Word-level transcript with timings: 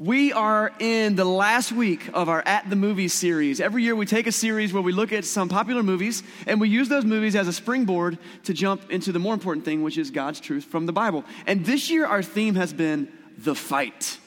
We 0.00 0.32
are 0.32 0.70
in 0.78 1.16
the 1.16 1.24
last 1.24 1.72
week 1.72 2.08
of 2.14 2.28
our 2.28 2.40
At 2.46 2.70
the 2.70 2.76
Movies 2.76 3.12
series. 3.12 3.60
Every 3.60 3.82
year 3.82 3.96
we 3.96 4.06
take 4.06 4.28
a 4.28 4.32
series 4.32 4.72
where 4.72 4.80
we 4.80 4.92
look 4.92 5.12
at 5.12 5.24
some 5.24 5.48
popular 5.48 5.82
movies 5.82 6.22
and 6.46 6.60
we 6.60 6.68
use 6.68 6.88
those 6.88 7.04
movies 7.04 7.34
as 7.34 7.48
a 7.48 7.52
springboard 7.52 8.16
to 8.44 8.54
jump 8.54 8.92
into 8.92 9.10
the 9.10 9.18
more 9.18 9.34
important 9.34 9.64
thing, 9.64 9.82
which 9.82 9.98
is 9.98 10.12
God's 10.12 10.38
truth 10.38 10.62
from 10.62 10.86
the 10.86 10.92
Bible. 10.92 11.24
And 11.48 11.66
this 11.66 11.90
year 11.90 12.06
our 12.06 12.22
theme 12.22 12.54
has 12.54 12.72
been 12.72 13.08
the 13.38 13.56
fight. 13.56 14.18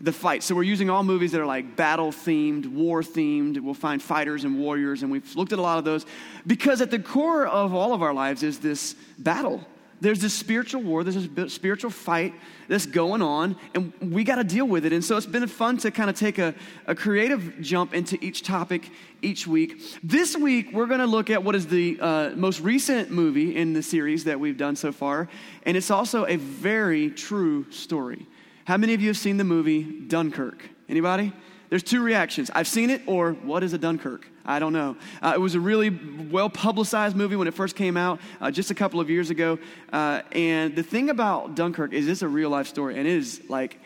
The 0.00 0.12
fight. 0.12 0.44
So 0.44 0.54
we're 0.54 0.62
using 0.62 0.90
all 0.90 1.02
movies 1.02 1.32
that 1.32 1.40
are 1.40 1.46
like 1.46 1.74
battle 1.74 2.12
themed, 2.12 2.64
war 2.64 3.02
themed. 3.02 3.58
We'll 3.58 3.74
find 3.74 4.00
fighters 4.00 4.44
and 4.44 4.60
warriors, 4.60 5.02
and 5.02 5.10
we've 5.10 5.34
looked 5.34 5.52
at 5.52 5.58
a 5.58 5.62
lot 5.62 5.78
of 5.78 5.84
those 5.84 6.06
because 6.46 6.80
at 6.80 6.92
the 6.92 7.00
core 7.00 7.48
of 7.48 7.74
all 7.74 7.92
of 7.92 8.00
our 8.00 8.14
lives 8.14 8.44
is 8.44 8.60
this 8.60 8.94
battle 9.18 9.66
there's 10.00 10.20
this 10.20 10.34
spiritual 10.34 10.82
war, 10.82 11.04
there's 11.04 11.28
this 11.28 11.54
spiritual 11.54 11.90
fight 11.90 12.34
that's 12.68 12.86
going 12.86 13.22
on, 13.22 13.56
and 13.74 13.92
we 14.00 14.24
got 14.24 14.36
to 14.36 14.44
deal 14.44 14.66
with 14.66 14.84
it. 14.84 14.92
And 14.92 15.04
so 15.04 15.16
it's 15.16 15.26
been 15.26 15.46
fun 15.46 15.78
to 15.78 15.90
kind 15.90 16.10
of 16.10 16.16
take 16.16 16.38
a, 16.38 16.54
a 16.86 16.94
creative 16.94 17.60
jump 17.60 17.94
into 17.94 18.22
each 18.24 18.42
topic 18.42 18.90
each 19.22 19.46
week. 19.46 19.80
This 20.02 20.36
week, 20.36 20.72
we're 20.72 20.86
going 20.86 21.00
to 21.00 21.06
look 21.06 21.30
at 21.30 21.42
what 21.42 21.54
is 21.54 21.66
the 21.66 21.98
uh, 22.00 22.30
most 22.36 22.60
recent 22.60 23.10
movie 23.10 23.56
in 23.56 23.72
the 23.72 23.82
series 23.82 24.24
that 24.24 24.38
we've 24.38 24.58
done 24.58 24.76
so 24.76 24.92
far, 24.92 25.28
and 25.64 25.76
it's 25.76 25.90
also 25.90 26.26
a 26.26 26.36
very 26.36 27.10
true 27.10 27.70
story. 27.70 28.26
How 28.64 28.76
many 28.76 28.94
of 28.94 29.00
you 29.00 29.08
have 29.08 29.16
seen 29.16 29.36
the 29.36 29.44
movie 29.44 29.82
Dunkirk? 29.82 30.68
Anybody? 30.88 31.32
There's 31.68 31.82
two 31.82 32.02
reactions. 32.02 32.50
I've 32.54 32.68
seen 32.68 32.90
it, 32.90 33.02
or 33.06 33.32
what 33.32 33.62
is 33.62 33.72
a 33.72 33.78
Dunkirk? 33.78 34.28
I 34.44 34.58
don't 34.58 34.72
know. 34.72 34.96
Uh, 35.20 35.32
it 35.34 35.40
was 35.40 35.56
a 35.56 35.60
really 35.60 35.90
well 35.90 36.48
publicized 36.48 37.16
movie 37.16 37.34
when 37.34 37.48
it 37.48 37.54
first 37.54 37.74
came 37.74 37.96
out 37.96 38.20
uh, 38.40 38.50
just 38.50 38.70
a 38.70 38.74
couple 38.74 39.00
of 39.00 39.10
years 39.10 39.30
ago. 39.30 39.58
Uh, 39.92 40.22
and 40.32 40.76
the 40.76 40.84
thing 40.84 41.10
about 41.10 41.56
Dunkirk 41.56 41.92
is 41.92 42.06
it's 42.06 42.22
a 42.22 42.28
real 42.28 42.50
life 42.50 42.68
story, 42.68 42.96
and 42.96 43.06
it 43.06 43.12
is 43.12 43.42
like 43.48 43.80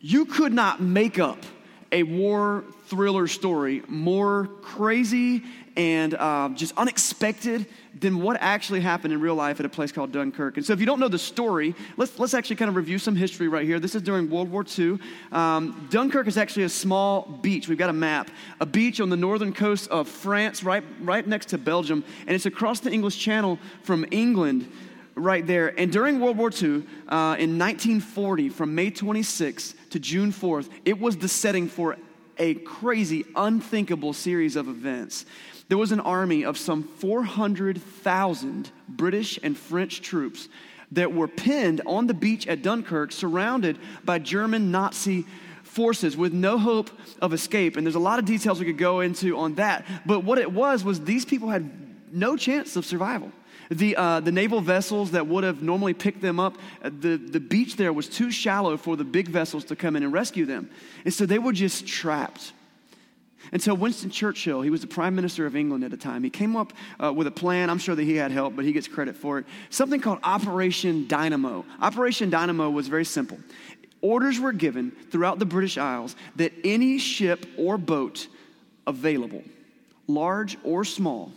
you 0.00 0.26
could 0.26 0.52
not 0.52 0.80
make 0.80 1.18
up 1.18 1.38
a 1.92 2.02
war 2.02 2.64
thriller 2.86 3.26
story 3.26 3.82
more 3.88 4.48
crazy 4.62 5.42
and 5.76 6.14
uh, 6.14 6.48
just 6.54 6.72
unexpected 6.76 7.66
than 7.94 8.20
what 8.20 8.36
actually 8.40 8.80
happened 8.80 9.12
in 9.12 9.20
real 9.20 9.34
life 9.34 9.60
at 9.60 9.66
a 9.66 9.68
place 9.68 9.92
called 9.92 10.12
Dunkirk. 10.12 10.56
And 10.56 10.64
so, 10.64 10.72
if 10.72 10.80
you 10.80 10.86
don't 10.86 11.00
know 11.00 11.08
the 11.08 11.18
story, 11.18 11.74
let's, 11.96 12.18
let's 12.18 12.34
actually 12.34 12.56
kind 12.56 12.68
of 12.68 12.76
review 12.76 12.98
some 12.98 13.14
history 13.14 13.48
right 13.48 13.66
here. 13.66 13.78
This 13.78 13.94
is 13.94 14.02
during 14.02 14.30
World 14.30 14.50
War 14.50 14.64
II. 14.78 14.98
Um, 15.32 15.86
Dunkirk 15.90 16.26
is 16.26 16.36
actually 16.36 16.64
a 16.64 16.68
small 16.68 17.22
beach. 17.42 17.68
We've 17.68 17.78
got 17.78 17.90
a 17.90 17.94
map, 17.94 18.30
a 18.60 18.66
beach 18.66 19.00
on 19.00 19.10
the 19.10 19.16
northern 19.16 19.52
coast 19.52 19.88
of 19.90 20.08
France, 20.08 20.62
right, 20.62 20.84
right 21.00 21.26
next 21.26 21.50
to 21.50 21.58
Belgium, 21.58 22.04
and 22.26 22.34
it's 22.34 22.46
across 22.46 22.80
the 22.80 22.90
English 22.90 23.18
Channel 23.18 23.58
from 23.82 24.04
England 24.10 24.70
right 25.14 25.46
there. 25.46 25.78
And 25.78 25.90
during 25.90 26.20
World 26.20 26.36
War 26.36 26.50
II, 26.50 26.84
uh, 27.08 27.36
in 27.38 27.58
1940, 27.58 28.50
from 28.50 28.74
May 28.74 28.90
26th 28.90 29.74
to 29.90 29.98
June 29.98 30.32
4th, 30.32 30.68
it 30.84 30.98
was 31.00 31.16
the 31.16 31.28
setting 31.28 31.68
for 31.68 31.96
a 32.38 32.54
crazy, 32.54 33.24
unthinkable 33.34 34.12
series 34.12 34.56
of 34.56 34.68
events. 34.68 35.24
There 35.68 35.78
was 35.78 35.92
an 35.92 36.00
army 36.00 36.44
of 36.44 36.58
some 36.58 36.84
400,000 36.84 38.70
British 38.88 39.38
and 39.42 39.56
French 39.56 40.00
troops 40.00 40.48
that 40.92 41.12
were 41.12 41.28
pinned 41.28 41.80
on 41.86 42.06
the 42.06 42.14
beach 42.14 42.46
at 42.46 42.62
Dunkirk, 42.62 43.10
surrounded 43.10 43.78
by 44.04 44.18
German 44.18 44.70
Nazi 44.70 45.26
forces 45.64 46.16
with 46.16 46.32
no 46.32 46.58
hope 46.58 46.90
of 47.20 47.32
escape. 47.32 47.76
And 47.76 47.86
there's 47.86 47.96
a 47.96 48.00
lot 48.00 48.18
of 48.18 48.24
details 48.24 48.60
we 48.60 48.66
could 48.66 48.78
go 48.78 49.00
into 49.00 49.36
on 49.36 49.56
that. 49.56 49.84
But 50.06 50.20
what 50.20 50.38
it 50.38 50.52
was, 50.52 50.84
was 50.84 51.00
these 51.00 51.24
people 51.24 51.48
had 51.48 51.68
no 52.12 52.36
chance 52.36 52.76
of 52.76 52.86
survival. 52.86 53.32
The, 53.70 53.96
uh, 53.96 54.20
the 54.20 54.32
naval 54.32 54.60
vessels 54.60 55.10
that 55.12 55.26
would 55.26 55.44
have 55.44 55.62
normally 55.62 55.94
picked 55.94 56.20
them 56.22 56.38
up, 56.38 56.56
uh, 56.82 56.90
the, 57.00 57.16
the 57.16 57.40
beach 57.40 57.76
there 57.76 57.92
was 57.92 58.08
too 58.08 58.30
shallow 58.30 58.76
for 58.76 58.96
the 58.96 59.04
big 59.04 59.28
vessels 59.28 59.64
to 59.66 59.76
come 59.76 59.96
in 59.96 60.02
and 60.02 60.12
rescue 60.12 60.46
them. 60.46 60.70
And 61.04 61.12
so 61.12 61.26
they 61.26 61.38
were 61.38 61.52
just 61.52 61.86
trapped. 61.86 62.52
And 63.52 63.62
so 63.62 63.74
Winston 63.74 64.10
Churchill, 64.10 64.62
he 64.62 64.70
was 64.70 64.80
the 64.80 64.86
prime 64.86 65.14
minister 65.14 65.46
of 65.46 65.54
England 65.54 65.84
at 65.84 65.90
the 65.90 65.96
time, 65.96 66.22
he 66.24 66.30
came 66.30 66.56
up 66.56 66.72
uh, 67.02 67.12
with 67.12 67.26
a 67.26 67.30
plan. 67.30 67.70
I'm 67.70 67.78
sure 67.78 67.94
that 67.94 68.02
he 68.02 68.16
had 68.16 68.32
help, 68.32 68.56
but 68.56 68.64
he 68.64 68.72
gets 68.72 68.88
credit 68.88 69.16
for 69.16 69.38
it. 69.38 69.46
Something 69.70 70.00
called 70.00 70.18
Operation 70.22 71.06
Dynamo. 71.06 71.64
Operation 71.80 72.30
Dynamo 72.30 72.70
was 72.70 72.88
very 72.88 73.04
simple. 73.04 73.38
Orders 74.00 74.38
were 74.38 74.52
given 74.52 74.92
throughout 75.10 75.38
the 75.38 75.46
British 75.46 75.78
Isles 75.78 76.16
that 76.36 76.52
any 76.64 76.98
ship 76.98 77.46
or 77.56 77.78
boat 77.78 78.28
available, 78.86 79.42
large 80.06 80.58
or 80.62 80.84
small, 80.84 81.32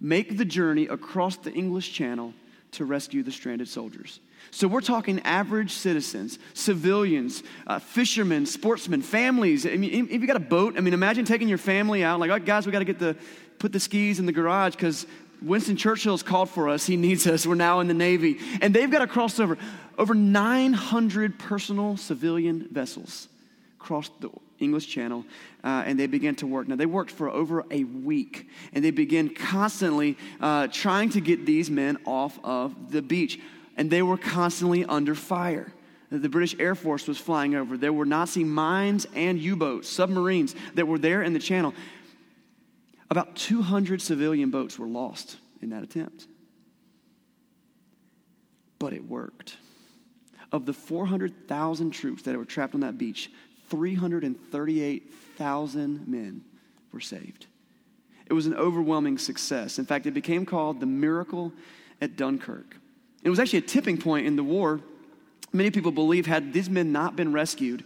make 0.00 0.36
the 0.36 0.44
journey 0.44 0.86
across 0.86 1.36
the 1.36 1.52
English 1.52 1.92
Channel 1.92 2.32
to 2.72 2.84
rescue 2.84 3.22
the 3.22 3.32
stranded 3.32 3.68
soldiers. 3.68 4.20
So 4.50 4.68
we're 4.68 4.80
talking 4.80 5.20
average 5.20 5.72
citizens, 5.72 6.38
civilians, 6.54 7.42
uh, 7.66 7.78
fishermen, 7.78 8.46
sportsmen, 8.46 9.02
families. 9.02 9.66
I 9.66 9.76
mean, 9.76 10.08
if 10.10 10.20
you 10.20 10.26
got 10.26 10.36
a 10.36 10.40
boat, 10.40 10.76
I 10.76 10.80
mean, 10.80 10.94
imagine 10.94 11.24
taking 11.24 11.48
your 11.48 11.58
family 11.58 12.02
out, 12.04 12.20
like, 12.20 12.30
oh, 12.30 12.38
guys, 12.38 12.66
we 12.66 12.72
got 12.72 12.78
to 12.78 12.84
get 12.84 12.98
the 12.98 13.16
put 13.58 13.72
the 13.72 13.80
skis 13.80 14.18
in 14.18 14.26
the 14.26 14.32
garage 14.32 14.74
because 14.74 15.06
Winston 15.42 15.76
Churchill's 15.76 16.22
called 16.22 16.48
for 16.48 16.68
us. 16.68 16.86
He 16.86 16.96
needs 16.96 17.26
us. 17.26 17.46
We're 17.46 17.54
now 17.54 17.80
in 17.80 17.88
the 17.88 17.94
Navy, 17.94 18.38
and 18.62 18.74
they've 18.74 18.90
got 18.90 19.00
to 19.00 19.06
cross 19.06 19.38
over 19.38 19.58
over 19.98 20.14
900 20.14 21.38
personal 21.38 21.96
civilian 21.96 22.68
vessels 22.70 23.28
crossed 23.78 24.18
the 24.20 24.30
English 24.60 24.86
Channel, 24.88 25.24
uh, 25.64 25.82
and 25.86 25.98
they 25.98 26.06
began 26.06 26.34
to 26.36 26.46
work. 26.46 26.68
Now, 26.68 26.76
they 26.76 26.86
worked 26.86 27.10
for 27.10 27.28
over 27.28 27.64
a 27.70 27.84
week, 27.84 28.48
and 28.72 28.84
they 28.84 28.90
began 28.90 29.34
constantly 29.34 30.16
uh, 30.40 30.68
trying 30.68 31.10
to 31.10 31.20
get 31.20 31.46
these 31.46 31.70
men 31.70 31.98
off 32.04 32.38
of 32.44 32.92
the 32.92 33.02
beach 33.02 33.40
and 33.80 33.90
they 33.90 34.02
were 34.02 34.18
constantly 34.18 34.84
under 34.84 35.14
fire. 35.14 35.72
The 36.10 36.28
British 36.28 36.54
Air 36.58 36.74
Force 36.74 37.08
was 37.08 37.16
flying 37.16 37.54
over. 37.54 37.78
There 37.78 37.94
were 37.94 38.04
Nazi 38.04 38.44
mines 38.44 39.06
and 39.14 39.38
U 39.38 39.56
boats, 39.56 39.88
submarines 39.88 40.54
that 40.74 40.86
were 40.86 40.98
there 40.98 41.22
in 41.22 41.32
the 41.32 41.38
channel. 41.38 41.72
About 43.08 43.36
200 43.36 44.02
civilian 44.02 44.50
boats 44.50 44.78
were 44.78 44.86
lost 44.86 45.38
in 45.62 45.70
that 45.70 45.82
attempt. 45.82 46.26
But 48.78 48.92
it 48.92 49.08
worked. 49.08 49.56
Of 50.52 50.66
the 50.66 50.74
400,000 50.74 51.90
troops 51.92 52.24
that 52.24 52.36
were 52.36 52.44
trapped 52.44 52.74
on 52.74 52.80
that 52.80 52.98
beach, 52.98 53.30
338,000 53.70 56.08
men 56.08 56.42
were 56.92 57.00
saved. 57.00 57.46
It 58.26 58.32
was 58.32 58.46
an 58.46 58.54
overwhelming 58.54 59.18
success. 59.18 59.78
In 59.78 59.86
fact, 59.86 60.06
it 60.06 60.12
became 60.12 60.46
called 60.46 60.80
the 60.80 60.86
miracle 60.86 61.52
at 62.00 62.16
Dunkirk. 62.16 62.76
It 63.22 63.30
was 63.30 63.38
actually 63.38 63.60
a 63.60 63.62
tipping 63.62 63.98
point 63.98 64.26
in 64.26 64.36
the 64.36 64.44
war. 64.44 64.80
Many 65.52 65.70
people 65.70 65.92
believe 65.92 66.26
had 66.26 66.52
these 66.52 66.70
men 66.70 66.92
not 66.92 67.16
been 67.16 67.32
rescued, 67.32 67.84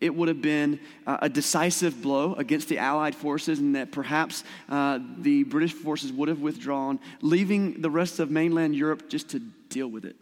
it 0.00 0.14
would 0.14 0.28
have 0.28 0.40
been 0.40 0.80
uh, 1.06 1.18
a 1.22 1.28
decisive 1.28 2.00
blow 2.00 2.34
against 2.34 2.68
the 2.68 2.78
Allied 2.78 3.14
forces, 3.14 3.58
and 3.58 3.76
that 3.76 3.92
perhaps 3.92 4.44
uh, 4.68 4.98
the 5.18 5.44
British 5.44 5.72
forces 5.72 6.12
would 6.12 6.28
have 6.28 6.40
withdrawn, 6.40 6.98
leaving 7.20 7.82
the 7.82 7.90
rest 7.90 8.18
of 8.18 8.30
mainland 8.30 8.74
Europe 8.74 9.10
just 9.10 9.28
to 9.30 9.40
deal 9.68 9.88
with 9.88 10.04
it. 10.04 10.16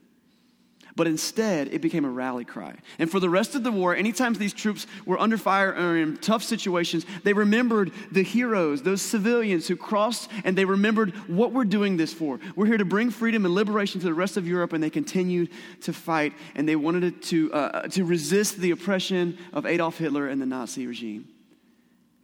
But 0.99 1.07
instead, 1.07 1.69
it 1.69 1.81
became 1.81 2.05
a 2.05 2.11
rally 2.11 2.45
cry. 2.45 2.75
And 2.99 3.09
for 3.09 3.21
the 3.21 3.31
rest 3.31 3.55
of 3.55 3.63
the 3.63 3.71
war, 3.71 3.95
anytime 3.95 4.35
these 4.35 4.53
troops 4.53 4.85
were 5.07 5.17
under 5.17 5.39
fire 5.39 5.73
or 5.73 5.97
in 5.97 6.17
tough 6.17 6.43
situations, 6.43 7.07
they 7.23 7.33
remembered 7.33 7.93
the 8.11 8.25
heroes, 8.25 8.83
those 8.83 9.01
civilians 9.01 9.69
who 9.69 9.77
crossed, 9.77 10.29
and 10.43 10.59
they 10.59 10.65
remembered 10.65 11.15
what 11.29 11.53
we're 11.53 11.65
doing 11.65 11.99
this 11.99 12.13
for. 12.13 12.41
We're 12.57 12.67
here 12.67 12.79
to 12.79 12.85
bring 12.85 13.11
freedom 13.11 13.45
and 13.45 13.55
liberation 13.55 14.01
to 14.01 14.07
the 14.09 14.13
rest 14.13 14.37
of 14.37 14.49
Europe, 14.49 14.73
and 14.73 14.83
they 14.83 14.91
continued 14.91 15.51
to 15.83 15.93
fight, 15.93 16.33
and 16.57 16.69
they 16.69 16.75
wanted 16.75 17.23
to, 17.23 17.53
uh, 17.53 17.83
to 17.91 18.05
resist 18.05 18.57
the 18.57 18.73
oppression 18.73 19.39
of 19.53 19.67
Adolf 19.67 19.99
Hitler 19.99 20.27
and 20.27 20.43
the 20.43 20.47
Nazi 20.47 20.89
regime. 20.89 21.29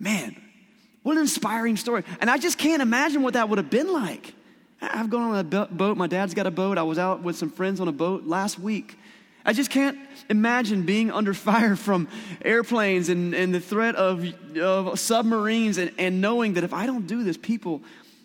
Man, 0.00 0.34
what 1.04 1.12
an 1.12 1.22
inspiring 1.22 1.76
story. 1.76 2.02
And 2.20 2.28
I 2.28 2.38
just 2.38 2.58
can't 2.58 2.82
imagine 2.82 3.22
what 3.22 3.34
that 3.34 3.48
would 3.48 3.58
have 3.58 3.70
been 3.70 3.92
like. 3.92 4.34
I've 4.80 5.10
gone 5.10 5.30
on 5.30 5.38
a 5.38 5.66
boat. 5.66 5.96
My 5.96 6.06
dad's 6.06 6.34
got 6.34 6.46
a 6.46 6.50
boat. 6.50 6.78
I 6.78 6.82
was 6.82 6.98
out 6.98 7.22
with 7.22 7.36
some 7.36 7.50
friends 7.50 7.80
on 7.80 7.88
a 7.88 7.92
boat 7.92 8.24
last 8.26 8.58
week. 8.58 8.98
I 9.46 9.52
just 9.52 9.70
can't 9.70 9.98
imagine 10.30 10.82
being 10.82 11.10
under 11.10 11.34
fire 11.48 11.76
from 11.76 12.08
airplanes 12.44 13.08
and, 13.08 13.34
and 13.34 13.54
the 13.54 13.60
threat 13.60 13.94
of, 13.96 14.24
of 14.58 14.98
submarines 14.98 15.78
and, 15.78 15.92
and 15.98 16.20
knowing 16.20 16.54
that 16.54 16.64
if 16.64 16.72
I 16.72 16.86
don't 16.86 17.06
do 17.06 17.24
this, 17.24 17.36
people 17.36 17.82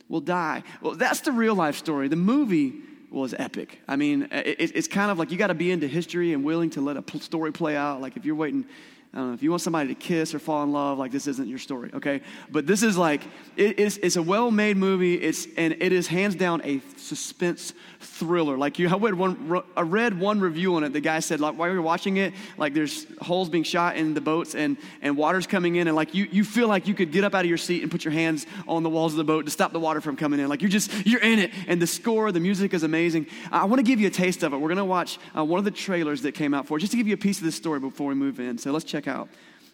will 0.08 0.22
die. 0.22 0.64
Well, 0.82 0.96
that's 0.96 1.22
the 1.22 1.32
real 1.32 1.56
life 1.56 1.76
story. 1.76 2.08
The 2.08 2.16
movie 2.16 2.74
was 3.12 3.34
epic. 3.38 3.80
I 3.88 3.96
mean, 3.96 4.28
it, 4.32 4.72
it's 4.76 4.88
kind 4.88 5.12
of 5.12 5.18
like 5.18 5.32
you 5.32 5.38
got 5.38 5.48
to 5.48 5.54
be 5.54 5.72
into 5.72 5.88
history 5.88 6.34
and 6.34 6.44
willing 6.44 6.70
to 6.72 6.82
let 6.82 6.98
a 6.98 7.20
story 7.20 7.52
play 7.52 7.76
out. 7.76 8.02
Like 8.02 8.18
if 8.18 8.26
you're 8.26 8.36
waiting 8.36 8.66
I 9.12 9.18
don't 9.18 9.28
know, 9.30 9.34
if 9.34 9.42
you 9.42 9.50
want 9.50 9.64
somebody 9.64 9.88
to 9.90 9.96
kiss 9.96 10.36
or 10.36 10.40
fall 10.40 10.64
in 10.64 10.72
love, 10.72 11.00
like 11.00 11.12
this 11.12 11.26
isn't 11.26 11.48
your 11.48 11.58
story, 11.58 11.90
okay? 11.96 12.22
But 12.52 12.68
this 12.68 12.84
is 12.84 12.98
like, 12.98 13.24
it, 13.58 13.80
it's, 13.80 13.98
it's 13.98 14.18
a 14.18 14.22
well 14.22 14.52
made 14.52 14.78
movie, 14.78 15.16
it's, 15.16 15.48
and 15.58 15.74
it 15.80 15.92
is 15.92 16.08
hands 16.08 16.36
down 16.36 16.62
a 16.64 16.80
suspense 16.96 17.74
thriller. 18.00 18.56
Like 18.58 18.78
you, 18.78 18.88
I 18.88 18.98
read 18.98 19.16
one, 19.16 19.64
I 19.76 19.82
read 19.82 20.20
one 20.20 20.40
review 20.40 20.76
on 20.76 20.84
it. 20.84 20.94
The 20.94 21.02
guy 21.02 21.20
said, 21.20 21.40
like, 21.40 21.58
while 21.58 21.72
you're 21.72 21.82
watching 21.82 22.18
it, 22.18 22.34
like 22.58 22.76
there's 22.76 23.08
holes 23.20 23.50
being 23.50 23.64
shot 23.64 23.98
in 23.98 24.14
the 24.14 24.22
boats 24.22 24.54
and, 24.54 24.78
and 25.02 25.18
water's 25.18 25.48
coming 25.48 25.78
in, 25.78 25.88
and 25.88 25.96
like 25.96 26.14
you, 26.14 26.28
you 26.32 26.44
feel 26.44 26.68
like 26.68 26.88
you 26.88 26.94
could 26.94 27.12
get 27.12 27.24
up 27.24 27.34
out 27.34 27.42
of 27.42 27.50
your 27.50 27.58
seat 27.58 27.82
and 27.82 27.92
put 27.92 28.06
your 28.06 28.14
hands 28.14 28.46
on 28.68 28.84
the 28.84 28.90
walls 28.92 29.14
of 29.14 29.18
the 29.18 29.24
boat 29.24 29.46
to 29.46 29.52
stop 29.52 29.74
the 29.74 29.80
water 29.80 30.02
from 30.02 30.18
coming 30.18 30.40
in. 30.40 30.48
Like 30.48 30.62
you're 30.62 30.70
just, 30.70 30.92
you're 31.08 31.22
in 31.22 31.40
it. 31.40 31.52
And 31.68 31.82
the 31.82 31.88
score, 31.88 32.32
the 32.32 32.40
music 32.40 32.76
is 32.76 32.84
amazing. 32.84 33.26
I 33.52 33.66
want 33.66 33.80
to 33.80 33.84
give 33.84 34.00
you 34.00 34.08
a 34.08 34.12
taste 34.12 34.44
of 34.44 34.54
it. 34.54 34.58
We're 34.58 34.70
to 34.80 34.86
watch 34.86 35.18
uh, 35.36 35.44
one 35.44 35.58
of 35.58 35.66
the 35.66 35.72
trailers 35.72 36.22
that 36.22 36.34
came 36.34 36.54
out 36.54 36.68
for 36.68 36.78
it, 36.78 36.82
just 36.82 36.92
to 36.92 36.98
give 36.98 37.08
you 37.08 37.16
a 37.16 37.18
piece 37.18 37.40
of 37.40 37.46
the 37.46 37.52
story 37.52 37.80
before 37.80 38.10
we 38.10 38.16
move 38.16 38.40
in. 38.40 38.58
So 38.60 38.72
let's 38.72 38.86
check 38.86 38.99
out 39.08 39.30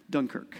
Dunkirk. 0.09 0.57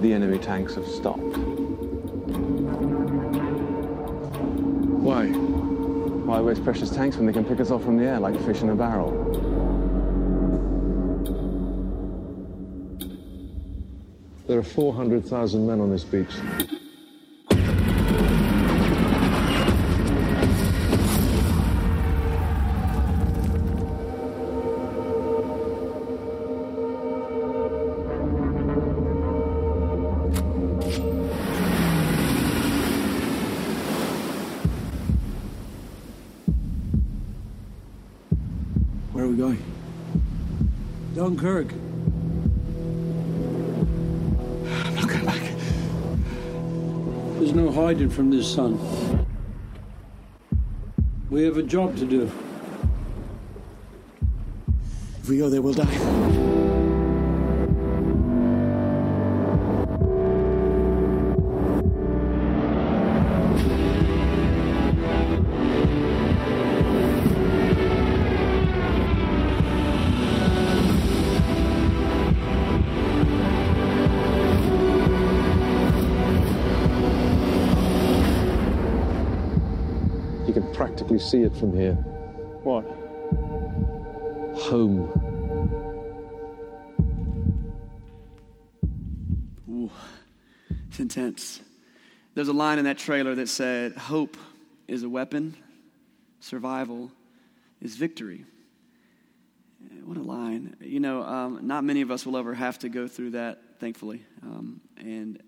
The 0.00 0.12
enemy 0.12 0.38
tanks 0.38 0.74
have 0.74 0.86
stopped. 0.86 1.20
Why? 5.06 5.26
Why 5.28 6.40
waste 6.40 6.64
precious 6.64 6.90
tanks 6.90 7.16
when 7.16 7.26
they 7.26 7.32
can 7.32 7.44
pick 7.44 7.60
us 7.60 7.70
off 7.70 7.82
from 7.82 7.96
the 7.96 8.04
air 8.04 8.20
like 8.20 8.38
fish 8.44 8.62
in 8.62 8.68
a 8.70 8.74
barrel? 8.74 9.12
There 14.46 14.58
are 14.58 14.62
400,000 14.62 15.66
men 15.66 15.80
on 15.80 15.90
this 15.90 16.04
beach. 16.04 16.34
Dunkirk. 41.46 41.72
I'm 44.84 44.94
not 44.96 45.08
going 45.08 45.24
back. 45.24 45.42
There's 47.38 47.54
no 47.54 47.70
hiding 47.70 48.10
from 48.10 48.32
this 48.32 48.52
sun. 48.52 48.76
We 51.30 51.44
have 51.44 51.56
a 51.56 51.62
job 51.62 51.96
to 51.98 52.04
do. 52.04 52.28
If 55.22 55.28
we 55.28 55.38
go 55.38 55.48
there, 55.48 55.62
we'll 55.62 55.74
die. 55.74 56.65
Practically 80.96 81.18
see 81.18 81.42
it 81.42 81.54
from 81.54 81.76
here. 81.76 81.92
What? 82.62 82.84
Home. 84.62 85.10
Ooh, 89.68 89.90
it's 90.88 90.98
intense. 90.98 91.60
There's 92.34 92.48
a 92.48 92.54
line 92.54 92.78
in 92.78 92.86
that 92.86 92.96
trailer 92.96 93.34
that 93.34 93.50
said, 93.50 93.92
Hope 93.92 94.38
is 94.88 95.02
a 95.02 95.08
weapon, 95.10 95.54
survival 96.40 97.12
is 97.82 97.96
victory. 97.96 98.46
What 100.02 100.16
a 100.16 100.22
line. 100.22 100.76
You 100.80 101.00
know, 101.00 101.22
um, 101.24 101.66
not 101.66 101.84
many 101.84 102.00
of 102.00 102.10
us 102.10 102.24
will 102.24 102.38
ever 102.38 102.54
have 102.54 102.78
to 102.78 102.88
go 102.88 103.06
through 103.06 103.32
that, 103.32 103.60
thankfully. 103.80 104.24
Um, 104.42 104.80
and 104.96 105.42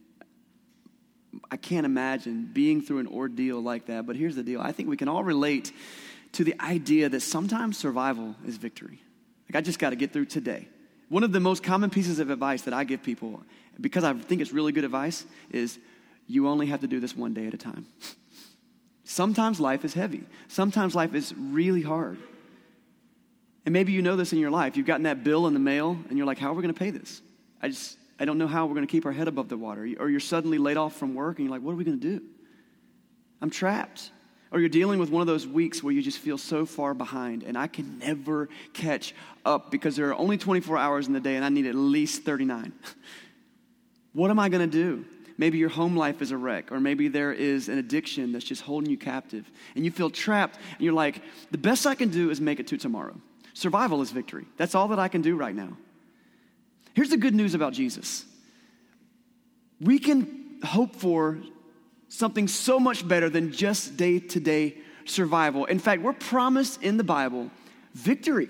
I 1.50 1.56
can't 1.56 1.86
imagine 1.86 2.48
being 2.52 2.80
through 2.80 2.98
an 2.98 3.06
ordeal 3.06 3.60
like 3.60 3.86
that. 3.86 4.06
But 4.06 4.16
here's 4.16 4.36
the 4.36 4.42
deal 4.42 4.60
I 4.60 4.72
think 4.72 4.88
we 4.88 4.96
can 4.96 5.08
all 5.08 5.24
relate 5.24 5.72
to 6.32 6.44
the 6.44 6.54
idea 6.60 7.08
that 7.08 7.20
sometimes 7.20 7.76
survival 7.78 8.34
is 8.46 8.56
victory. 8.56 9.00
Like, 9.48 9.56
I 9.56 9.60
just 9.60 9.78
got 9.78 9.90
to 9.90 9.96
get 9.96 10.12
through 10.12 10.26
today. 10.26 10.68
One 11.08 11.24
of 11.24 11.32
the 11.32 11.40
most 11.40 11.62
common 11.62 11.88
pieces 11.88 12.18
of 12.18 12.28
advice 12.28 12.62
that 12.62 12.74
I 12.74 12.84
give 12.84 13.02
people, 13.02 13.42
because 13.80 14.04
I 14.04 14.12
think 14.12 14.42
it's 14.42 14.52
really 14.52 14.72
good 14.72 14.84
advice, 14.84 15.24
is 15.50 15.78
you 16.26 16.48
only 16.48 16.66
have 16.66 16.80
to 16.80 16.86
do 16.86 17.00
this 17.00 17.16
one 17.16 17.32
day 17.32 17.46
at 17.46 17.54
a 17.54 17.58
time. 17.58 17.86
Sometimes 19.04 19.58
life 19.58 19.86
is 19.86 19.94
heavy, 19.94 20.24
sometimes 20.48 20.94
life 20.94 21.14
is 21.14 21.34
really 21.34 21.80
hard. 21.80 22.18
And 23.64 23.72
maybe 23.72 23.92
you 23.92 24.02
know 24.02 24.16
this 24.16 24.34
in 24.34 24.38
your 24.38 24.50
life. 24.50 24.76
You've 24.76 24.86
gotten 24.86 25.04
that 25.04 25.24
bill 25.24 25.46
in 25.46 25.54
the 25.54 25.60
mail, 25.60 25.98
and 26.08 26.18
you're 26.18 26.26
like, 26.26 26.38
how 26.38 26.50
are 26.50 26.52
we 26.52 26.62
going 26.62 26.74
to 26.74 26.78
pay 26.78 26.90
this? 26.90 27.22
I 27.62 27.68
just, 27.68 27.97
I 28.20 28.24
don't 28.24 28.38
know 28.38 28.46
how 28.46 28.66
we're 28.66 28.74
going 28.74 28.86
to 28.86 28.90
keep 28.90 29.06
our 29.06 29.12
head 29.12 29.28
above 29.28 29.48
the 29.48 29.56
water. 29.56 29.88
Or 29.98 30.08
you're 30.08 30.20
suddenly 30.20 30.58
laid 30.58 30.76
off 30.76 30.96
from 30.96 31.14
work, 31.14 31.38
and 31.38 31.46
you're 31.46 31.56
like, 31.56 31.62
what 31.62 31.72
are 31.72 31.76
we 31.76 31.84
going 31.84 32.00
to 32.00 32.18
do? 32.18 32.24
I'm 33.40 33.50
trapped. 33.50 34.10
Or 34.50 34.60
you're 34.60 34.68
dealing 34.68 34.98
with 34.98 35.10
one 35.10 35.20
of 35.20 35.26
those 35.26 35.46
weeks 35.46 35.82
where 35.82 35.92
you 35.92 36.02
just 36.02 36.18
feel 36.18 36.38
so 36.38 36.64
far 36.64 36.94
behind, 36.94 37.42
and 37.42 37.56
I 37.56 37.66
can 37.66 37.98
never 37.98 38.48
catch 38.72 39.14
up 39.44 39.70
because 39.70 39.94
there 39.94 40.08
are 40.08 40.14
only 40.14 40.38
24 40.38 40.78
hours 40.78 41.06
in 41.06 41.12
the 41.12 41.20
day, 41.20 41.36
and 41.36 41.44
I 41.44 41.50
need 41.50 41.66
at 41.66 41.74
least 41.74 42.22
39. 42.22 42.72
what 44.14 44.30
am 44.30 44.38
I 44.38 44.48
going 44.48 44.68
to 44.68 44.72
do? 44.72 45.04
Maybe 45.36 45.58
your 45.58 45.68
home 45.68 45.96
life 45.96 46.20
is 46.22 46.32
a 46.32 46.36
wreck, 46.36 46.72
or 46.72 46.80
maybe 46.80 47.08
there 47.08 47.32
is 47.32 47.68
an 47.68 47.78
addiction 47.78 48.32
that's 48.32 48.44
just 48.44 48.62
holding 48.62 48.90
you 48.90 48.96
captive, 48.96 49.48
and 49.76 49.84
you 49.84 49.90
feel 49.90 50.10
trapped, 50.10 50.56
and 50.56 50.80
you're 50.80 50.94
like, 50.94 51.22
the 51.50 51.58
best 51.58 51.86
I 51.86 51.94
can 51.94 52.08
do 52.08 52.30
is 52.30 52.40
make 52.40 52.58
it 52.58 52.66
to 52.68 52.78
tomorrow. 52.78 53.20
Survival 53.52 54.02
is 54.02 54.10
victory. 54.10 54.46
That's 54.56 54.74
all 54.74 54.88
that 54.88 54.98
I 54.98 55.08
can 55.08 55.20
do 55.20 55.36
right 55.36 55.54
now. 55.54 55.76
Here's 56.98 57.10
the 57.10 57.16
good 57.16 57.32
news 57.36 57.54
about 57.54 57.74
Jesus 57.74 58.26
we 59.80 60.00
can 60.00 60.58
hope 60.64 60.96
for 60.96 61.38
something 62.08 62.48
so 62.48 62.80
much 62.80 63.06
better 63.06 63.30
than 63.30 63.52
just 63.52 63.96
day 63.96 64.18
to 64.18 64.40
day 64.40 64.78
survival. 65.04 65.64
In 65.66 65.78
fact, 65.78 66.02
we're 66.02 66.12
promised 66.12 66.82
in 66.82 66.96
the 66.96 67.04
Bible 67.04 67.52
victory. 67.94 68.48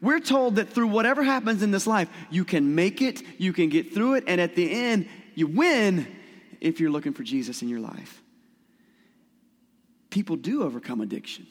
We're 0.00 0.20
told 0.20 0.56
that 0.56 0.70
through 0.70 0.86
whatever 0.86 1.22
happens 1.22 1.62
in 1.62 1.70
this 1.70 1.86
life, 1.86 2.08
you 2.30 2.46
can 2.46 2.74
make 2.74 3.02
it, 3.02 3.20
you 3.38 3.52
can 3.52 3.68
get 3.68 3.92
through 3.92 4.14
it, 4.14 4.24
and 4.26 4.40
at 4.40 4.54
the 4.54 4.72
end, 4.72 5.06
you 5.34 5.46
win 5.46 6.06
if 6.62 6.80
you're 6.80 6.90
looking 6.90 7.12
for 7.12 7.24
Jesus 7.24 7.60
in 7.60 7.68
your 7.68 7.80
life. 7.80 8.22
People 10.08 10.36
do 10.36 10.62
overcome 10.62 11.02
addiction. 11.02 11.46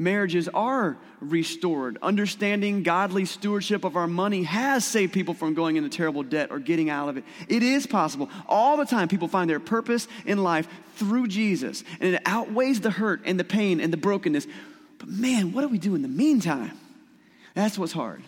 Marriages 0.00 0.48
are 0.48 0.96
restored. 1.20 1.98
Understanding 2.00 2.82
godly 2.82 3.26
stewardship 3.26 3.84
of 3.84 3.96
our 3.96 4.06
money 4.06 4.44
has 4.44 4.82
saved 4.82 5.12
people 5.12 5.34
from 5.34 5.52
going 5.52 5.76
into 5.76 5.90
terrible 5.90 6.22
debt 6.22 6.50
or 6.50 6.58
getting 6.58 6.88
out 6.88 7.10
of 7.10 7.18
it. 7.18 7.24
It 7.48 7.62
is 7.62 7.86
possible. 7.86 8.30
All 8.48 8.78
the 8.78 8.86
time, 8.86 9.08
people 9.08 9.28
find 9.28 9.50
their 9.50 9.60
purpose 9.60 10.08
in 10.24 10.42
life 10.42 10.66
through 10.94 11.28
Jesus, 11.28 11.84
and 12.00 12.14
it 12.14 12.22
outweighs 12.24 12.80
the 12.80 12.90
hurt 12.90 13.20
and 13.26 13.38
the 13.38 13.44
pain 13.44 13.78
and 13.78 13.92
the 13.92 13.98
brokenness. 13.98 14.46
But 14.96 15.10
man, 15.10 15.52
what 15.52 15.60
do 15.60 15.68
we 15.68 15.76
do 15.76 15.94
in 15.94 16.00
the 16.00 16.08
meantime? 16.08 16.78
That's 17.52 17.78
what's 17.78 17.92
hard. 17.92 18.22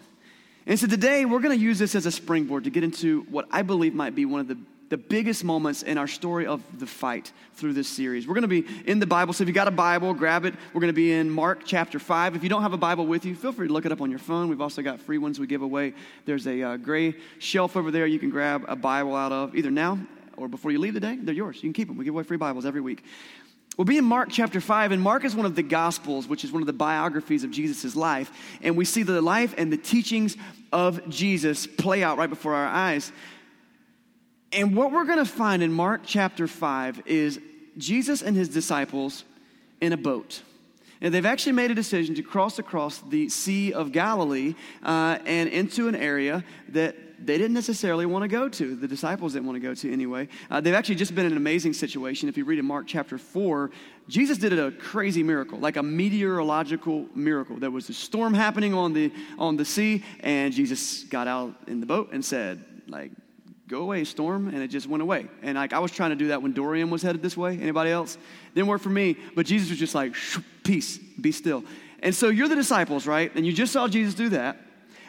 And 0.67 0.79
so 0.79 0.87
today, 0.87 1.25
we're 1.25 1.41
going 1.41 1.59
to 1.59 1.65
use 1.65 1.79
this 1.79 1.95
as 1.95 2.05
a 2.05 2.13
springboard 2.13 2.65
to 2.65 2.71
get 2.71 2.85
into 2.85 3.23
what 3.31 3.49
I 3.51 3.63
believe 3.63 3.95
might 3.95 4.15
be 4.15 4.27
one 4.27 4.41
of 4.41 4.49
the 4.49 4.59
the 4.93 4.99
biggest 4.99 5.43
moments 5.43 5.83
in 5.83 5.97
our 5.97 6.07
story 6.07 6.47
of 6.47 6.63
the 6.79 6.85
fight 6.85 7.33
through 7.55 7.73
this 7.73 7.89
series. 7.89 8.29
We're 8.29 8.35
going 8.35 8.43
to 8.43 8.63
be 8.63 8.67
in 8.85 8.99
the 8.99 9.07
Bible. 9.07 9.33
So 9.33 9.41
if 9.41 9.49
you 9.49 9.55
got 9.55 9.67
a 9.67 9.71
Bible, 9.71 10.13
grab 10.13 10.45
it. 10.45 10.53
We're 10.75 10.83
going 10.83 10.93
to 10.93 10.93
be 10.93 11.13
in 11.13 11.31
Mark 11.31 11.63
chapter 11.65 11.99
5. 11.99 12.37
If 12.37 12.43
you 12.43 12.51
don't 12.51 12.61
have 12.61 12.75
a 12.75 12.77
Bible 12.77 13.07
with 13.07 13.25
you, 13.25 13.35
feel 13.35 13.53
free 13.53 13.69
to 13.69 13.73
look 13.73 13.87
it 13.87 13.93
up 13.93 14.03
on 14.03 14.11
your 14.11 14.19
phone. 14.19 14.51
We've 14.51 14.61
also 14.61 14.83
got 14.83 15.01
free 15.01 15.17
ones 15.17 15.41
we 15.41 15.47
give 15.47 15.63
away. 15.63 15.95
There's 16.27 16.47
a 16.47 16.63
uh, 16.63 16.77
gray 16.77 17.15
shelf 17.39 17.75
over 17.75 17.91
there 17.91 18.07
you 18.07 18.19
can 18.19 18.29
grab 18.29 18.67
a 18.69 18.77
Bible 18.77 19.17
out 19.17 19.33
of 19.33 19.57
either 19.57 19.71
now 19.71 19.99
or 20.37 20.47
before 20.47 20.71
you 20.71 20.79
leave 20.79 20.93
the 20.93 21.01
day. 21.01 21.17
They're 21.19 21.35
yours. 21.35 21.57
You 21.57 21.63
can 21.63 21.73
keep 21.73 21.89
them. 21.89 21.97
We 21.97 22.05
give 22.05 22.13
away 22.13 22.25
free 22.25 22.37
Bibles 22.37 22.67
every 22.67 22.83
week. 22.83 23.03
We'll 23.79 23.87
be 23.87 23.97
in 23.97 24.05
Mark 24.05 24.29
chapter 24.31 24.61
5, 24.61 24.93
and 24.93 25.01
Mark 25.01 25.25
is 25.25 25.35
one 25.35 25.47
of 25.47 25.57
the 25.57 25.63
Gospels, 25.63 26.29
which 26.29 26.45
is 26.45 26.53
one 26.53 26.61
of 26.61 26.67
the 26.67 26.75
biographies 26.75 27.45
of 27.45 27.51
Jesus' 27.51 27.97
life. 27.97 28.31
And 28.61 28.77
we 28.77 28.85
see 28.85 29.05
the 29.05 29.23
life 29.23 29.55
and 29.57 29.73
the 29.73 29.79
teachings 29.79 30.37
of 30.71 31.09
Jesus 31.09 31.67
play 31.67 32.03
out 32.03 32.19
right 32.19 32.29
before 32.29 32.53
our 32.53 32.67
eyes. 32.67 33.11
And 34.53 34.77
what 34.77 34.93
we're 34.93 35.05
going 35.05 35.19
to 35.19 35.25
find 35.25 35.63
in 35.63 35.73
Mark 35.73 36.03
chapter 36.05 36.47
5 36.47 37.03
is 37.07 37.41
Jesus 37.79 38.21
and 38.21 38.37
his 38.37 38.51
disciples 38.51 39.25
in 39.81 39.95
a 39.95 39.97
boat. 39.97 40.43
And 41.01 41.13
they've 41.13 41.27
actually 41.27 41.53
made 41.53 41.71
a 41.71 41.75
decision 41.75 42.15
to 42.17 42.23
cross 42.23 42.59
across 42.59 42.99
the 42.99 43.29
Sea 43.31 43.73
of 43.73 43.93
Galilee 43.93 44.55
uh, 44.83 45.19
and 45.25 45.49
into 45.49 45.89
an 45.89 45.95
area 45.95 46.45
that 46.69 46.97
they 47.19 47.39
didn't 47.39 47.55
necessarily 47.55 48.05
want 48.05 48.25
to 48.25 48.29
go 48.29 48.49
to. 48.49 48.77
The 48.77 48.87
disciples 48.87 49.33
didn't 49.33 49.47
want 49.47 49.57
to 49.57 49.61
go 49.61 49.75
to 49.75 49.93
anyway. 49.93 50.29
Uh, 50.51 50.61
they've 50.61 50.75
actually 50.75 50.97
just 50.97 51.15
been 51.15 51.25
in 51.25 51.33
an 51.33 51.39
amazing 51.39 51.73
situation. 51.73 52.29
If 52.29 52.37
you 52.37 52.45
read 52.45 52.59
in 52.59 52.67
Mark 52.67 52.87
chapter 52.87 53.17
4, 53.17 53.71
Jesus 54.09 54.39
did 54.39 54.57
a 54.59 54.71
crazy 54.73 55.23
miracle, 55.23 55.59
like 55.59 55.77
a 55.77 55.83
meteorological 55.83 57.07
miracle. 57.15 57.57
There 57.57 57.71
was 57.71 57.89
a 57.89 57.95
storm 57.95 58.35
happening 58.35 58.75
on 58.75 58.93
the, 58.93 59.13
on 59.39 59.57
the 59.57 59.65
sea, 59.65 60.05
and 60.21 60.53
Jesus 60.53 61.05
got 61.05 61.27
out 61.27 61.55
in 61.67 61.81
the 61.81 61.87
boat 61.87 62.11
and 62.13 62.25
said, 62.25 62.65
like, 62.87 63.13
go 63.73 63.81
away 63.81 64.05
storm 64.05 64.49
and 64.49 64.59
it 64.59 64.69
just 64.69 64.87
went 64.87 65.03
away. 65.03 65.27
And 65.43 65.57
like 65.57 65.73
i 65.73 65.79
was 65.79 65.91
trying 65.91 66.11
to 66.11 66.17
do 66.17 66.29
that 66.29 66.43
when 66.43 66.53
dorian 66.53 66.91
was 66.91 67.03
headed 67.03 67.23
this 67.23 67.37
way. 67.37 67.59
Anybody 67.59 67.91
else? 67.91 68.19
Didn't 68.55 68.69
work 68.69 68.83
for 68.83 68.91
me 68.91 69.17
but 69.35 69.47
jesus 69.47 69.71
was 69.71 69.79
just 69.79 69.95
like 69.95 70.15
peace 70.63 70.99
be 70.99 71.33
still. 71.33 71.65
And 72.01 72.15
so 72.15 72.29
you're 72.29 72.49
the 72.49 72.55
disciples 72.55 73.07
right? 73.07 73.35
And 73.35 73.47
you 73.47 73.53
just 73.53 73.73
saw 73.73 73.89
jesus 73.89 74.15
do 74.15 74.29
that 74.29 74.59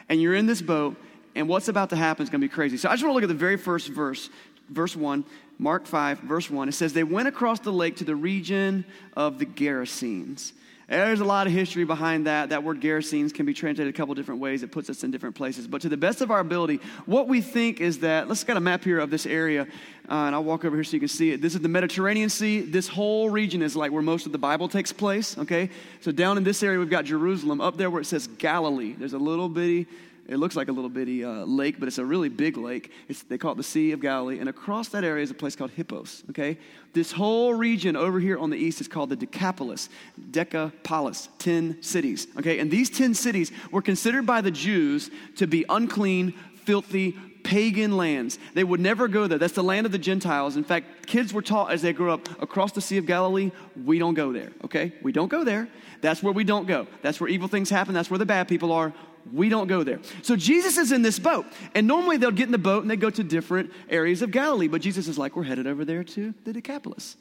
and 0.08 0.20
you're 0.20 0.34
in 0.34 0.46
this 0.46 0.62
boat 0.62 0.96
and 1.34 1.48
what's 1.48 1.68
about 1.68 1.90
to 1.90 1.96
happen 1.96 2.22
is 2.22 2.30
going 2.30 2.40
to 2.40 2.48
be 2.48 2.52
crazy. 2.52 2.76
So 2.78 2.88
i 2.88 2.92
just 2.92 3.04
want 3.04 3.12
to 3.12 3.14
look 3.14 3.24
at 3.24 3.28
the 3.28 3.34
very 3.34 3.58
first 3.58 3.88
verse 3.88 4.30
verse 4.70 4.96
1, 4.96 5.24
Mark 5.58 5.86
5, 5.86 6.20
verse 6.20 6.50
1. 6.50 6.70
It 6.70 6.72
says, 6.72 6.94
They 6.94 7.04
went 7.04 7.28
across 7.28 7.60
the 7.60 7.70
lake 7.70 7.96
to 7.96 8.04
the 8.04 8.16
region 8.16 8.86
of 9.14 9.38
the 9.38 9.44
Gerasenes. 9.44 10.52
There's 10.88 11.20
a 11.20 11.24
lot 11.24 11.46
of 11.46 11.52
history 11.52 11.84
behind 11.84 12.26
that. 12.26 12.50
That 12.50 12.62
word 12.62 12.80
Gerasenes 12.80 13.32
can 13.32 13.46
be 13.46 13.54
translated 13.54 13.94
a 13.94 13.96
couple 13.96 14.14
different 14.14 14.40
ways. 14.40 14.62
It 14.62 14.70
puts 14.70 14.90
us 14.90 15.02
in 15.02 15.10
different 15.10 15.34
places. 15.34 15.66
But 15.66 15.82
to 15.82 15.88
the 15.88 15.96
best 15.96 16.20
of 16.20 16.30
our 16.30 16.40
ability, 16.40 16.80
what 17.06 17.26
we 17.28 17.40
think 17.40 17.80
is 17.80 18.00
that, 18.00 18.28
let's 18.28 18.44
get 18.44 18.56
a 18.56 18.60
map 18.60 18.84
here 18.84 18.98
of 18.98 19.10
this 19.10 19.24
area, 19.26 19.62
uh, 19.62 20.14
and 20.14 20.34
I'll 20.34 20.44
walk 20.44 20.64
over 20.64 20.76
here 20.76 20.84
so 20.84 20.92
you 20.92 21.00
can 21.00 21.08
see 21.08 21.30
it. 21.30 21.40
This 21.40 21.54
is 21.54 21.60
the 21.60 21.68
Mediterranean 21.68 22.28
Sea. 22.28 22.60
This 22.60 22.88
whole 22.88 23.30
region 23.30 23.62
is 23.62 23.74
like 23.74 23.92
where 23.92 24.02
most 24.02 24.26
of 24.26 24.32
the 24.32 24.38
Bible 24.38 24.68
takes 24.68 24.92
place, 24.92 25.38
okay? 25.38 25.70
So 26.00 26.12
down 26.12 26.36
in 26.36 26.44
this 26.44 26.62
area, 26.62 26.78
we've 26.78 26.90
got 26.90 27.06
Jerusalem. 27.06 27.60
Up 27.60 27.76
there 27.76 27.90
where 27.90 28.02
it 28.02 28.06
says 28.06 28.26
Galilee, 28.26 28.94
there's 28.98 29.14
a 29.14 29.18
little 29.18 29.48
bitty 29.48 29.86
it 30.26 30.38
looks 30.38 30.56
like 30.56 30.68
a 30.68 30.72
little 30.72 30.90
bitty 30.90 31.24
uh, 31.24 31.44
lake, 31.44 31.78
but 31.78 31.86
it's 31.86 31.98
a 31.98 32.04
really 32.04 32.28
big 32.28 32.56
lake. 32.56 32.90
It's, 33.08 33.22
they 33.22 33.36
call 33.36 33.52
it 33.52 33.56
the 33.56 33.62
Sea 33.62 33.92
of 33.92 34.00
Galilee. 34.00 34.38
And 34.38 34.48
across 34.48 34.88
that 34.88 35.04
area 35.04 35.22
is 35.22 35.30
a 35.30 35.34
place 35.34 35.54
called 35.54 35.70
Hippos, 35.72 36.24
okay? 36.30 36.58
This 36.94 37.12
whole 37.12 37.52
region 37.52 37.94
over 37.94 38.18
here 38.20 38.38
on 38.38 38.50
the 38.50 38.56
east 38.56 38.80
is 38.80 38.88
called 38.88 39.10
the 39.10 39.16
Decapolis, 39.16 39.90
Decapolis, 40.30 41.28
10 41.38 41.82
cities, 41.82 42.26
okay? 42.38 42.58
And 42.58 42.70
these 42.70 42.88
10 42.88 43.14
cities 43.14 43.52
were 43.70 43.82
considered 43.82 44.24
by 44.24 44.40
the 44.40 44.50
Jews 44.50 45.10
to 45.36 45.46
be 45.46 45.64
unclean, 45.68 46.32
filthy, 46.64 47.12
pagan 47.42 47.96
lands. 47.96 48.38
They 48.54 48.64
would 48.64 48.80
never 48.80 49.06
go 49.06 49.26
there. 49.26 49.38
That's 49.38 49.52
the 49.52 49.62
land 49.62 49.84
of 49.84 49.92
the 49.92 49.98
Gentiles. 49.98 50.56
In 50.56 50.64
fact, 50.64 51.06
kids 51.06 51.32
were 51.34 51.42
taught 51.42 51.70
as 51.70 51.82
they 51.82 51.92
grew 51.92 52.10
up 52.10 52.42
across 52.42 52.72
the 52.72 52.80
Sea 52.80 52.96
of 52.96 53.04
Galilee, 53.04 53.52
we 53.84 53.98
don't 53.98 54.14
go 54.14 54.32
there, 54.32 54.50
okay? 54.64 54.92
We 55.02 55.12
don't 55.12 55.28
go 55.28 55.44
there. 55.44 55.68
That's 56.00 56.22
where 56.22 56.32
we 56.32 56.44
don't 56.44 56.66
go. 56.66 56.86
That's 57.02 57.20
where 57.20 57.28
evil 57.28 57.48
things 57.48 57.70
happen. 57.70 57.94
That's 57.94 58.10
where 58.10 58.18
the 58.18 58.26
bad 58.26 58.48
people 58.48 58.72
are. 58.72 58.92
We 59.32 59.48
don't 59.48 59.66
go 59.66 59.82
there. 59.82 60.00
So 60.22 60.36
Jesus 60.36 60.76
is 60.76 60.92
in 60.92 61.02
this 61.02 61.18
boat. 61.18 61.46
And 61.74 61.86
normally 61.86 62.16
they'll 62.16 62.30
get 62.30 62.46
in 62.46 62.52
the 62.52 62.58
boat 62.58 62.82
and 62.82 62.90
they 62.90 62.96
go 62.96 63.10
to 63.10 63.22
different 63.22 63.72
areas 63.88 64.22
of 64.22 64.30
Galilee. 64.30 64.68
But 64.68 64.82
Jesus 64.82 65.08
is 65.08 65.18
like, 65.18 65.36
we're 65.36 65.44
headed 65.44 65.66
over 65.66 65.84
there 65.84 66.04
to 66.04 66.34
the 66.44 66.52
Decapolis. 66.52 67.16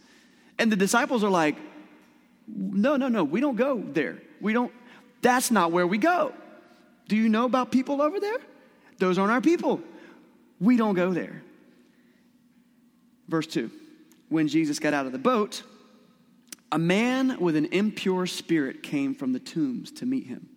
And 0.60 0.72
the 0.72 0.76
disciples 0.76 1.24
are 1.24 1.30
like, 1.30 1.58
no, 2.48 2.98
no, 2.98 3.08
no, 3.08 3.24
we 3.24 3.40
don't 3.40 3.56
go 3.56 3.82
there. 3.82 4.22
We 4.42 4.54
don't, 4.54 4.72
that's 5.22 5.50
not 5.50 5.72
where 5.72 5.88
we 5.88 5.98
go. 5.98 6.34
Do 7.08 7.16
you 7.16 7.30
know 7.30 7.46
about 7.46 7.72
people 7.72 8.02
over 8.02 8.20
there? 8.20 8.38
Those 9.00 9.18
aren't 9.18 9.32
our 9.32 9.42
people. 9.42 9.82
We 10.60 10.78
don't 10.78 10.96
go 10.96 11.12
there. 11.12 11.42
Verse 13.28 13.48
2 13.48 13.72
When 14.30 14.48
Jesus 14.48 14.80
got 14.80 14.94
out 14.94 15.06
of 15.06 15.12
the 15.12 15.18
boat, 15.18 15.64
a 16.72 16.80
man 16.80 17.38
with 17.40 17.56
an 17.56 17.66
impure 17.66 18.26
spirit 18.26 18.84
came 18.84 19.14
from 19.16 19.34
the 19.34 19.40
tombs 19.40 19.92
to 19.94 20.06
meet 20.06 20.28
him. 20.28 20.50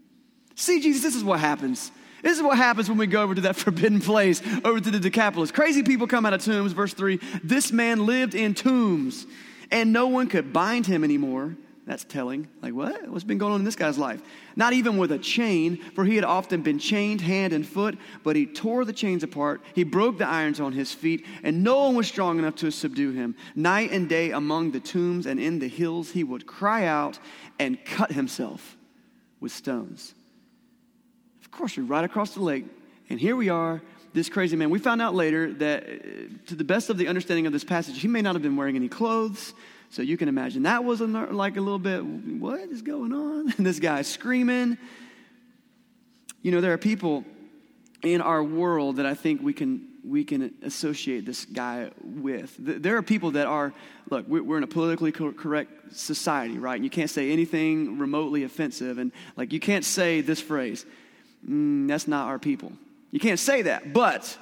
See, 0.56 0.80
Jesus, 0.80 1.02
this 1.02 1.14
is 1.14 1.22
what 1.22 1.38
happens. 1.38 1.92
This 2.22 2.38
is 2.38 2.42
what 2.42 2.56
happens 2.56 2.88
when 2.88 2.98
we 2.98 3.06
go 3.06 3.22
over 3.22 3.34
to 3.34 3.42
that 3.42 3.56
forbidden 3.56 4.00
place, 4.00 4.42
over 4.64 4.80
to 4.80 4.90
the 4.90 4.98
Decapolis. 4.98 5.52
Crazy 5.52 5.82
people 5.82 6.06
come 6.06 6.26
out 6.26 6.32
of 6.32 6.42
tombs. 6.42 6.72
Verse 6.72 6.94
3 6.94 7.20
This 7.44 7.70
man 7.70 8.06
lived 8.06 8.34
in 8.34 8.54
tombs, 8.54 9.26
and 9.70 9.92
no 9.92 10.08
one 10.08 10.26
could 10.28 10.52
bind 10.52 10.86
him 10.86 11.04
anymore. 11.04 11.56
That's 11.84 12.02
telling. 12.02 12.48
Like, 12.62 12.74
what? 12.74 13.08
What's 13.08 13.22
been 13.22 13.38
going 13.38 13.52
on 13.52 13.60
in 13.60 13.64
this 13.64 13.76
guy's 13.76 13.96
life? 13.96 14.20
Not 14.56 14.72
even 14.72 14.96
with 14.98 15.12
a 15.12 15.18
chain, 15.18 15.76
for 15.94 16.04
he 16.04 16.16
had 16.16 16.24
often 16.24 16.62
been 16.62 16.80
chained 16.80 17.20
hand 17.20 17.52
and 17.52 17.64
foot, 17.64 17.96
but 18.24 18.34
he 18.34 18.44
tore 18.44 18.84
the 18.84 18.92
chains 18.92 19.22
apart. 19.22 19.62
He 19.72 19.84
broke 19.84 20.18
the 20.18 20.26
irons 20.26 20.58
on 20.58 20.72
his 20.72 20.92
feet, 20.92 21.24
and 21.44 21.62
no 21.62 21.84
one 21.84 21.94
was 21.94 22.08
strong 22.08 22.40
enough 22.40 22.56
to 22.56 22.72
subdue 22.72 23.12
him. 23.12 23.36
Night 23.54 23.92
and 23.92 24.08
day 24.08 24.32
among 24.32 24.72
the 24.72 24.80
tombs 24.80 25.26
and 25.26 25.38
in 25.38 25.60
the 25.60 25.68
hills, 25.68 26.10
he 26.10 26.24
would 26.24 26.44
cry 26.44 26.86
out 26.86 27.20
and 27.60 27.78
cut 27.84 28.10
himself 28.10 28.76
with 29.38 29.52
stones. 29.52 30.14
Of 31.46 31.52
course, 31.52 31.76
we're 31.76 31.84
right 31.84 32.04
across 32.04 32.34
the 32.34 32.42
lake, 32.42 32.66
and 33.08 33.18
here 33.18 33.36
we 33.36 33.48
are, 33.48 33.80
this 34.12 34.28
crazy 34.28 34.56
man. 34.56 34.68
We 34.68 34.78
found 34.78 35.00
out 35.00 35.14
later 35.14 35.52
that, 35.54 35.84
uh, 35.84 36.48
to 36.48 36.54
the 36.54 36.64
best 36.64 36.90
of 36.90 36.98
the 36.98 37.08
understanding 37.08 37.46
of 37.46 37.52
this 37.52 37.64
passage, 37.64 38.00
he 38.00 38.08
may 38.08 38.20
not 38.20 38.34
have 38.34 38.42
been 38.42 38.56
wearing 38.56 38.76
any 38.76 38.88
clothes. 38.88 39.54
So 39.90 40.02
you 40.02 40.16
can 40.16 40.28
imagine 40.28 40.64
that 40.64 40.84
was 40.84 41.00
like 41.00 41.56
a 41.56 41.60
little 41.60 41.78
bit, 41.78 42.04
what 42.04 42.60
is 42.60 42.82
going 42.82 43.12
on? 43.12 43.52
And 43.56 43.64
this 43.66 43.78
guy's 43.78 44.08
screaming. 44.08 44.76
You 46.42 46.50
know, 46.50 46.60
there 46.60 46.72
are 46.72 46.78
people 46.78 47.24
in 48.02 48.20
our 48.20 48.42
world 48.42 48.96
that 48.96 49.06
I 49.06 49.14
think 49.14 49.40
we 49.42 49.52
can 49.52 49.88
we 50.06 50.24
can 50.24 50.54
associate 50.62 51.26
this 51.26 51.44
guy 51.44 51.90
with. 52.00 52.54
There 52.58 52.96
are 52.96 53.02
people 53.02 53.32
that 53.32 53.46
are, 53.46 53.74
look, 54.08 54.26
we're 54.28 54.56
in 54.56 54.62
a 54.62 54.68
politically 54.68 55.10
correct 55.10 55.96
society, 55.96 56.58
right? 56.58 56.76
And 56.76 56.84
you 56.84 56.90
can't 56.90 57.10
say 57.10 57.32
anything 57.32 57.98
remotely 57.98 58.44
offensive. 58.44 58.98
And 58.98 59.10
like, 59.36 59.52
you 59.52 59.58
can't 59.58 59.84
say 59.84 60.20
this 60.20 60.40
phrase, 60.40 60.86
mm, 61.48 61.88
that's 61.88 62.08
not 62.08 62.26
our 62.26 62.38
people. 62.38 62.72
You 63.10 63.20
can't 63.20 63.38
say 63.38 63.62
that, 63.62 63.92
but 63.92 64.36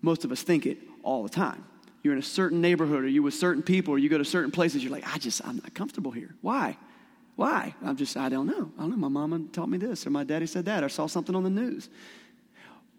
most 0.00 0.24
of 0.24 0.32
us 0.32 0.42
think 0.42 0.66
it 0.66 0.78
all 1.02 1.22
the 1.22 1.28
time. 1.28 1.64
You're 2.02 2.14
in 2.14 2.18
a 2.18 2.22
certain 2.22 2.60
neighborhood, 2.60 3.04
or 3.04 3.08
you're 3.08 3.22
with 3.22 3.34
certain 3.34 3.62
people, 3.62 3.94
or 3.94 3.98
you 3.98 4.08
go 4.08 4.18
to 4.18 4.24
certain 4.24 4.50
places, 4.50 4.82
you're 4.82 4.92
like, 4.92 5.06
I 5.06 5.18
just, 5.18 5.46
I'm 5.46 5.56
not 5.56 5.72
comfortable 5.74 6.10
here. 6.10 6.34
Why? 6.40 6.76
Why? 7.36 7.74
I'm 7.84 7.96
just, 7.96 8.16
I 8.16 8.28
don't 8.28 8.46
know. 8.46 8.70
I 8.76 8.82
don't 8.82 8.90
know. 8.90 8.96
My 8.96 9.08
mama 9.08 9.40
taught 9.52 9.68
me 9.68 9.78
this, 9.78 10.06
or 10.06 10.10
my 10.10 10.24
daddy 10.24 10.46
said 10.46 10.64
that, 10.64 10.82
or 10.82 10.88
saw 10.88 11.06
something 11.06 11.34
on 11.34 11.44
the 11.44 11.50
news. 11.50 11.88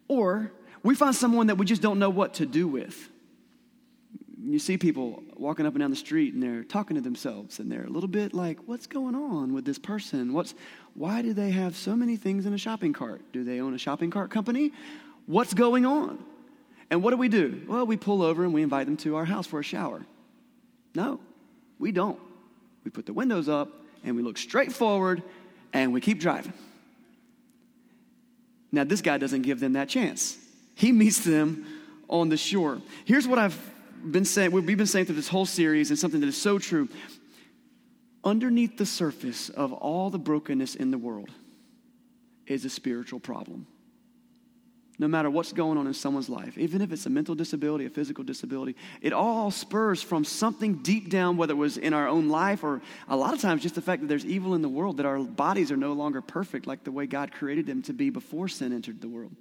Or 0.07 0.51
we 0.83 0.95
find 0.95 1.15
someone 1.15 1.47
that 1.47 1.55
we 1.55 1.65
just 1.65 1.81
don't 1.81 1.99
know 1.99 2.09
what 2.09 2.35
to 2.35 2.45
do 2.45 2.67
with. 2.67 3.09
You 4.45 4.59
see 4.59 4.77
people 4.77 5.23
walking 5.37 5.65
up 5.65 5.73
and 5.73 5.81
down 5.81 5.89
the 5.89 5.95
street 5.95 6.33
and 6.33 6.43
they're 6.43 6.63
talking 6.63 6.95
to 6.95 7.01
themselves 7.01 7.59
and 7.59 7.71
they're 7.71 7.85
a 7.85 7.89
little 7.89 8.09
bit 8.09 8.33
like, 8.33 8.59
what's 8.65 8.87
going 8.87 9.15
on 9.15 9.53
with 9.53 9.63
this 9.63 9.79
person? 9.79 10.33
What's, 10.33 10.53
why 10.95 11.21
do 11.21 11.33
they 11.33 11.51
have 11.51 11.77
so 11.77 11.95
many 11.95 12.17
things 12.17 12.45
in 12.45 12.53
a 12.53 12.57
shopping 12.57 12.91
cart? 12.91 13.21
Do 13.31 13.43
they 13.43 13.61
own 13.61 13.73
a 13.73 13.77
shopping 13.77 14.11
cart 14.11 14.31
company? 14.31 14.73
What's 15.27 15.53
going 15.53 15.85
on? 15.85 16.23
And 16.89 17.01
what 17.01 17.11
do 17.11 17.17
we 17.17 17.29
do? 17.29 17.61
Well, 17.67 17.85
we 17.85 17.95
pull 17.95 18.21
over 18.21 18.43
and 18.43 18.53
we 18.53 18.61
invite 18.61 18.85
them 18.85 18.97
to 18.97 19.15
our 19.15 19.25
house 19.25 19.47
for 19.47 19.59
a 19.59 19.63
shower. 19.63 20.05
No, 20.93 21.21
we 21.79 21.93
don't. 21.93 22.19
We 22.83 22.91
put 22.91 23.05
the 23.05 23.13
windows 23.13 23.47
up 23.47 23.69
and 24.03 24.15
we 24.15 24.23
look 24.23 24.37
straight 24.37 24.73
forward 24.73 25.23
and 25.71 25.93
we 25.93 26.01
keep 26.01 26.19
driving. 26.19 26.53
Now, 28.73 28.83
this 28.83 29.01
guy 29.01 29.17
doesn't 29.17 29.43
give 29.43 29.59
them 29.59 29.73
that 29.73 29.87
chance. 29.87 30.37
He 30.75 30.91
meets 30.91 31.19
them 31.19 31.65
on 32.09 32.29
the 32.29 32.37
shore. 32.37 32.81
Here's 33.05 33.27
what 33.27 33.39
I've 33.39 33.72
been 34.11 34.25
saying, 34.25 34.51
we've 34.51 34.65
been 34.65 34.85
saying 34.85 35.05
through 35.05 35.15
this 35.15 35.27
whole 35.27 35.45
series, 35.45 35.89
and 35.89 35.97
something 35.97 36.19
that 36.21 36.27
is 36.27 36.37
so 36.37 36.59
true. 36.59 36.89
Underneath 38.23 38.77
the 38.77 38.85
surface 38.85 39.49
of 39.49 39.73
all 39.73 40.09
the 40.09 40.19
brokenness 40.19 40.75
in 40.75 40.91
the 40.91 40.97
world 40.97 41.29
is 42.47 42.65
a 42.65 42.69
spiritual 42.69 43.19
problem. 43.19 43.67
No 44.99 45.07
matter 45.07 45.29
what's 45.29 45.51
going 45.51 45.77
on 45.77 45.87
in 45.87 45.93
someone's 45.93 46.29
life, 46.29 46.57
even 46.57 46.81
if 46.81 46.91
it's 46.91 47.05
a 47.07 47.09
mental 47.09 47.33
disability, 47.33 47.85
a 47.85 47.89
physical 47.89 48.23
disability, 48.23 48.75
it 49.01 49.11
all 49.11 49.49
spurs 49.49 50.03
from 50.03 50.23
something 50.23 50.75
deep 50.83 51.09
down, 51.09 51.35
whether 51.35 51.53
it 51.53 51.57
was 51.57 51.77
in 51.77 51.93
our 51.93 52.07
own 52.07 52.29
life 52.29 52.63
or 52.63 52.81
a 53.09 53.17
lot 53.17 53.33
of 53.33 53.41
times 53.41 53.63
just 53.63 53.75
the 53.75 53.81
fact 53.81 54.01
that 54.01 54.07
there's 54.07 54.25
evil 54.25 54.53
in 54.53 54.61
the 54.61 54.69
world, 54.69 54.97
that 54.97 55.05
our 55.05 55.19
bodies 55.19 55.71
are 55.71 55.77
no 55.77 55.93
longer 55.93 56.21
perfect 56.21 56.67
like 56.67 56.83
the 56.83 56.91
way 56.91 57.07
God 57.07 57.31
created 57.31 57.65
them 57.65 57.81
to 57.83 57.93
be 57.93 58.11
before 58.11 58.47
sin 58.47 58.71
entered 58.71 59.01
the 59.01 59.09
world. 59.09 59.35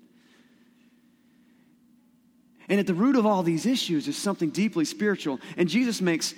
And 2.69 2.79
at 2.81 2.87
the 2.87 2.95
root 2.95 3.17
of 3.17 3.27
all 3.27 3.43
these 3.43 3.67
issues 3.67 4.09
is 4.09 4.17
something 4.17 4.51
deeply 4.51 4.85
spiritual. 4.85 5.41
And 5.57 5.69
Jesus 5.69 6.01
makes 6.01 6.35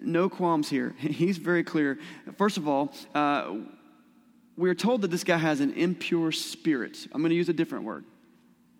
no 0.00 0.28
qualms 0.28 0.68
here. 0.68 0.94
He's 0.98 1.38
very 1.38 1.64
clear. 1.64 1.98
First 2.36 2.56
of 2.56 2.68
all, 2.68 2.92
uh, 3.14 3.56
we're 4.56 4.74
told 4.74 5.02
that 5.02 5.10
this 5.10 5.24
guy 5.24 5.36
has 5.36 5.60
an 5.60 5.74
impure 5.74 6.32
spirit. 6.32 7.06
I'm 7.12 7.20
going 7.22 7.30
to 7.30 7.36
use 7.36 7.48
a 7.48 7.54
different 7.54 7.84
word 7.84 8.04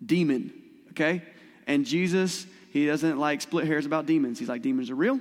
demon, 0.05 0.53
okay? 0.91 1.21
And 1.67 1.85
Jesus, 1.85 2.45
he 2.71 2.85
doesn't 2.85 3.17
like 3.17 3.41
split 3.41 3.65
hairs 3.65 3.85
about 3.85 4.05
demons. 4.05 4.39
He's 4.39 4.49
like, 4.49 4.61
demons 4.61 4.89
are 4.89 4.95
real. 4.95 5.19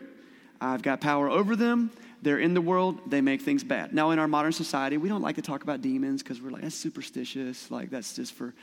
I've 0.60 0.82
got 0.82 1.00
power 1.00 1.28
over 1.28 1.56
them. 1.56 1.90
They're 2.22 2.38
in 2.38 2.54
the 2.54 2.60
world. 2.60 2.98
They 3.10 3.20
make 3.20 3.42
things 3.42 3.62
bad. 3.62 3.94
Now, 3.94 4.10
in 4.10 4.18
our 4.18 4.26
modern 4.26 4.52
society, 4.52 4.96
we 4.96 5.08
don't 5.08 5.22
like 5.22 5.36
to 5.36 5.42
talk 5.42 5.62
about 5.62 5.82
demons 5.82 6.22
because 6.22 6.40
we're 6.40 6.50
like, 6.50 6.62
that's 6.62 6.74
superstitious. 6.74 7.70
Like, 7.70 7.90
that's 7.90 8.14
just 8.14 8.34
for 8.34 8.54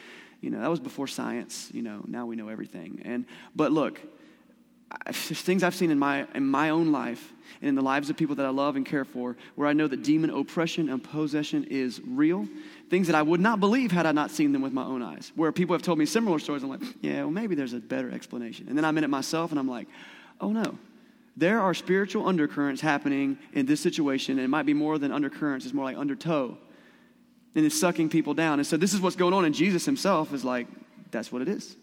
you 0.45 0.51
know, 0.51 0.59
that 0.59 0.69
was 0.69 0.79
before 0.79 1.07
science. 1.07 1.71
You 1.73 1.81
know, 1.81 2.03
now 2.07 2.27
we 2.27 2.35
know 2.35 2.49
everything. 2.49 3.01
And 3.03 3.25
but 3.55 3.71
look, 3.71 3.99
there's 5.05 5.41
things 5.41 5.63
I've 5.63 5.73
seen 5.73 5.89
in 5.89 5.97
my 5.97 6.27
in 6.35 6.45
my 6.45 6.69
own 6.69 6.91
life 6.91 7.33
and 7.61 7.69
in 7.69 7.73
the 7.73 7.81
lives 7.81 8.11
of 8.11 8.15
people 8.15 8.35
that 8.35 8.45
I 8.45 8.49
love 8.49 8.75
and 8.75 8.85
care 8.85 9.05
for, 9.05 9.35
where 9.55 9.67
I 9.67 9.73
know 9.73 9.87
that 9.87 10.03
demon 10.03 10.29
oppression 10.29 10.87
and 10.87 11.03
possession 11.03 11.63
is 11.63 11.99
real. 12.05 12.47
Things 12.91 13.07
that 13.07 13.15
I 13.15 13.23
would 13.23 13.41
not 13.41 13.59
believe 13.59 13.91
had 13.91 14.05
I 14.05 14.11
not 14.11 14.29
seen 14.29 14.51
them 14.51 14.61
with 14.61 14.71
my 14.71 14.83
own 14.83 15.01
eyes. 15.01 15.31
Where 15.35 15.51
people 15.51 15.73
have 15.73 15.81
told 15.81 15.97
me 15.97 16.05
similar 16.05 16.37
stories, 16.37 16.61
I'm 16.61 16.69
like, 16.69 16.83
yeah, 17.01 17.21
well, 17.21 17.31
maybe 17.31 17.55
there's 17.55 17.73
a 17.73 17.79
better 17.79 18.11
explanation. 18.11 18.67
And 18.69 18.77
then 18.77 18.85
I'm 18.85 18.95
in 18.99 19.03
it 19.03 19.09
myself, 19.09 19.49
and 19.49 19.59
I'm 19.59 19.67
like, 19.67 19.87
oh 20.39 20.51
no, 20.51 20.77
there 21.35 21.59
are 21.59 21.73
spiritual 21.73 22.27
undercurrents 22.27 22.81
happening 22.81 23.39
in 23.53 23.65
this 23.65 23.81
situation, 23.81 24.37
and 24.37 24.45
it 24.45 24.49
might 24.49 24.67
be 24.67 24.75
more 24.75 24.99
than 24.99 25.11
undercurrents; 25.11 25.65
it's 25.65 25.73
more 25.73 25.85
like 25.85 25.97
undertow 25.97 26.55
and 27.55 27.65
it's 27.65 27.79
sucking 27.79 28.09
people 28.09 28.33
down. 28.33 28.59
And 28.59 28.67
so 28.67 28.77
this 28.77 28.93
is 28.93 29.01
what's 29.01 29.15
going 29.15 29.33
on. 29.33 29.45
And 29.45 29.55
Jesus 29.55 29.85
himself 29.85 30.33
is 30.33 30.43
like, 30.43 30.67
that's 31.11 31.31
what 31.31 31.41
it 31.41 31.47
is. 31.47 31.75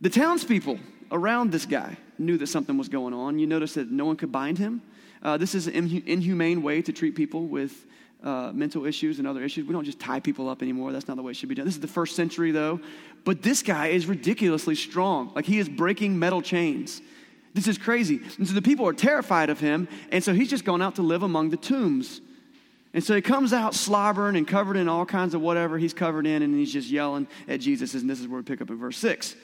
The 0.00 0.10
townspeople 0.10 0.78
around 1.12 1.52
this 1.52 1.64
guy 1.64 1.96
knew 2.18 2.36
that 2.38 2.48
something 2.48 2.76
was 2.76 2.88
going 2.88 3.14
on. 3.14 3.38
You 3.38 3.46
notice 3.46 3.74
that 3.74 3.90
no 3.90 4.04
one 4.04 4.16
could 4.16 4.32
bind 4.32 4.58
him. 4.58 4.82
Uh, 5.22 5.36
this 5.36 5.54
is 5.54 5.68
an 5.68 6.02
inhumane 6.06 6.62
way 6.62 6.82
to 6.82 6.92
treat 6.92 7.14
people 7.14 7.46
with 7.46 7.86
uh, 8.24 8.50
mental 8.52 8.84
issues 8.86 9.18
and 9.18 9.28
other 9.28 9.42
issues. 9.44 9.66
We 9.66 9.72
don't 9.72 9.84
just 9.84 10.00
tie 10.00 10.20
people 10.20 10.48
up 10.48 10.62
anymore. 10.62 10.92
That's 10.92 11.06
not 11.06 11.16
the 11.16 11.22
way 11.22 11.30
it 11.30 11.36
should 11.36 11.48
be 11.48 11.54
done. 11.54 11.64
This 11.64 11.74
is 11.74 11.80
the 11.80 11.86
first 11.88 12.16
century, 12.16 12.50
though. 12.50 12.80
But 13.24 13.42
this 13.42 13.62
guy 13.62 13.88
is 13.88 14.06
ridiculously 14.06 14.74
strong. 14.74 15.32
Like 15.34 15.44
he 15.44 15.58
is 15.58 15.68
breaking 15.68 16.18
metal 16.18 16.42
chains. 16.42 17.00
This 17.54 17.68
is 17.68 17.78
crazy. 17.78 18.20
And 18.38 18.48
so 18.48 18.54
the 18.54 18.62
people 18.62 18.88
are 18.88 18.92
terrified 18.92 19.50
of 19.50 19.60
him. 19.60 19.86
And 20.10 20.24
so 20.24 20.32
he's 20.34 20.50
just 20.50 20.64
gone 20.64 20.82
out 20.82 20.96
to 20.96 21.02
live 21.02 21.22
among 21.22 21.50
the 21.50 21.56
tombs. 21.56 22.20
And 22.94 23.02
so 23.02 23.14
he 23.14 23.22
comes 23.22 23.52
out 23.52 23.74
slobbering 23.74 24.36
and 24.36 24.46
covered 24.46 24.76
in 24.76 24.88
all 24.88 25.06
kinds 25.06 25.34
of 25.34 25.40
whatever 25.40 25.78
he's 25.78 25.94
covered 25.94 26.26
in, 26.26 26.42
and 26.42 26.54
he's 26.54 26.72
just 26.72 26.90
yelling 26.90 27.26
at 27.48 27.60
Jesus. 27.60 27.94
And 27.94 28.08
this 28.08 28.20
is 28.20 28.28
where 28.28 28.38
we 28.38 28.44
pick 28.44 28.60
up 28.60 28.70
in 28.70 28.76
verse 28.76 28.98
6. 28.98 29.34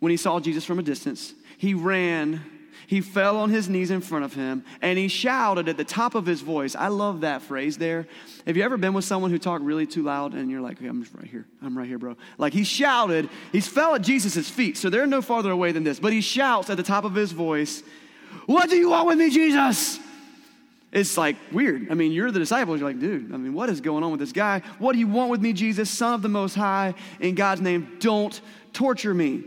When 0.00 0.10
he 0.10 0.16
saw 0.16 0.40
Jesus 0.40 0.64
from 0.64 0.78
a 0.78 0.82
distance, 0.82 1.34
he 1.56 1.74
ran 1.74 2.44
he 2.88 3.02
fell 3.02 3.36
on 3.36 3.50
his 3.50 3.68
knees 3.68 3.90
in 3.90 4.00
front 4.00 4.24
of 4.24 4.32
him 4.32 4.64
and 4.80 4.98
he 4.98 5.08
shouted 5.08 5.68
at 5.68 5.76
the 5.76 5.84
top 5.84 6.14
of 6.14 6.24
his 6.24 6.40
voice. 6.40 6.74
I 6.74 6.88
love 6.88 7.20
that 7.20 7.42
phrase 7.42 7.76
there. 7.76 8.06
Have 8.46 8.56
you 8.56 8.62
ever 8.62 8.78
been 8.78 8.94
with 8.94 9.04
someone 9.04 9.30
who 9.30 9.38
talked 9.38 9.62
really 9.62 9.86
too 9.86 10.02
loud 10.02 10.32
and 10.32 10.50
you're 10.50 10.62
like, 10.62 10.80
I'm 10.80 11.02
just 11.02 11.14
right 11.14 11.26
here. 11.26 11.44
I'm 11.62 11.76
right 11.76 11.86
here, 11.86 11.98
bro. 11.98 12.16
Like 12.38 12.54
he 12.54 12.64
shouted, 12.64 13.28
he 13.52 13.60
fell 13.60 13.94
at 13.94 14.00
Jesus' 14.00 14.48
feet, 14.48 14.78
so 14.78 14.88
they're 14.88 15.06
no 15.06 15.20
farther 15.20 15.50
away 15.50 15.70
than 15.72 15.84
this, 15.84 16.00
but 16.00 16.14
he 16.14 16.22
shouts 16.22 16.70
at 16.70 16.78
the 16.78 16.82
top 16.82 17.04
of 17.04 17.14
his 17.14 17.30
voice, 17.30 17.82
What 18.46 18.70
do 18.70 18.76
you 18.76 18.88
want 18.88 19.06
with 19.06 19.18
me, 19.18 19.28
Jesus? 19.28 20.00
It's 20.90 21.18
like 21.18 21.36
weird. 21.52 21.90
I 21.90 21.94
mean, 21.94 22.12
you're 22.12 22.30
the 22.30 22.38
disciples. 22.38 22.80
You're 22.80 22.88
like, 22.88 22.98
dude, 22.98 23.32
I 23.32 23.36
mean, 23.36 23.52
what 23.52 23.68
is 23.68 23.80
going 23.80 24.02
on 24.02 24.10
with 24.10 24.20
this 24.20 24.32
guy? 24.32 24.62
What 24.78 24.94
do 24.94 24.98
you 24.98 25.06
want 25.06 25.30
with 25.30 25.42
me, 25.42 25.52
Jesus, 25.52 25.90
Son 25.90 26.14
of 26.14 26.22
the 26.22 26.28
Most 26.28 26.54
High? 26.54 26.94
In 27.20 27.34
God's 27.34 27.60
name, 27.60 27.96
don't 28.00 28.40
torture 28.72 29.12
me. 29.12 29.44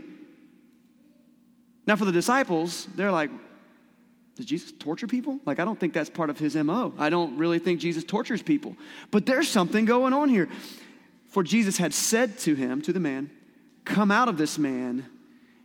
Now, 1.86 1.96
for 1.96 2.04
the 2.04 2.12
disciples, 2.12 2.86
they're 2.94 3.10
like, 3.10 3.30
does 4.36 4.46
Jesus 4.46 4.72
torture 4.72 5.06
people? 5.06 5.40
Like, 5.44 5.58
I 5.58 5.64
don't 5.64 5.78
think 5.78 5.92
that's 5.92 6.08
part 6.08 6.30
of 6.30 6.38
his 6.38 6.54
MO. 6.54 6.94
I 6.96 7.10
don't 7.10 7.36
really 7.36 7.58
think 7.58 7.80
Jesus 7.80 8.04
tortures 8.04 8.40
people. 8.40 8.76
But 9.10 9.26
there's 9.26 9.48
something 9.48 9.84
going 9.84 10.12
on 10.12 10.28
here. 10.28 10.48
For 11.28 11.42
Jesus 11.42 11.76
had 11.76 11.92
said 11.92 12.38
to 12.40 12.54
him, 12.54 12.82
to 12.82 12.92
the 12.92 13.00
man, 13.00 13.30
Come 13.84 14.12
out 14.12 14.28
of 14.28 14.38
this 14.38 14.58
man, 14.58 15.06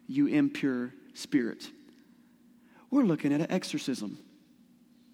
you 0.08 0.28
impure 0.28 0.92
spirit. 1.14 1.70
We're 2.90 3.04
looking 3.04 3.32
at 3.32 3.42
an 3.42 3.52
exorcism. 3.52 4.18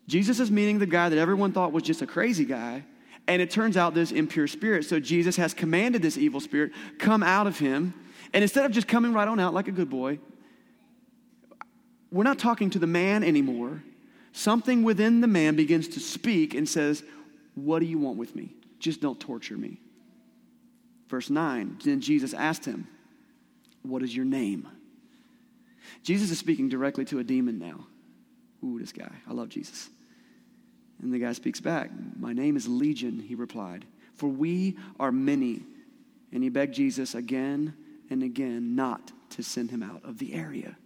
Jesus 0.07 0.39
is 0.39 0.51
meeting 0.51 0.79
the 0.79 0.85
guy 0.85 1.09
that 1.09 1.17
everyone 1.17 1.51
thought 1.51 1.71
was 1.71 1.83
just 1.83 2.01
a 2.01 2.07
crazy 2.07 2.45
guy, 2.45 2.83
and 3.27 3.41
it 3.41 3.49
turns 3.49 3.77
out 3.77 3.93
this 3.93 4.11
impure 4.11 4.47
spirit. 4.47 4.85
So 4.85 4.99
Jesus 4.99 5.37
has 5.37 5.53
commanded 5.53 6.01
this 6.01 6.17
evil 6.17 6.39
spirit, 6.39 6.71
come 6.99 7.23
out 7.23 7.47
of 7.47 7.57
him. 7.59 7.93
And 8.33 8.41
instead 8.41 8.65
of 8.65 8.71
just 8.71 8.87
coming 8.87 9.13
right 9.13 9.27
on 9.27 9.39
out 9.39 9.53
like 9.53 9.67
a 9.67 9.71
good 9.71 9.89
boy, 9.89 10.19
we're 12.11 12.23
not 12.23 12.39
talking 12.39 12.69
to 12.71 12.79
the 12.79 12.87
man 12.87 13.23
anymore. 13.23 13.81
Something 14.33 14.83
within 14.83 15.21
the 15.21 15.27
man 15.27 15.55
begins 15.55 15.87
to 15.89 15.99
speak 15.99 16.53
and 16.53 16.67
says, 16.67 17.03
What 17.55 17.79
do 17.79 17.85
you 17.85 17.97
want 17.97 18.17
with 18.17 18.35
me? 18.35 18.53
Just 18.79 18.99
don't 18.99 19.19
torture 19.19 19.57
me. 19.57 19.79
Verse 21.07 21.29
9 21.29 21.79
Then 21.83 22.01
Jesus 22.01 22.33
asked 22.33 22.65
him, 22.65 22.87
What 23.83 24.03
is 24.03 24.15
your 24.15 24.25
name? 24.25 24.67
Jesus 26.01 26.31
is 26.31 26.39
speaking 26.39 26.69
directly 26.69 27.05
to 27.05 27.19
a 27.19 27.23
demon 27.23 27.59
now. 27.59 27.85
Ooh, 28.63 28.79
this 28.79 28.91
guy. 28.91 29.11
I 29.27 29.33
love 29.33 29.49
Jesus. 29.49 29.89
And 31.01 31.13
the 31.13 31.19
guy 31.19 31.33
speaks 31.33 31.59
back, 31.59 31.91
My 32.17 32.33
name 32.33 32.55
is 32.55 32.67
Legion, 32.67 33.19
he 33.19 33.35
replied, 33.35 33.85
for 34.13 34.27
we 34.27 34.77
are 34.99 35.11
many. 35.11 35.63
And 36.31 36.41
he 36.41 36.49
begged 36.49 36.73
Jesus 36.73 37.13
again 37.13 37.75
and 38.09 38.23
again 38.23 38.75
not 38.75 39.11
to 39.31 39.43
send 39.43 39.69
him 39.69 39.83
out 39.83 40.01
of 40.03 40.17
the 40.17 40.33
area. 40.33 40.77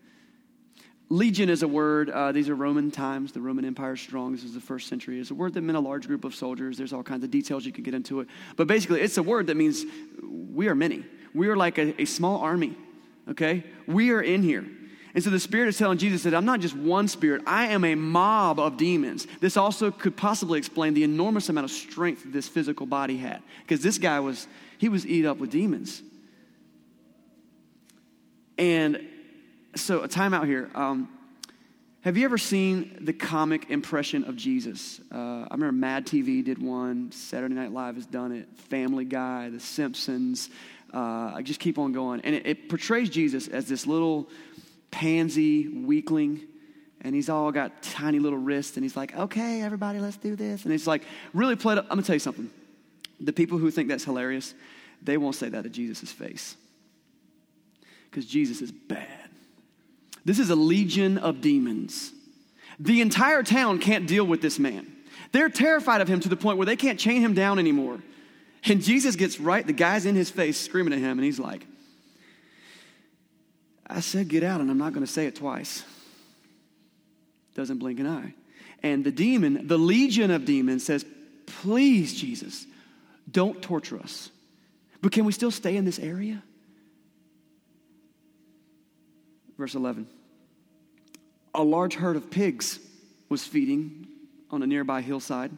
Legion 1.10 1.50
is 1.50 1.64
a 1.64 1.68
word, 1.68 2.10
uh, 2.10 2.34
these 2.34 2.50
are 2.50 2.56
Roman 2.56 2.92
times. 2.92 3.32
The 3.32 3.40
Roman 3.40 3.64
Empire 3.64 3.96
strong. 3.96 4.34
This 4.34 4.44
is 4.44 4.54
the 4.54 4.60
first 4.60 4.88
century. 4.88 5.20
It's 5.20 5.32
a 5.32 5.36
word 5.36 5.54
that 5.54 5.62
meant 5.62 5.78
a 5.78 5.82
large 5.82 6.06
group 6.06 6.26
of 6.26 6.36
soldiers. 6.36 6.78
There's 6.78 6.92
all 6.92 7.04
kinds 7.04 7.24
of 7.24 7.32
details 7.32 7.66
you 7.66 7.72
can 7.72 7.84
get 7.84 7.94
into 7.94 8.20
it. 8.20 8.28
But 8.58 8.68
basically, 8.68 9.02
it's 9.02 9.18
a 9.18 9.24
word 9.24 9.48
that 9.48 9.56
means 9.56 9.86
we 10.22 10.68
are 10.68 10.76
many. 10.76 11.06
We 11.34 11.48
are 11.48 11.56
like 11.56 11.78
a, 11.78 12.02
a 12.02 12.06
small 12.06 12.42
army, 12.42 12.76
okay? 13.30 13.64
We 13.86 14.12
are 14.12 14.22
in 14.22 14.44
here. 14.44 14.66
And 15.14 15.24
so 15.24 15.30
the 15.30 15.40
Spirit 15.40 15.70
is 15.70 15.78
telling 15.78 15.98
Jesus 15.98 16.24
that 16.24 16.36
I'm 16.36 16.46
not 16.46 16.60
just 16.60 16.76
one 16.76 17.08
spirit, 17.08 17.42
I 17.48 17.68
am 17.68 17.84
a 17.84 17.96
mob 17.96 18.60
of 18.60 18.78
demons. 18.78 19.26
This 19.40 19.58
also 19.58 19.90
could 19.90 20.16
possibly 20.16 20.60
explain 20.60 20.94
the 20.94 21.04
enormous 21.04 21.50
amount 21.50 21.66
of 21.66 21.72
strength 21.72 22.24
this 22.26 22.48
physical 22.48 22.86
body 22.86 23.18
had. 23.18 23.42
Because 23.62 23.82
this 23.82 23.98
guy 23.98 24.20
was, 24.20 24.48
he 24.78 24.90
was 24.90 25.06
eat 25.08 25.26
up 25.26 25.38
with 25.38 25.52
demons. 25.52 26.02
And 28.58 29.08
so 29.76 30.02
a 30.02 30.08
timeout 30.08 30.46
here. 30.46 30.70
Um, 30.76 31.10
have 32.02 32.16
you 32.16 32.26
ever 32.26 32.38
seen 32.38 32.98
the 33.02 33.14
comic 33.14 33.70
impression 33.70 34.24
of 34.24 34.36
Jesus? 34.36 35.02
Uh, 35.12 35.18
I 35.18 35.48
remember 35.52 35.74
Mad 35.74 36.06
TV 36.06 36.44
did 36.44 36.58
one. 36.58 37.12
Saturday 37.12 37.54
Night 37.54 37.72
Live 37.72 37.96
has 37.96 38.06
done 38.06 38.32
it. 38.32 38.48
Family 38.70 39.04
Guy, 39.04 39.50
The 39.50 39.60
Simpsons. 39.60 40.50
Uh, 40.94 41.34
I 41.36 41.42
just 41.44 41.60
keep 41.60 41.78
on 41.78 41.92
going, 41.92 42.22
and 42.22 42.34
it, 42.34 42.48
it 42.48 42.70
portrays 42.70 43.10
Jesus 43.10 43.50
as 43.50 43.68
this 43.68 43.86
little 43.86 44.30
pansy 44.92 45.68
weakling 45.68 46.42
and 47.02 47.14
he's 47.14 47.30
all 47.30 47.52
got 47.52 47.82
tiny 47.84 48.20
little 48.20 48.40
wrists 48.40 48.78
and 48.78 48.84
he's 48.84 48.96
like 48.96 49.16
okay 49.16 49.62
everybody 49.62 50.00
let's 50.00 50.18
do 50.18 50.36
this 50.36 50.64
and 50.66 50.74
it's 50.74 50.88
like 50.88 51.04
really 51.34 51.56
played 51.56 51.78
i'm 51.78 51.88
gonna 51.88 52.02
tell 52.02 52.16
you 52.16 52.20
something 52.20 52.50
the 53.20 53.34
people 53.34 53.58
who 53.58 53.70
think 53.70 53.90
that's 53.90 54.04
hilarious 54.04 54.54
they 55.02 55.18
won't 55.18 55.36
say 55.36 55.50
that 55.50 55.64
to 55.64 55.70
jesus' 55.70 56.12
face 56.12 56.56
because 58.10 58.26
jesus 58.26 58.62
is 58.62 58.72
bad 58.72 59.28
this 60.28 60.40
is 60.40 60.50
a 60.50 60.58
legion 60.58 61.18
of 61.18 61.40
demons. 61.40 62.12
The 62.82 63.00
entire 63.00 63.44
town 63.44 63.80
can't 63.80 64.06
deal 64.06 64.26
with 64.26 64.42
this 64.42 64.60
man. 64.60 64.86
They're 65.32 65.48
terrified 65.48 66.02
of 66.02 66.10
him 66.10 66.20
to 66.20 66.28
the 66.28 66.36
point 66.36 66.58
where 66.58 66.66
they 66.66 66.76
can't 66.76 67.00
chain 67.00 67.22
him 67.22 67.34
down 67.34 67.60
anymore. 67.60 68.00
And 68.66 68.84
Jesus 68.84 69.16
gets 69.16 69.40
right, 69.40 69.66
the 69.66 69.72
guy's 69.72 70.06
in 70.06 70.16
his 70.16 70.30
face 70.30 70.60
screaming 70.60 70.92
at 70.92 71.00
him, 71.00 71.18
and 71.18 71.24
he's 71.24 71.40
like, 71.40 71.66
I 73.88 74.02
said, 74.02 74.28
get 74.28 74.44
out, 74.44 74.62
and 74.62 74.70
I'm 74.70 74.78
not 74.78 74.94
going 74.94 75.06
to 75.06 75.12
say 75.12 75.28
it 75.28 75.36
twice. 75.36 75.84
Doesn't 77.56 77.78
blink 77.78 78.00
an 78.00 78.08
eye. 78.08 78.34
And 78.84 79.04
the 79.04 79.12
demon, 79.12 79.68
the 79.68 79.78
legion 79.78 80.30
of 80.30 80.46
demons, 80.46 80.86
says, 80.86 81.06
Please, 81.46 82.14
Jesus, 82.14 82.68
don't 83.32 83.62
torture 83.62 83.98
us. 83.98 84.30
But 85.02 85.12
can 85.12 85.26
we 85.26 85.32
still 85.32 85.52
stay 85.52 85.78
in 85.78 85.86
this 85.86 86.00
area? 86.00 86.44
Verse 89.58 89.74
11 89.74 90.08
a 91.56 91.64
large 91.64 91.96
herd 91.96 92.16
of 92.16 92.30
pigs 92.30 92.80
was 93.30 93.44
feeding 93.44 94.08
on 94.52 94.62
a 94.62 94.68
nearby 94.68 95.02
hillside. 95.02 95.52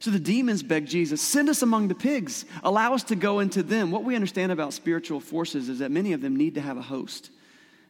So 0.00 0.10
the 0.10 0.18
demons 0.18 0.62
begged 0.62 0.88
Jesus, 0.88 1.20
send 1.20 1.50
us 1.50 1.60
among 1.60 1.88
the 1.88 1.94
pigs, 1.94 2.46
allow 2.62 2.94
us 2.94 3.02
to 3.04 3.16
go 3.16 3.40
into 3.40 3.62
them. 3.62 3.90
What 3.90 4.04
we 4.04 4.14
understand 4.14 4.52
about 4.52 4.72
spiritual 4.72 5.20
forces 5.20 5.68
is 5.68 5.80
that 5.80 5.90
many 5.90 6.14
of 6.14 6.22
them 6.22 6.36
need 6.36 6.54
to 6.54 6.60
have 6.60 6.78
a 6.78 6.82
host. 6.82 7.30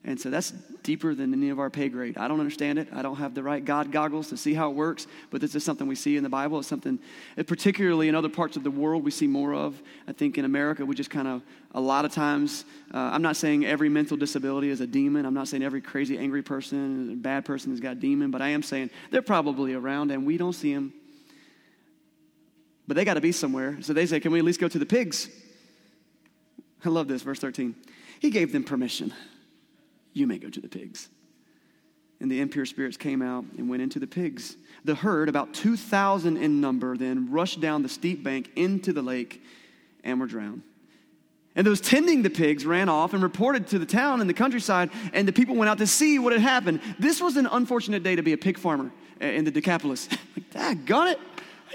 And 0.04 0.18
so 0.18 0.30
that's 0.30 0.52
deeper 0.82 1.14
than 1.14 1.34
any 1.34 1.50
of 1.50 1.58
our 1.58 1.70
pay 1.70 1.88
grade. 1.88 2.16
I 2.16 2.28
don't 2.28 2.38
understand 2.38 2.78
it. 2.78 2.88
I 2.92 3.02
don't 3.02 3.16
have 3.16 3.34
the 3.34 3.42
right 3.42 3.62
God 3.62 3.90
goggles 3.90 4.28
to 4.28 4.36
see 4.36 4.54
how 4.54 4.70
it 4.70 4.74
works, 4.74 5.06
but 5.30 5.40
this 5.40 5.54
is 5.54 5.64
something 5.64 5.86
we 5.86 5.96
see 5.96 6.16
in 6.16 6.22
the 6.22 6.28
Bible. 6.28 6.60
It's 6.60 6.68
something, 6.68 6.98
particularly 7.46 8.08
in 8.08 8.14
other 8.14 8.28
parts 8.28 8.56
of 8.56 8.62
the 8.62 8.70
world, 8.70 9.04
we 9.04 9.10
see 9.10 9.26
more 9.26 9.54
of. 9.54 9.80
I 10.06 10.12
think 10.12 10.38
in 10.38 10.44
America, 10.44 10.86
we 10.86 10.94
just 10.94 11.10
kind 11.10 11.26
of, 11.26 11.42
a 11.72 11.80
lot 11.80 12.04
of 12.04 12.12
times, 12.12 12.64
uh, 12.94 12.98
I'm 12.98 13.22
not 13.22 13.36
saying 13.36 13.66
every 13.66 13.88
mental 13.88 14.16
disability 14.16 14.70
is 14.70 14.80
a 14.80 14.86
demon. 14.86 15.26
I'm 15.26 15.34
not 15.34 15.48
saying 15.48 15.62
every 15.62 15.80
crazy, 15.80 16.16
angry 16.16 16.42
person, 16.42 17.20
bad 17.20 17.44
person 17.44 17.70
has 17.72 17.80
got 17.80 17.92
a 17.92 18.00
demon, 18.00 18.30
but 18.30 18.40
I 18.40 18.48
am 18.48 18.62
saying 18.62 18.90
they're 19.10 19.20
probably 19.20 19.74
around 19.74 20.10
and 20.10 20.24
we 20.24 20.36
don't 20.36 20.54
see 20.54 20.72
them. 20.72 20.92
But 22.86 22.96
they 22.96 23.04
got 23.04 23.14
to 23.14 23.20
be 23.20 23.32
somewhere. 23.32 23.78
So 23.82 23.92
they 23.92 24.06
say, 24.06 24.20
Can 24.20 24.32
we 24.32 24.38
at 24.38 24.44
least 24.44 24.60
go 24.60 24.68
to 24.68 24.78
the 24.78 24.86
pigs? 24.86 25.28
I 26.84 26.88
love 26.88 27.08
this, 27.08 27.22
verse 27.22 27.40
13. 27.40 27.74
He 28.20 28.30
gave 28.30 28.52
them 28.52 28.64
permission. 28.64 29.12
You 30.12 30.26
may 30.26 30.38
go 30.38 30.48
to 30.48 30.60
the 30.60 30.68
pigs. 30.68 31.08
And 32.20 32.30
the 32.30 32.40
impure 32.40 32.66
spirits 32.66 32.96
came 32.96 33.22
out 33.22 33.44
and 33.56 33.68
went 33.68 33.82
into 33.82 33.98
the 33.98 34.06
pigs. 34.06 34.56
The 34.84 34.96
herd, 34.96 35.28
about 35.28 35.54
2,000 35.54 36.36
in 36.36 36.60
number, 36.60 36.96
then 36.96 37.30
rushed 37.30 37.60
down 37.60 37.82
the 37.82 37.88
steep 37.88 38.24
bank 38.24 38.50
into 38.56 38.92
the 38.92 39.02
lake 39.02 39.42
and 40.02 40.18
were 40.18 40.26
drowned. 40.26 40.62
And 41.54 41.66
those 41.66 41.80
tending 41.80 42.22
the 42.22 42.30
pigs 42.30 42.64
ran 42.66 42.88
off 42.88 43.14
and 43.14 43.22
reported 43.22 43.68
to 43.68 43.78
the 43.78 43.86
town 43.86 44.20
and 44.20 44.28
the 44.28 44.34
countryside, 44.34 44.90
and 45.12 45.26
the 45.26 45.32
people 45.32 45.56
went 45.56 45.68
out 45.68 45.78
to 45.78 45.86
see 45.86 46.18
what 46.18 46.32
had 46.32 46.40
happened. 46.40 46.80
This 46.98 47.20
was 47.20 47.36
an 47.36 47.46
unfortunate 47.46 48.02
day 48.02 48.16
to 48.16 48.22
be 48.22 48.32
a 48.32 48.38
pig 48.38 48.58
farmer 48.58 48.90
uh, 49.20 49.26
in 49.26 49.44
the 49.44 49.50
Decapolis. 49.50 50.08
like, 50.54 50.84
got 50.86 51.08
it. 51.08 51.18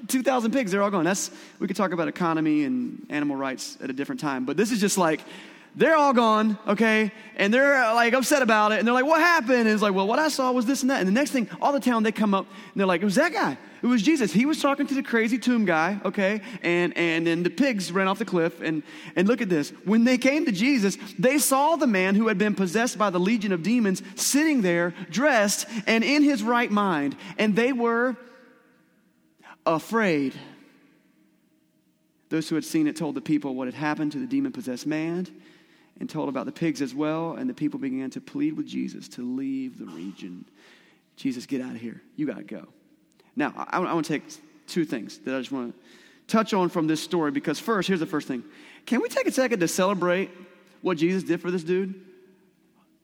2,000 0.08 0.52
pigs, 0.52 0.72
they're 0.72 0.82
all 0.82 0.90
gone. 0.90 1.04
That's, 1.04 1.32
we 1.60 1.68
could 1.68 1.76
talk 1.76 1.92
about 1.92 2.08
economy 2.08 2.64
and 2.64 3.06
animal 3.10 3.36
rights 3.36 3.78
at 3.82 3.90
a 3.90 3.94
different 3.94 4.22
time, 4.22 4.46
but 4.46 4.58
this 4.58 4.72
is 4.72 4.80
just 4.80 4.98
like, 4.98 5.22
they're 5.76 5.96
all 5.96 6.14
gone, 6.14 6.58
okay? 6.68 7.12
And 7.36 7.52
they're 7.52 7.76
uh, 7.76 7.96
like 7.96 8.14
upset 8.14 8.44
about 8.44 8.72
it. 8.72 8.80
And 8.80 8.88
they're 8.88 8.94
like, 8.94 9.06
what 9.06 9.20
happened? 9.20 9.62
And 9.62 9.70
it's 9.70 9.82
like, 9.82 9.94
well, 9.94 10.06
what 10.06 10.20
I 10.20 10.28
saw 10.28 10.52
was 10.52 10.66
this 10.66 10.82
and 10.82 10.92
that. 10.92 11.00
And 11.00 11.08
the 11.08 11.12
next 11.12 11.32
thing, 11.32 11.50
all 11.62 11.72
the 11.72 11.80
town, 11.80 12.04
they 12.04 12.12
come 12.12 12.34
up 12.34 12.46
and 12.46 12.80
they're 12.80 12.86
like, 12.86 13.02
it 13.02 13.06
was 13.06 13.16
that 13.16 13.34
guy. 13.34 13.58
It 13.82 13.88
was 13.88 14.02
Jesus. 14.02 14.32
He 14.32 14.46
was 14.46 14.62
talking 14.62 14.86
to 14.88 14.94
the 14.94 15.02
crazy 15.02 15.38
tomb 15.38 15.66
guy, 15.66 16.00
okay? 16.06 16.42
And 16.62 16.96
and 16.96 17.28
then 17.28 17.44
the 17.44 17.50
pigs 17.50 17.92
ran 17.92 18.08
off 18.08 18.20
the 18.20 18.26
cliff. 18.26 18.62
And 18.62 18.84
and 19.16 19.28
look 19.28 19.42
at 19.42 19.50
this. 19.50 19.72
When 19.84 20.04
they 20.04 20.18
came 20.18 20.46
to 20.46 20.52
Jesus, 20.52 20.98
they 21.18 21.38
saw 21.40 21.76
the 21.76 21.88
man 21.88 22.16
who 22.16 22.28
had 22.28 22.38
been 22.38 22.56
possessed 22.56 22.98
by 22.98 23.10
the 23.10 23.20
legion 23.20 23.52
of 23.52 23.64
demons 23.64 24.02
sitting 24.16 24.62
there, 24.62 24.94
dressed 25.10 25.66
and 25.88 26.04
in 26.04 26.24
his 26.24 26.44
right 26.44 26.72
mind. 26.72 27.18
And 27.38 27.56
they 27.56 27.74
were 27.74 28.16
afraid. 29.66 30.34
Those 32.30 32.48
who 32.48 32.56
had 32.56 32.64
seen 32.64 32.88
it 32.88 32.96
told 32.96 33.16
the 33.16 33.22
people 33.22 33.54
what 33.56 33.68
had 33.68 33.76
happened 33.76 34.12
to 34.14 34.20
the 34.20 34.28
demon 34.28 34.52
possessed 34.52 34.88
man 34.88 35.28
and 36.00 36.10
told 36.10 36.30
about 36.30 36.46
the 36.46 36.52
pigs 36.52 36.82
as 36.82 36.94
well. 36.94 37.34
And 37.34 37.50
the 37.50 37.54
people 37.54 37.80
began 37.80 38.10
to 38.12 38.22
plead 38.22 38.58
with 38.58 38.68
Jesus 38.68 39.08
to 39.10 39.22
leave 39.22 39.78
the 39.78 39.86
region. 39.86 40.46
Jesus, 41.16 41.46
get 41.46 41.62
out 41.62 41.76
of 41.76 41.82
here. 41.82 42.02
You 42.16 42.26
got 42.26 42.38
to 42.38 42.44
go. 42.44 42.68
Now, 43.36 43.54
I, 43.56 43.80
I 43.80 43.94
want 43.94 44.06
to 44.06 44.14
take 44.14 44.24
two 44.68 44.86
things 44.86 45.18
that 45.20 45.36
I 45.36 45.40
just 45.40 45.52
want 45.52 45.74
to 45.74 45.80
touch 46.28 46.54
on 46.54 46.70
from 46.70 46.88
this 46.88 47.02
story 47.02 47.32
because, 47.32 47.60
first, 47.60 47.88
here's 47.88 48.00
the 48.00 48.06
first 48.06 48.28
thing. 48.28 48.44
Can 48.86 49.02
we 49.02 49.10
take 49.10 49.28
a 49.28 49.32
second 49.32 49.60
to 49.60 49.68
celebrate 49.68 50.32
what 50.82 50.98
Jesus 50.98 51.24
did 51.24 51.42
for 51.42 51.52
this 51.52 51.64
dude? 51.64 51.94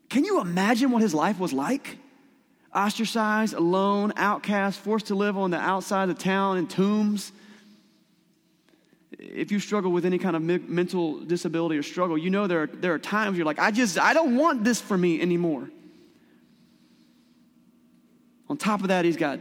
Can 0.10 0.26
you 0.26 0.42
imagine 0.42 0.92
what 0.92 1.02
his 1.02 1.14
life 1.14 1.40
was 1.40 1.54
like? 1.54 1.98
Ostracized, 2.74 3.54
alone, 3.54 4.14
outcast, 4.16 4.80
forced 4.80 5.08
to 5.08 5.16
live 5.16 5.38
on 5.38 5.52
the 5.52 5.58
outside 5.58 6.10
of 6.10 6.18
town 6.18 6.58
in 6.58 6.68
tombs. 6.68 7.32
If 9.12 9.52
you 9.52 9.60
struggle 9.60 9.92
with 9.92 10.06
any 10.06 10.20
kind 10.20 10.36
of 10.36 10.42
mental 10.42 11.20
disability 11.20 11.78
or 11.78 11.84
struggle, 11.84 12.18
you 12.18 12.30
know 12.30 12.48
there 12.48 12.64
are, 12.64 12.68
there 12.68 12.94
are 12.94 13.00
times 13.00 13.38
you're 13.38 13.46
like, 13.46 13.60
I 13.60 13.72
just, 13.72 13.98
I 13.98 14.14
don't 14.14 14.36
want 14.36 14.64
this 14.64 14.80
for 14.80 14.98
me 14.98 15.20
anymore. 15.20 15.70
On 18.50 18.58
top 18.58 18.82
of 18.82 18.90
that, 18.90 19.06
he's 19.06 19.18
got 19.18 19.40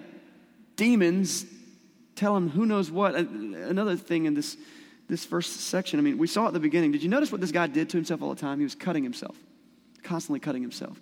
demons 0.77 1.45
tell 2.19 2.37
him 2.37 2.51
who 2.51 2.67
knows 2.67 2.91
what. 2.91 3.15
Another 3.15 3.97
thing 3.97 4.27
in 4.27 4.35
this, 4.35 4.57
this 5.09 5.25
first 5.25 5.61
section, 5.61 5.99
I 5.99 6.03
mean, 6.03 6.19
we 6.19 6.27
saw 6.27 6.49
at 6.49 6.53
the 6.53 6.61
beginning. 6.61 6.93
Did 6.93 7.03
you 7.03 7.09
notice 7.09 7.31
what 7.33 7.41
this 7.41 7.53
guy 7.53 7.67
did 7.67 7.89
to 7.91 7.97
himself 7.97 8.23
all 8.23 8.35
the 8.35 8.41
time? 8.41 8.59
He 8.59 8.65
was 8.65 8.75
cutting 8.75 9.05
himself, 9.05 9.37
constantly 10.03 10.41
cutting 10.41 10.63
himself. 10.63 11.01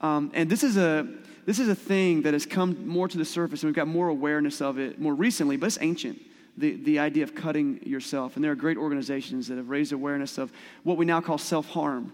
Um, 0.00 0.30
and 0.34 0.48
this 0.48 0.62
is, 0.62 0.76
a, 0.76 1.08
this 1.46 1.58
is 1.58 1.68
a 1.68 1.74
thing 1.74 2.22
that 2.22 2.34
has 2.34 2.46
come 2.46 2.86
more 2.86 3.08
to 3.08 3.18
the 3.18 3.24
surface, 3.24 3.62
and 3.62 3.68
we've 3.68 3.76
got 3.76 3.88
more 3.88 4.08
awareness 4.08 4.60
of 4.60 4.78
it 4.78 5.00
more 5.00 5.14
recently, 5.14 5.56
but 5.56 5.66
it's 5.66 5.78
ancient. 5.80 6.20
The, 6.60 6.76
the 6.76 6.98
idea 6.98 7.24
of 7.24 7.34
cutting 7.34 7.80
yourself. 7.84 8.36
And 8.36 8.44
there 8.44 8.52
are 8.52 8.56
great 8.56 8.76
organizations 8.76 9.48
that 9.48 9.56
have 9.56 9.70
raised 9.70 9.92
awareness 9.92 10.36
of 10.36 10.52
what 10.82 10.98
we 10.98 11.06
now 11.06 11.20
call 11.20 11.38
self 11.38 11.66
harm. 11.68 12.12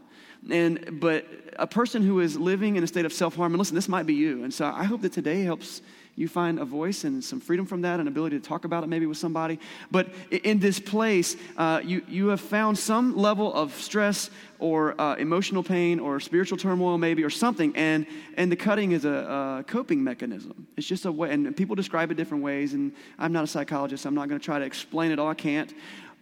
And, 0.50 1.00
but 1.00 1.26
a 1.58 1.66
person 1.66 2.02
who 2.02 2.20
is 2.20 2.36
living 2.36 2.76
in 2.76 2.84
a 2.84 2.86
state 2.86 3.04
of 3.04 3.12
self 3.12 3.34
harm, 3.34 3.52
and 3.52 3.58
listen, 3.58 3.74
this 3.74 3.88
might 3.88 4.06
be 4.06 4.14
you. 4.14 4.44
And 4.44 4.54
so 4.54 4.66
I 4.66 4.84
hope 4.84 5.02
that 5.02 5.12
today 5.12 5.42
helps 5.42 5.82
you 6.16 6.28
find 6.28 6.58
a 6.58 6.64
voice 6.64 7.04
and 7.04 7.22
some 7.22 7.40
freedom 7.40 7.66
from 7.66 7.82
that, 7.82 8.00
and 8.00 8.08
ability 8.08 8.40
to 8.40 8.46
talk 8.46 8.64
about 8.64 8.82
it 8.82 8.88
maybe 8.88 9.06
with 9.06 9.18
somebody. 9.18 9.60
But 9.90 10.08
in 10.30 10.58
this 10.58 10.80
place, 10.80 11.36
uh, 11.56 11.80
you, 11.84 12.02
you 12.08 12.28
have 12.28 12.40
found 12.40 12.78
some 12.78 13.16
level 13.16 13.52
of 13.54 13.74
stress 13.74 14.30
or 14.58 14.98
uh, 14.98 15.14
emotional 15.16 15.62
pain 15.62 16.00
or 16.00 16.18
spiritual 16.18 16.56
turmoil, 16.56 16.96
maybe, 16.96 17.22
or 17.22 17.30
something, 17.30 17.76
and, 17.76 18.06
and 18.38 18.50
the 18.50 18.56
cutting 18.56 18.92
is 18.92 19.04
a, 19.04 19.60
a 19.60 19.64
coping 19.66 20.02
mechanism. 20.02 20.66
It's 20.76 20.86
just 20.86 21.04
a 21.04 21.12
way, 21.12 21.30
and 21.30 21.54
people 21.54 21.76
describe 21.76 22.10
it 22.10 22.14
different 22.14 22.42
ways, 22.42 22.72
and 22.72 22.92
I'm 23.18 23.32
not 23.32 23.44
a 23.44 23.46
psychologist, 23.46 24.06
I'm 24.06 24.14
not 24.14 24.28
going 24.28 24.40
to 24.40 24.44
try 24.44 24.58
to 24.58 24.64
explain 24.64 25.12
it 25.12 25.18
all, 25.18 25.28
I 25.28 25.34
can't. 25.34 25.72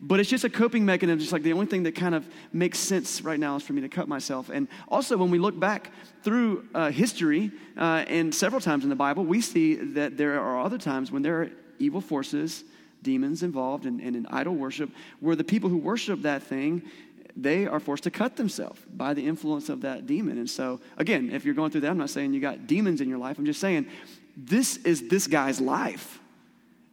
But 0.01 0.21
it's 0.21 0.29
just 0.29 0.45
a 0.45 0.51
coping 0.51 0.85
mechanism, 0.85 1.19
just 1.19 1.33
like 1.33 1.43
the 1.43 1.53
only 1.53 1.67
thing 1.67 1.85
that 1.85 1.95
kind 1.95 2.15
of 2.15 2.27
makes 2.53 2.79
sense 2.79 3.23
right 3.23 3.39
now 3.39 3.57
is 3.57 3.63
for 3.63 3.73
me 3.73 3.81
to 3.81 3.89
cut 3.89 4.09
myself. 4.09 4.51
And 4.51 4.69
also, 4.89 5.17
when 5.17 5.31
we 5.31 5.39
look 5.39 5.59
back 5.59 5.93
through 6.23 6.69
uh, 6.75 6.91
history 6.91 7.51
uh, 7.77 8.05
and 8.07 8.35
several 8.35 8.61
times 8.61 8.85
in 8.85 8.91
the 8.91 8.97
Bible, 8.97 9.25
we 9.25 9.41
see 9.41 9.77
that 9.77 10.17
there 10.17 10.39
are 10.41 10.61
other 10.61 10.79
times 10.79 11.11
when 11.11 11.23
there 11.23 11.43
are 11.43 11.51
evil 11.79 12.01
forces, 12.01 12.65
demons 13.03 13.43
involved, 13.43 13.87
and, 13.87 14.01
and 14.01 14.17
in 14.17 14.27
idol 14.27 14.55
worship, 14.55 14.91
where 15.21 15.37
the 15.37 15.45
people 15.45 15.71
who 15.71 15.79
worship 15.79 16.23
that 16.23 16.43
thing 16.43 16.83
they 17.37 17.67
are 17.67 17.81
forced 17.81 18.05
to 18.05 18.11
cut 18.11 18.37
themselves 18.37 18.81
by 18.95 19.13
the 19.13 19.27
influence 19.27 19.69
of 19.69 19.81
that 19.81 20.07
demon. 20.07 20.39
And 20.39 20.49
so, 20.49 20.81
again, 20.97 21.31
if 21.33 21.45
you're 21.45 21.55
going 21.55 21.71
through 21.71 21.81
that, 21.83 21.91
I'm 21.91 21.99
not 21.99 22.11
saying 22.11 22.33
you 22.33 22.41
got 22.41 22.67
demons 22.67 23.01
in 23.01 23.09
your 23.09 23.19
life. 23.19 23.39
I'm 23.39 23.45
just 23.45 23.61
saying 23.61 23.89
this 24.37 24.77
is 24.79 25.09
this 25.09 25.27
guy's 25.27 25.61
life. 25.61 26.21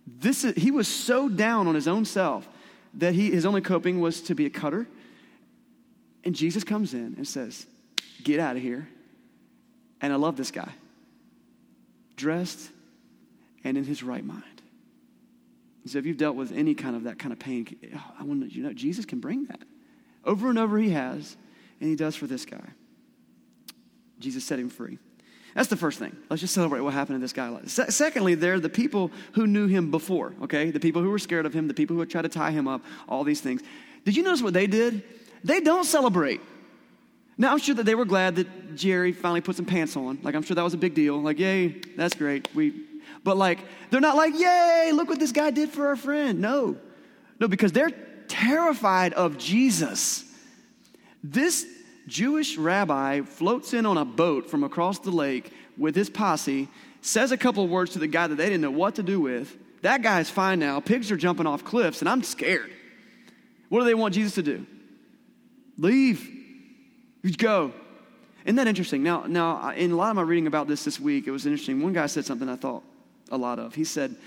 This 0.07 0.43
is, 0.43 0.55
he 0.55 0.71
was 0.71 0.87
so 0.87 1.29
down 1.29 1.67
on 1.67 1.75
his 1.75 1.87
own 1.87 2.05
self 2.05 2.47
that 2.95 3.13
he, 3.13 3.31
his 3.31 3.45
only 3.45 3.61
coping 3.61 3.99
was 3.99 4.21
to 4.21 4.35
be 4.35 4.45
a 4.45 4.49
cutter. 4.49 4.87
And 6.23 6.35
Jesus 6.35 6.63
comes 6.63 6.93
in 6.93 7.15
and 7.17 7.27
says, 7.27 7.65
Get 8.23 8.39
out 8.39 8.55
of 8.55 8.61
here. 8.61 8.87
And 10.01 10.13
I 10.13 10.15
love 10.15 10.37
this 10.37 10.51
guy. 10.51 10.71
Dressed 12.15 12.69
and 13.63 13.77
in 13.77 13.83
his 13.83 14.03
right 14.03 14.23
mind. 14.23 14.43
So 15.85 15.97
if 15.97 16.05
you've 16.05 16.17
dealt 16.17 16.35
with 16.35 16.51
any 16.51 16.75
kind 16.75 16.95
of 16.95 17.03
that 17.03 17.17
kind 17.17 17.33
of 17.33 17.39
pain, 17.39 17.67
I 18.19 18.23
want 18.23 18.51
you 18.51 18.61
know 18.61 18.73
Jesus 18.73 19.05
can 19.05 19.19
bring 19.19 19.45
that. 19.45 19.61
Over 20.23 20.49
and 20.49 20.59
over 20.59 20.77
he 20.77 20.91
has, 20.91 21.35
and 21.79 21.89
he 21.89 21.95
does 21.95 22.15
for 22.15 22.27
this 22.27 22.45
guy. 22.45 22.61
Jesus 24.19 24.43
set 24.43 24.59
him 24.59 24.69
free. 24.69 24.99
That's 25.53 25.67
the 25.67 25.75
first 25.75 25.99
thing. 25.99 26.15
Let's 26.29 26.41
just 26.41 26.53
celebrate 26.53 26.79
what 26.79 26.93
happened 26.93 27.17
to 27.17 27.21
this 27.21 27.33
guy. 27.33 27.53
Se- 27.65 27.89
secondly, 27.89 28.35
there 28.35 28.53
are 28.53 28.59
the 28.59 28.69
people 28.69 29.11
who 29.33 29.47
knew 29.47 29.67
him 29.67 29.91
before, 29.91 30.33
okay? 30.43 30.71
The 30.71 30.79
people 30.79 31.01
who 31.01 31.09
were 31.09 31.19
scared 31.19 31.45
of 31.45 31.53
him, 31.53 31.67
the 31.67 31.73
people 31.73 31.95
who 31.95 31.99
would 31.99 32.09
try 32.09 32.21
to 32.21 32.29
tie 32.29 32.51
him 32.51 32.67
up, 32.67 32.81
all 33.09 33.23
these 33.23 33.41
things. 33.41 33.61
Did 34.05 34.15
you 34.15 34.23
notice 34.23 34.41
what 34.41 34.53
they 34.53 34.67
did? 34.67 35.03
They 35.43 35.59
don't 35.59 35.83
celebrate. 35.83 36.39
Now, 37.37 37.51
I'm 37.51 37.59
sure 37.59 37.75
that 37.75 37.85
they 37.85 37.95
were 37.95 38.05
glad 38.05 38.35
that 38.35 38.75
Jerry 38.75 39.11
finally 39.11 39.41
put 39.41 39.55
some 39.55 39.65
pants 39.65 39.97
on. 39.97 40.19
Like, 40.21 40.35
I'm 40.35 40.43
sure 40.43 40.55
that 40.55 40.63
was 40.63 40.73
a 40.73 40.77
big 40.77 40.93
deal. 40.93 41.19
Like, 41.21 41.39
yay, 41.39 41.81
that's 41.97 42.15
great. 42.15 42.53
We, 42.55 42.73
but 43.23 43.35
like, 43.35 43.59
they're 43.89 44.01
not 44.01 44.15
like, 44.15 44.33
yay, 44.37 44.91
look 44.93 45.09
what 45.09 45.19
this 45.19 45.31
guy 45.31 45.51
did 45.51 45.69
for 45.69 45.87
our 45.87 45.95
friend. 45.95 46.39
No. 46.39 46.77
No, 47.39 47.47
because 47.47 47.71
they're 47.71 47.91
terrified 48.27 49.13
of 49.13 49.37
Jesus. 49.37 50.23
This 51.23 51.65
Jewish 52.11 52.57
rabbi 52.57 53.21
floats 53.21 53.73
in 53.73 53.85
on 53.85 53.97
a 53.97 54.03
boat 54.03 54.49
from 54.49 54.65
across 54.65 54.99
the 54.99 55.11
lake 55.11 55.53
with 55.77 55.95
his 55.95 56.09
posse, 56.09 56.67
says 56.99 57.31
a 57.31 57.37
couple 57.37 57.63
of 57.63 57.69
words 57.69 57.93
to 57.93 57.99
the 57.99 58.07
guy 58.07 58.27
that 58.27 58.35
they 58.35 58.47
didn't 58.47 58.59
know 58.59 58.69
what 58.69 58.95
to 58.95 59.03
do 59.03 59.21
with. 59.21 59.57
That 59.81 60.01
guy's 60.01 60.29
fine 60.29 60.59
now. 60.59 60.81
Pigs 60.81 61.09
are 61.09 61.15
jumping 61.15 61.47
off 61.47 61.63
cliffs, 61.63 62.01
and 62.01 62.09
I'm 62.09 62.21
scared. 62.21 62.69
What 63.69 63.79
do 63.79 63.85
they 63.85 63.93
want 63.93 64.13
Jesus 64.13 64.35
to 64.35 64.43
do? 64.43 64.65
Leave. 65.77 66.29
You 67.23 67.31
Go. 67.31 67.71
Isn't 68.43 68.57
that 68.57 68.67
interesting? 68.67 69.03
Now, 69.03 69.23
now, 69.25 69.69
in 69.69 69.91
a 69.91 69.95
lot 69.95 70.09
of 70.09 70.17
my 70.17 70.21
reading 70.23 70.47
about 70.47 70.67
this 70.67 70.83
this 70.83 70.99
week, 70.99 71.27
it 71.27 71.31
was 71.31 71.45
interesting. 71.45 71.81
One 71.81 71.93
guy 71.93 72.07
said 72.07 72.25
something 72.25 72.49
I 72.49 72.57
thought 72.57 72.83
a 73.31 73.37
lot 73.37 73.57
of. 73.57 73.73
He 73.73 73.85
said, 73.85 74.17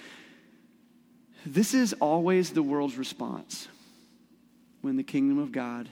This 1.44 1.74
is 1.74 1.92
always 2.00 2.50
the 2.50 2.62
world's 2.62 2.96
response 2.96 3.68
when 4.80 4.96
the 4.96 5.02
kingdom 5.02 5.38
of 5.38 5.52
God 5.52 5.90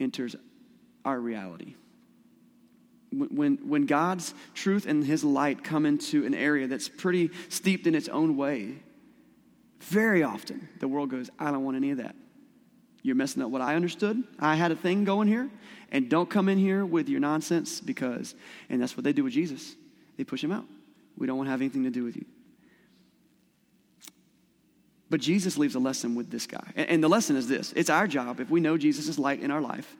enters 0.00 0.34
our 1.04 1.18
reality. 1.18 1.74
When, 3.12 3.56
when 3.68 3.86
God's 3.86 4.34
truth 4.54 4.86
and 4.86 5.04
His 5.04 5.24
light 5.24 5.64
come 5.64 5.84
into 5.84 6.24
an 6.24 6.34
area 6.34 6.68
that's 6.68 6.88
pretty 6.88 7.30
steeped 7.48 7.86
in 7.86 7.94
its 7.94 8.08
own 8.08 8.36
way, 8.36 8.76
very 9.80 10.22
often 10.22 10.68
the 10.78 10.86
world 10.86 11.10
goes, 11.10 11.30
I 11.38 11.50
don't 11.50 11.64
want 11.64 11.76
any 11.76 11.90
of 11.90 11.98
that. 11.98 12.14
You're 13.02 13.16
messing 13.16 13.42
up 13.42 13.50
what 13.50 13.62
I 13.62 13.74
understood. 13.74 14.22
I 14.38 14.54
had 14.54 14.70
a 14.70 14.76
thing 14.76 15.04
going 15.04 15.26
here, 15.26 15.50
and 15.90 16.08
don't 16.08 16.28
come 16.28 16.48
in 16.48 16.58
here 16.58 16.84
with 16.84 17.08
your 17.08 17.20
nonsense 17.20 17.80
because, 17.80 18.34
and 18.68 18.80
that's 18.80 18.96
what 18.96 19.04
they 19.04 19.12
do 19.12 19.24
with 19.24 19.32
Jesus. 19.32 19.74
They 20.16 20.24
push 20.24 20.44
him 20.44 20.52
out. 20.52 20.66
We 21.16 21.26
don't 21.26 21.36
want 21.36 21.46
to 21.46 21.50
have 21.50 21.62
anything 21.62 21.84
to 21.84 21.90
do 21.90 22.04
with 22.04 22.16
you. 22.16 22.26
But 25.08 25.20
Jesus 25.20 25.58
leaves 25.58 25.74
a 25.74 25.80
lesson 25.80 26.14
with 26.14 26.30
this 26.30 26.46
guy. 26.46 26.72
And 26.76 27.02
the 27.02 27.08
lesson 27.08 27.36
is 27.36 27.48
this 27.48 27.72
it's 27.74 27.90
our 27.90 28.06
job, 28.06 28.38
if 28.38 28.48
we 28.48 28.60
know 28.60 28.78
Jesus 28.78 29.08
is 29.08 29.18
light 29.18 29.40
in 29.40 29.50
our 29.50 29.60
life, 29.60 29.96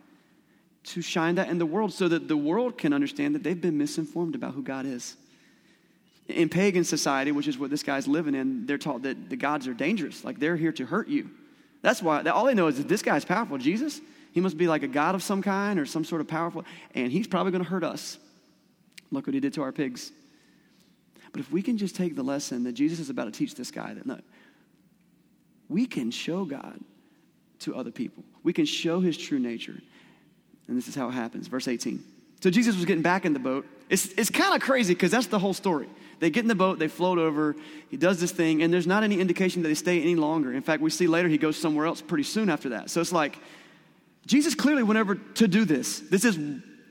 to 0.82 1.02
shine 1.02 1.34
that 1.34 1.48
in 1.48 1.58
the 1.58 1.66
world 1.66 1.92
so 1.92 2.08
that 2.08 2.28
the 2.28 2.36
world 2.36 2.78
can 2.78 2.92
understand 2.92 3.34
that 3.34 3.42
they've 3.42 3.60
been 3.60 3.76
misinformed 3.76 4.34
about 4.34 4.54
who 4.54 4.62
God 4.62 4.86
is. 4.86 5.16
In 6.28 6.48
pagan 6.48 6.84
society, 6.84 7.32
which 7.32 7.48
is 7.48 7.58
what 7.58 7.70
this 7.70 7.82
guy's 7.82 8.06
living 8.06 8.34
in, 8.34 8.66
they're 8.66 8.78
taught 8.78 9.02
that 9.02 9.28
the 9.28 9.36
gods 9.36 9.66
are 9.66 9.74
dangerous, 9.74 10.24
like 10.24 10.38
they're 10.38 10.56
here 10.56 10.72
to 10.72 10.86
hurt 10.86 11.08
you. 11.08 11.30
That's 11.82 12.02
why 12.02 12.22
all 12.22 12.46
they 12.46 12.54
know 12.54 12.68
is 12.68 12.78
that 12.78 12.88
this 12.88 13.02
guy's 13.02 13.24
powerful. 13.24 13.58
Jesus, 13.58 14.00
he 14.32 14.40
must 14.40 14.56
be 14.56 14.68
like 14.68 14.82
a 14.82 14.88
god 14.88 15.14
of 15.14 15.22
some 15.22 15.42
kind 15.42 15.78
or 15.78 15.86
some 15.86 16.04
sort 16.04 16.20
of 16.20 16.28
powerful, 16.28 16.64
and 16.94 17.10
he's 17.10 17.26
probably 17.26 17.52
going 17.52 17.64
to 17.64 17.70
hurt 17.70 17.84
us. 17.84 18.18
Look 19.10 19.26
what 19.26 19.34
he 19.34 19.40
did 19.40 19.54
to 19.54 19.62
our 19.62 19.72
pigs. 19.72 20.12
But 21.32 21.40
if 21.40 21.50
we 21.50 21.62
can 21.62 21.78
just 21.78 21.96
take 21.96 22.16
the 22.16 22.22
lesson 22.22 22.64
that 22.64 22.72
Jesus 22.72 22.98
is 23.00 23.10
about 23.10 23.24
to 23.24 23.30
teach 23.30 23.54
this 23.54 23.70
guy, 23.70 23.94
that 23.94 24.06
no, 24.06 24.20
we 25.68 25.86
can 25.86 26.10
show 26.10 26.44
God 26.44 26.80
to 27.60 27.74
other 27.74 27.90
people. 27.90 28.24
We 28.42 28.52
can 28.52 28.64
show 28.64 29.00
his 29.00 29.16
true 29.16 29.38
nature. 29.38 29.80
And 30.70 30.78
this 30.78 30.86
is 30.86 30.94
how 30.94 31.08
it 31.08 31.12
happens. 31.12 31.48
Verse 31.48 31.66
18. 31.66 32.02
So 32.40 32.48
Jesus 32.48 32.76
was 32.76 32.84
getting 32.84 33.02
back 33.02 33.26
in 33.26 33.32
the 33.32 33.40
boat. 33.40 33.66
It's, 33.90 34.06
it's 34.12 34.30
kind 34.30 34.54
of 34.54 34.62
crazy 34.62 34.94
because 34.94 35.10
that's 35.10 35.26
the 35.26 35.38
whole 35.38 35.52
story. 35.52 35.88
They 36.20 36.30
get 36.30 36.44
in 36.44 36.48
the 36.48 36.54
boat, 36.54 36.78
they 36.78 36.88
float 36.88 37.18
over, 37.18 37.56
he 37.88 37.96
does 37.96 38.20
this 38.20 38.30
thing, 38.30 38.62
and 38.62 38.72
there's 38.72 38.86
not 38.86 39.02
any 39.02 39.18
indication 39.20 39.62
that 39.62 39.68
they 39.68 39.74
stay 39.74 40.00
any 40.00 40.14
longer. 40.14 40.52
In 40.52 40.62
fact, 40.62 40.80
we 40.80 40.90
see 40.90 41.06
later 41.06 41.28
he 41.28 41.38
goes 41.38 41.56
somewhere 41.56 41.86
else 41.86 42.00
pretty 42.00 42.24
soon 42.24 42.48
after 42.48 42.70
that. 42.70 42.88
So 42.90 43.00
it's 43.00 43.12
like, 43.12 43.38
Jesus 44.26 44.54
clearly 44.54 44.82
went 44.82 44.98
over 44.98 45.16
to 45.16 45.48
do 45.48 45.64
this. 45.64 46.00
This 46.00 46.24
is 46.24 46.38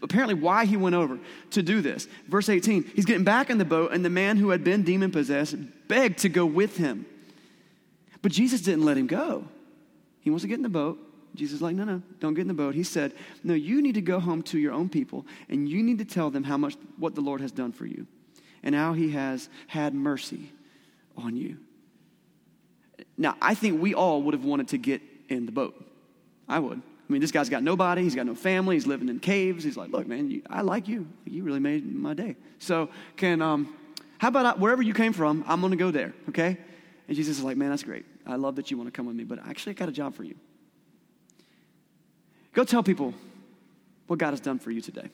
apparently 0.04 0.34
why 0.34 0.66
he 0.66 0.78
went 0.78 0.96
over 0.96 1.20
to 1.52 1.64
do 1.64 1.82
this. 1.82 2.08
Verse 2.28 2.50
18, 2.50 2.92
he's 2.96 3.06
getting 3.06 3.24
back 3.24 3.50
in 3.50 3.60
the 3.60 3.66
boat, 3.66 3.94
and 3.94 4.04
the 4.04 4.10
man 4.10 4.36
who 4.36 4.50
had 4.50 4.64
been 4.64 4.84
demon 4.84 5.12
possessed 5.12 5.56
begged 5.88 6.20
to 6.20 6.30
go 6.30 6.46
with 6.46 6.78
him. 6.78 7.06
But 8.22 8.32
Jesus 8.32 8.62
didn't 8.62 8.84
let 8.84 8.98
him 8.98 9.08
go. 9.08 9.46
He 10.20 10.32
wants 10.32 10.44
to 10.44 10.48
get 10.48 10.56
in 10.56 10.64
the 10.64 10.70
boat. 10.70 11.00
Jesus 11.36 11.58
is 11.58 11.62
like, 11.62 11.76
no, 11.76 11.84
no, 11.84 12.02
don't 12.20 12.34
get 12.34 12.42
in 12.42 12.48
the 12.48 12.54
boat. 12.54 12.76
He 12.76 12.84
said, 12.84 13.14
no, 13.44 13.54
you 13.54 13.82
need 13.82 13.96
to 13.96 14.02
go 14.02 14.20
home 14.20 14.42
to 14.44 14.60
your 14.60 14.74
own 14.74 14.90
people 14.90 15.26
and 15.50 15.70
you 15.70 15.84
need 15.84 16.00
to 16.00 16.06
tell 16.06 16.30
them 16.30 16.44
how 16.44 16.58
much, 16.58 16.76
what 16.98 17.16
the 17.16 17.22
Lord 17.22 17.42
has 17.42 17.52
done 17.52 17.72
for 17.72 17.86
you 17.86 18.08
and 18.64 18.76
how 18.76 18.94
he 18.94 19.12
has 19.12 19.50
had 19.68 19.94
mercy 19.94 20.52
on 21.16 21.36
you. 21.36 21.58
Now, 23.18 23.36
I 23.42 23.54
think 23.54 23.82
we 23.82 23.94
all 23.94 24.24
would 24.24 24.34
have 24.34 24.46
wanted 24.46 24.70
to 24.70 24.78
get 24.78 25.02
in 25.28 25.46
the 25.46 25.52
boat. 25.52 25.86
I 26.48 26.60
would. 26.60 26.82
I 26.82 27.12
mean, 27.12 27.22
this 27.22 27.32
guy's 27.32 27.50
got 27.50 27.64
nobody. 27.64 28.04
He's 28.04 28.16
got 28.16 28.26
no 28.26 28.36
family. 28.36 28.76
He's 28.76 28.88
living 28.88 29.10
in 29.10 29.20
caves. 29.20 29.64
He's 29.64 29.78
like, 29.78 29.90
look, 29.90 30.08
man, 30.08 30.30
you, 30.30 30.42
I 30.50 30.62
like 30.62 30.88
you. 30.88 31.08
You 31.26 31.44
really 31.44 31.60
made 31.60 31.92
my 31.94 32.14
day. 32.14 32.36
So, 32.60 32.90
can 33.18 33.42
um, 33.42 33.76
how 34.20 34.28
about 34.28 34.46
I, 34.46 34.60
wherever 34.60 34.82
you 34.82 34.94
came 34.94 35.14
from? 35.14 35.44
I'm 35.48 35.60
going 35.60 35.72
to 35.72 35.78
go 35.78 35.92
there. 35.92 36.14
Okay? 36.30 36.58
And 37.08 37.16
Jesus 37.18 37.40
is 37.40 37.44
like, 37.44 37.58
man, 37.58 37.72
that's 37.72 37.84
great. 37.84 38.06
I 38.28 38.36
love 38.36 38.56
that 38.58 38.70
you 38.70 38.78
want 38.78 38.88
to 38.88 38.92
come 38.92 39.08
with 39.08 39.16
me, 39.16 39.24
but 39.24 39.40
actually, 39.40 39.72
I 39.72 39.74
got 39.74 39.90
a 39.90 39.92
job 39.92 40.14
for 40.14 40.24
you. 40.24 40.36
Go 42.54 42.64
tell 42.64 42.84
people 42.84 43.14
what 44.08 44.20
God 44.20 44.32
has 44.32 44.40
done 44.40 44.60
for 44.60 44.72
you 44.72 44.82
today. 44.82 45.10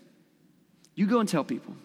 You 0.96 1.06
go 1.06 1.20
and 1.20 1.28
tell 1.28 1.44
people. 1.44 1.76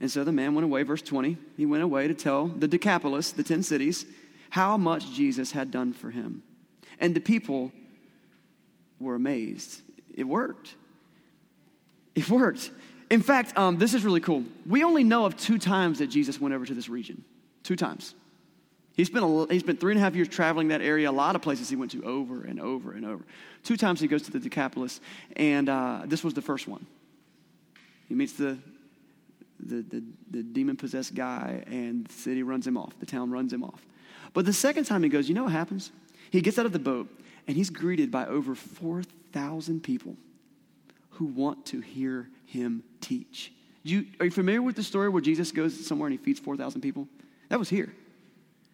And 0.00 0.10
so 0.10 0.24
the 0.24 0.32
man 0.32 0.54
went 0.54 0.64
away, 0.64 0.82
verse 0.82 1.02
20. 1.02 1.36
He 1.56 1.66
went 1.66 1.82
away 1.82 2.08
to 2.08 2.14
tell 2.14 2.46
the 2.46 2.66
Decapolis, 2.66 3.32
the 3.32 3.42
10 3.42 3.62
cities, 3.62 4.06
how 4.50 4.76
much 4.76 5.12
Jesus 5.12 5.52
had 5.52 5.70
done 5.70 5.92
for 5.92 6.10
him. 6.10 6.42
And 6.98 7.14
the 7.14 7.20
people 7.20 7.70
were 8.98 9.14
amazed. 9.14 9.82
It 10.14 10.24
worked. 10.24 10.74
It 12.14 12.28
worked. 12.28 12.70
In 13.10 13.22
fact, 13.22 13.56
um, 13.56 13.78
this 13.78 13.94
is 13.94 14.04
really 14.04 14.20
cool. 14.20 14.44
We 14.66 14.84
only 14.84 15.04
know 15.04 15.24
of 15.24 15.36
two 15.36 15.58
times 15.58 15.98
that 15.98 16.08
Jesus 16.08 16.40
went 16.40 16.54
over 16.54 16.66
to 16.66 16.74
this 16.74 16.88
region. 16.88 17.24
Two 17.62 17.76
times. 17.76 18.14
He 18.94 19.04
spent, 19.04 19.24
a, 19.24 19.46
he 19.52 19.58
spent 19.60 19.80
three 19.80 19.92
and 19.92 20.00
a 20.00 20.04
half 20.04 20.14
years 20.14 20.28
traveling 20.28 20.68
that 20.68 20.82
area, 20.82 21.10
a 21.10 21.12
lot 21.12 21.36
of 21.36 21.42
places 21.42 21.68
he 21.68 21.76
went 21.76 21.92
to 21.92 22.02
over 22.04 22.42
and 22.42 22.60
over 22.60 22.92
and 22.92 23.06
over. 23.06 23.24
Two 23.62 23.76
times 23.76 24.00
he 24.00 24.08
goes 24.08 24.22
to 24.22 24.30
the 24.30 24.38
Decapolis, 24.38 25.00
and 25.36 25.68
uh, 25.68 26.02
this 26.06 26.24
was 26.24 26.34
the 26.34 26.42
first 26.42 26.68
one. 26.68 26.84
He 28.08 28.14
meets 28.14 28.32
the, 28.32 28.58
the, 29.60 29.82
the, 29.82 30.02
the 30.30 30.42
demon 30.42 30.76
possessed 30.76 31.14
guy, 31.14 31.62
and 31.66 32.06
the 32.06 32.12
city 32.12 32.42
runs 32.42 32.66
him 32.66 32.76
off. 32.76 32.98
The 32.98 33.06
town 33.06 33.30
runs 33.30 33.52
him 33.52 33.62
off. 33.62 33.86
But 34.32 34.44
the 34.44 34.52
second 34.52 34.84
time 34.84 35.02
he 35.02 35.08
goes, 35.08 35.28
you 35.28 35.34
know 35.34 35.44
what 35.44 35.52
happens? 35.52 35.92
He 36.30 36.40
gets 36.40 36.58
out 36.58 36.66
of 36.66 36.72
the 36.72 36.78
boat, 36.78 37.08
and 37.46 37.56
he's 37.56 37.70
greeted 37.70 38.10
by 38.10 38.26
over 38.26 38.54
4,000 38.54 39.82
people 39.82 40.16
who 41.10 41.26
want 41.26 41.66
to 41.66 41.80
hear 41.80 42.28
him 42.46 42.82
teach. 43.00 43.52
You, 43.82 44.06
are 44.18 44.26
you 44.26 44.30
familiar 44.30 44.62
with 44.62 44.76
the 44.76 44.82
story 44.82 45.08
where 45.08 45.22
Jesus 45.22 45.52
goes 45.52 45.86
somewhere 45.86 46.08
and 46.08 46.18
he 46.18 46.22
feeds 46.22 46.40
4,000 46.40 46.80
people? 46.80 47.08
That 47.48 47.58
was 47.58 47.68
here. 47.68 47.94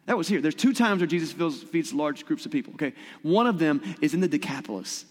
That 0.07 0.17
was 0.17 0.29
here. 0.29 0.41
There's 0.41 0.55
two 0.55 0.73
times 0.73 1.01
where 1.01 1.07
Jesus 1.07 1.33
feeds 1.65 1.93
large 1.93 2.25
groups 2.27 2.47
of 2.47 2.53
people. 2.53 2.75
Okay, 2.75 2.95
one 3.23 3.47
of 3.47 3.59
them 3.59 3.83
is 4.01 4.15
in 4.15 4.21
the 4.21 4.29
Decapolis. 4.29 5.05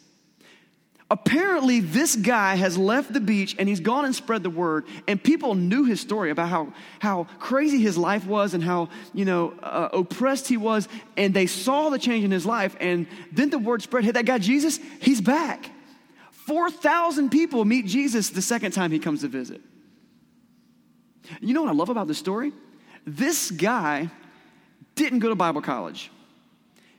Apparently, 1.11 1.81
this 1.81 2.15
guy 2.15 2.55
has 2.55 2.79
left 2.79 3.13
the 3.13 3.19
beach 3.19 3.55
and 3.59 3.69
he's 3.69 3.79
gone 3.79 4.05
and 4.05 4.15
spread 4.15 4.41
the 4.41 4.49
word, 4.49 4.85
and 5.07 5.21
people 5.21 5.53
knew 5.53 5.85
his 5.85 6.01
story 6.01 6.31
about 6.31 6.49
how, 6.49 6.73
how 6.97 7.27
crazy 7.37 7.79
his 7.79 7.95
life 7.95 8.25
was 8.25 8.55
and 8.55 8.63
how, 8.63 8.89
you 9.13 9.23
know, 9.23 9.53
uh, 9.61 9.89
oppressed 9.93 10.47
he 10.47 10.57
was, 10.57 10.87
and 11.15 11.31
they 11.31 11.45
saw 11.45 11.89
the 11.89 11.99
change 11.99 12.23
in 12.23 12.31
his 12.31 12.45
life, 12.45 12.75
and 12.79 13.05
then 13.31 13.51
the 13.51 13.59
word 13.59 13.83
spread, 13.83 14.03
hey, 14.03 14.11
that 14.11 14.25
guy 14.25 14.39
Jesus, 14.39 14.79
he's 14.99 15.21
back. 15.21 15.69
4,000 16.31 17.29
people 17.29 17.65
meet 17.65 17.85
Jesus 17.85 18.31
the 18.31 18.41
second 18.41 18.71
time 18.71 18.91
he 18.91 18.99
comes 18.99 19.21
to 19.21 19.27
visit. 19.27 19.61
You 21.39 21.53
know 21.53 21.61
what 21.61 21.69
I 21.69 21.73
love 21.73 21.89
about 21.89 22.07
this 22.07 22.17
story? 22.17 22.51
This 23.05 23.51
guy 23.51 24.09
didn't 24.95 25.19
go 25.19 25.29
to 25.29 25.35
Bible 25.35 25.61
college. 25.61 26.11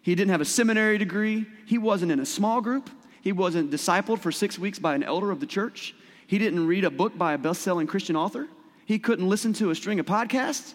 He 0.03 0.15
didn't 0.15 0.31
have 0.31 0.41
a 0.41 0.47
seminary 0.47 0.99
degree. 0.99 1.47
He 1.67 1.79
wasn't 1.79 2.13
in 2.13 2.21
a 2.21 2.27
small 2.27 2.61
group. 2.61 2.89
He 3.23 3.33
wasn't 3.33 3.71
discipled 3.71 4.21
for 4.21 4.31
six 4.31 4.59
weeks 4.59 4.79
by 4.79 4.95
an 4.95 5.03
elder 5.03 5.31
of 5.31 5.41
the 5.41 5.47
church. 5.47 5.95
He 6.27 6.39
didn't 6.39 6.67
read 6.67 6.85
a 6.85 6.91
book 6.91 7.19
by 7.19 7.33
a 7.33 7.39
best 7.39 7.63
selling 7.63 7.87
Christian 7.87 8.15
author. 8.15 8.47
He 8.85 9.01
couldn't 9.01 9.29
listen 9.29 9.53
to 9.55 9.71
a 9.71 9.75
string 9.75 9.99
of 9.99 10.07
podcasts. 10.07 10.75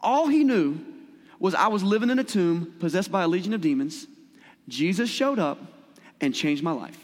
All 0.00 0.28
he 0.28 0.44
knew 0.44 0.78
was 1.40 1.56
I 1.56 1.66
was 1.68 1.82
living 1.82 2.10
in 2.10 2.20
a 2.20 2.24
tomb 2.24 2.74
possessed 2.78 3.10
by 3.10 3.24
a 3.24 3.28
legion 3.28 3.52
of 3.52 3.60
demons. 3.60 4.06
Jesus 4.68 5.10
showed 5.10 5.40
up 5.40 5.58
and 6.20 6.32
changed 6.32 6.62
my 6.62 6.70
life. 6.70 6.98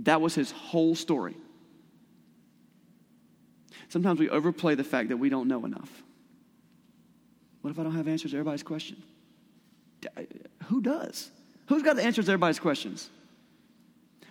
That 0.00 0.20
was 0.20 0.34
his 0.34 0.50
whole 0.50 0.94
story. 0.94 1.36
Sometimes 3.88 4.20
we 4.20 4.28
overplay 4.28 4.74
the 4.74 4.84
fact 4.84 5.08
that 5.08 5.16
we 5.16 5.30
don't 5.30 5.48
know 5.48 5.64
enough. 5.64 6.02
What 7.66 7.72
if 7.72 7.80
I 7.80 7.82
don't 7.82 7.96
have 7.96 8.06
answers 8.06 8.30
to 8.30 8.36
everybody's 8.36 8.62
question? 8.62 9.02
Who 10.66 10.80
does? 10.80 11.32
Who's 11.66 11.82
got 11.82 11.96
the 11.96 12.04
answers 12.04 12.26
to 12.26 12.30
everybody's 12.30 12.60
questions? 12.60 13.10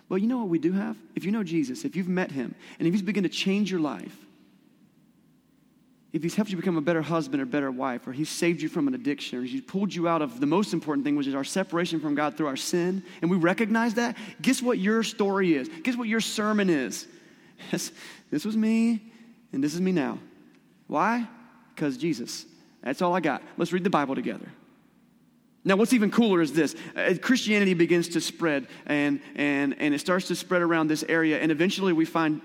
Well, 0.08 0.16
you 0.16 0.26
know 0.26 0.38
what 0.38 0.48
we 0.48 0.58
do 0.58 0.72
have? 0.72 0.96
If 1.14 1.26
you 1.26 1.32
know 1.32 1.42
Jesus, 1.42 1.84
if 1.84 1.96
you've 1.96 2.08
met 2.08 2.30
him, 2.30 2.54
and 2.78 2.88
if 2.88 2.94
he's 2.94 3.02
begun 3.02 3.24
to 3.24 3.28
change 3.28 3.70
your 3.70 3.80
life, 3.80 4.16
if 6.14 6.22
he's 6.22 6.34
helped 6.34 6.50
you 6.50 6.56
become 6.56 6.78
a 6.78 6.80
better 6.80 7.02
husband 7.02 7.42
or 7.42 7.44
better 7.44 7.70
wife, 7.70 8.06
or 8.06 8.12
he's 8.12 8.30
saved 8.30 8.62
you 8.62 8.70
from 8.70 8.88
an 8.88 8.94
addiction, 8.94 9.38
or 9.38 9.42
he's 9.42 9.60
pulled 9.60 9.94
you 9.94 10.08
out 10.08 10.22
of 10.22 10.40
the 10.40 10.46
most 10.46 10.72
important 10.72 11.04
thing, 11.04 11.14
which 11.14 11.26
is 11.26 11.34
our 11.34 11.44
separation 11.44 12.00
from 12.00 12.14
God 12.14 12.38
through 12.38 12.46
our 12.46 12.56
sin, 12.56 13.02
and 13.20 13.30
we 13.30 13.36
recognize 13.36 13.92
that, 13.96 14.16
guess 14.40 14.62
what 14.62 14.78
your 14.78 15.02
story 15.02 15.52
is? 15.52 15.68
Guess 15.82 15.98
what 15.98 16.08
your 16.08 16.22
sermon 16.22 16.70
is? 16.70 17.06
This 18.30 18.46
was 18.46 18.56
me, 18.56 19.02
and 19.52 19.62
this 19.62 19.74
is 19.74 19.80
me 19.82 19.92
now. 19.92 20.18
Why? 20.86 21.28
Because 21.74 21.98
Jesus. 21.98 22.46
That's 22.86 23.02
all 23.02 23.16
I 23.16 23.20
got. 23.20 23.42
Let's 23.56 23.72
read 23.72 23.82
the 23.82 23.90
Bible 23.90 24.14
together. 24.14 24.46
Now, 25.64 25.74
what's 25.74 25.92
even 25.92 26.12
cooler 26.12 26.40
is 26.40 26.52
this 26.52 26.76
uh, 26.94 27.14
Christianity 27.20 27.74
begins 27.74 28.10
to 28.10 28.20
spread, 28.20 28.68
and, 28.86 29.20
and, 29.34 29.74
and 29.80 29.92
it 29.92 29.98
starts 29.98 30.28
to 30.28 30.36
spread 30.36 30.62
around 30.62 30.86
this 30.86 31.02
area. 31.08 31.40
And 31.40 31.50
eventually, 31.50 31.92
we 31.92 32.04
find 32.04 32.40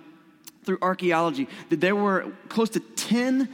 through 0.63 0.79
archaeology 0.81 1.47
that 1.69 1.79
there 1.79 1.95
were 1.95 2.31
close 2.49 2.71
to 2.71 2.79
10 2.79 3.49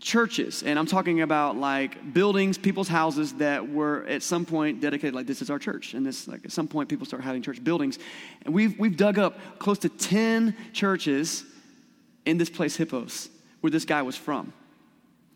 churches, 0.00 0.64
and 0.64 0.76
I'm 0.76 0.86
talking 0.86 1.20
about 1.20 1.56
like 1.56 2.12
buildings, 2.12 2.58
people's 2.58 2.88
houses 2.88 3.34
that 3.34 3.68
were 3.68 4.04
at 4.08 4.24
some 4.24 4.44
point 4.44 4.80
dedicated, 4.80 5.14
like 5.14 5.28
this 5.28 5.40
is 5.40 5.50
our 5.50 5.60
church. 5.60 5.94
And 5.94 6.04
this, 6.04 6.26
like 6.26 6.44
at 6.44 6.50
some 6.50 6.66
point, 6.66 6.88
people 6.88 7.06
start 7.06 7.22
having 7.22 7.42
church 7.42 7.62
buildings. 7.62 8.00
And 8.44 8.52
we've, 8.52 8.76
we've 8.76 8.96
dug 8.96 9.20
up 9.20 9.38
close 9.60 9.78
to 9.78 9.88
10 9.88 10.56
churches 10.72 11.44
in 12.26 12.38
this 12.38 12.50
place, 12.50 12.74
Hippos, 12.74 13.28
where 13.60 13.70
this 13.70 13.84
guy 13.84 14.02
was 14.02 14.16
from. 14.16 14.52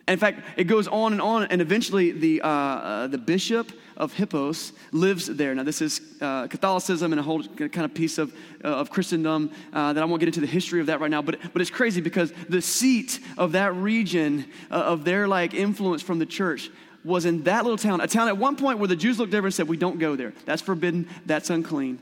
In 0.09 0.19
fact, 0.19 0.43
it 0.57 0.65
goes 0.65 0.89
on 0.89 1.13
and 1.13 1.23
on, 1.23 1.45
and 1.45 1.61
eventually 1.61 2.11
the, 2.11 2.43
uh, 2.43 2.49
uh, 2.49 3.07
the 3.07 3.19
bishop 3.19 3.71
of 3.97 4.13
Hippos 4.13 4.73
lives 4.91 5.27
there. 5.27 5.55
Now, 5.55 5.63
this 5.63 5.81
is 5.81 6.01
uh, 6.21 6.49
Catholicism 6.49 7.13
and 7.13 7.21
a 7.21 7.23
whole 7.23 7.45
kind 7.45 7.85
of 7.85 7.95
piece 7.95 8.19
of, 8.19 8.35
uh, 8.65 8.69
of 8.69 8.91
Christendom 8.91 9.53
uh, 9.73 9.93
that 9.93 10.03
I 10.03 10.07
won't 10.07 10.19
get 10.19 10.27
into 10.27 10.41
the 10.41 10.47
history 10.47 10.81
of 10.81 10.87
that 10.87 11.01
right 11.01 11.11
now, 11.11 11.23
but, 11.23 11.39
but 11.53 11.63
it's 11.63 11.71
crazy 11.71 12.01
because 12.01 12.33
the 12.49 12.61
seat 12.61 13.21
of 13.39 13.53
that 13.53 13.75
region, 13.77 14.47
uh, 14.71 14.75
of 14.75 15.05
their 15.05 15.29
like 15.29 15.55
influence 15.55 16.03
from 16.03 16.19
the 16.19 16.27
church, 16.27 16.71
was 17.05 17.25
in 17.25 17.45
that 17.45 17.65
little 17.65 17.79
town, 17.79 18.01
a 18.01 18.07
town 18.07 18.29
at 18.29 18.37
one 18.37 18.57
point 18.57 18.79
where 18.79 18.89
the 18.89 18.97
Jews 18.97 19.19
looked 19.19 19.35
over 19.35 19.47
and 19.47 19.55
said, 19.55 19.69
We 19.69 19.77
don't 19.77 19.99
go 19.99 20.17
there. 20.17 20.33
That's 20.47 20.63
forbidden, 20.63 21.09
that's 21.27 21.51
unclean. 21.51 22.01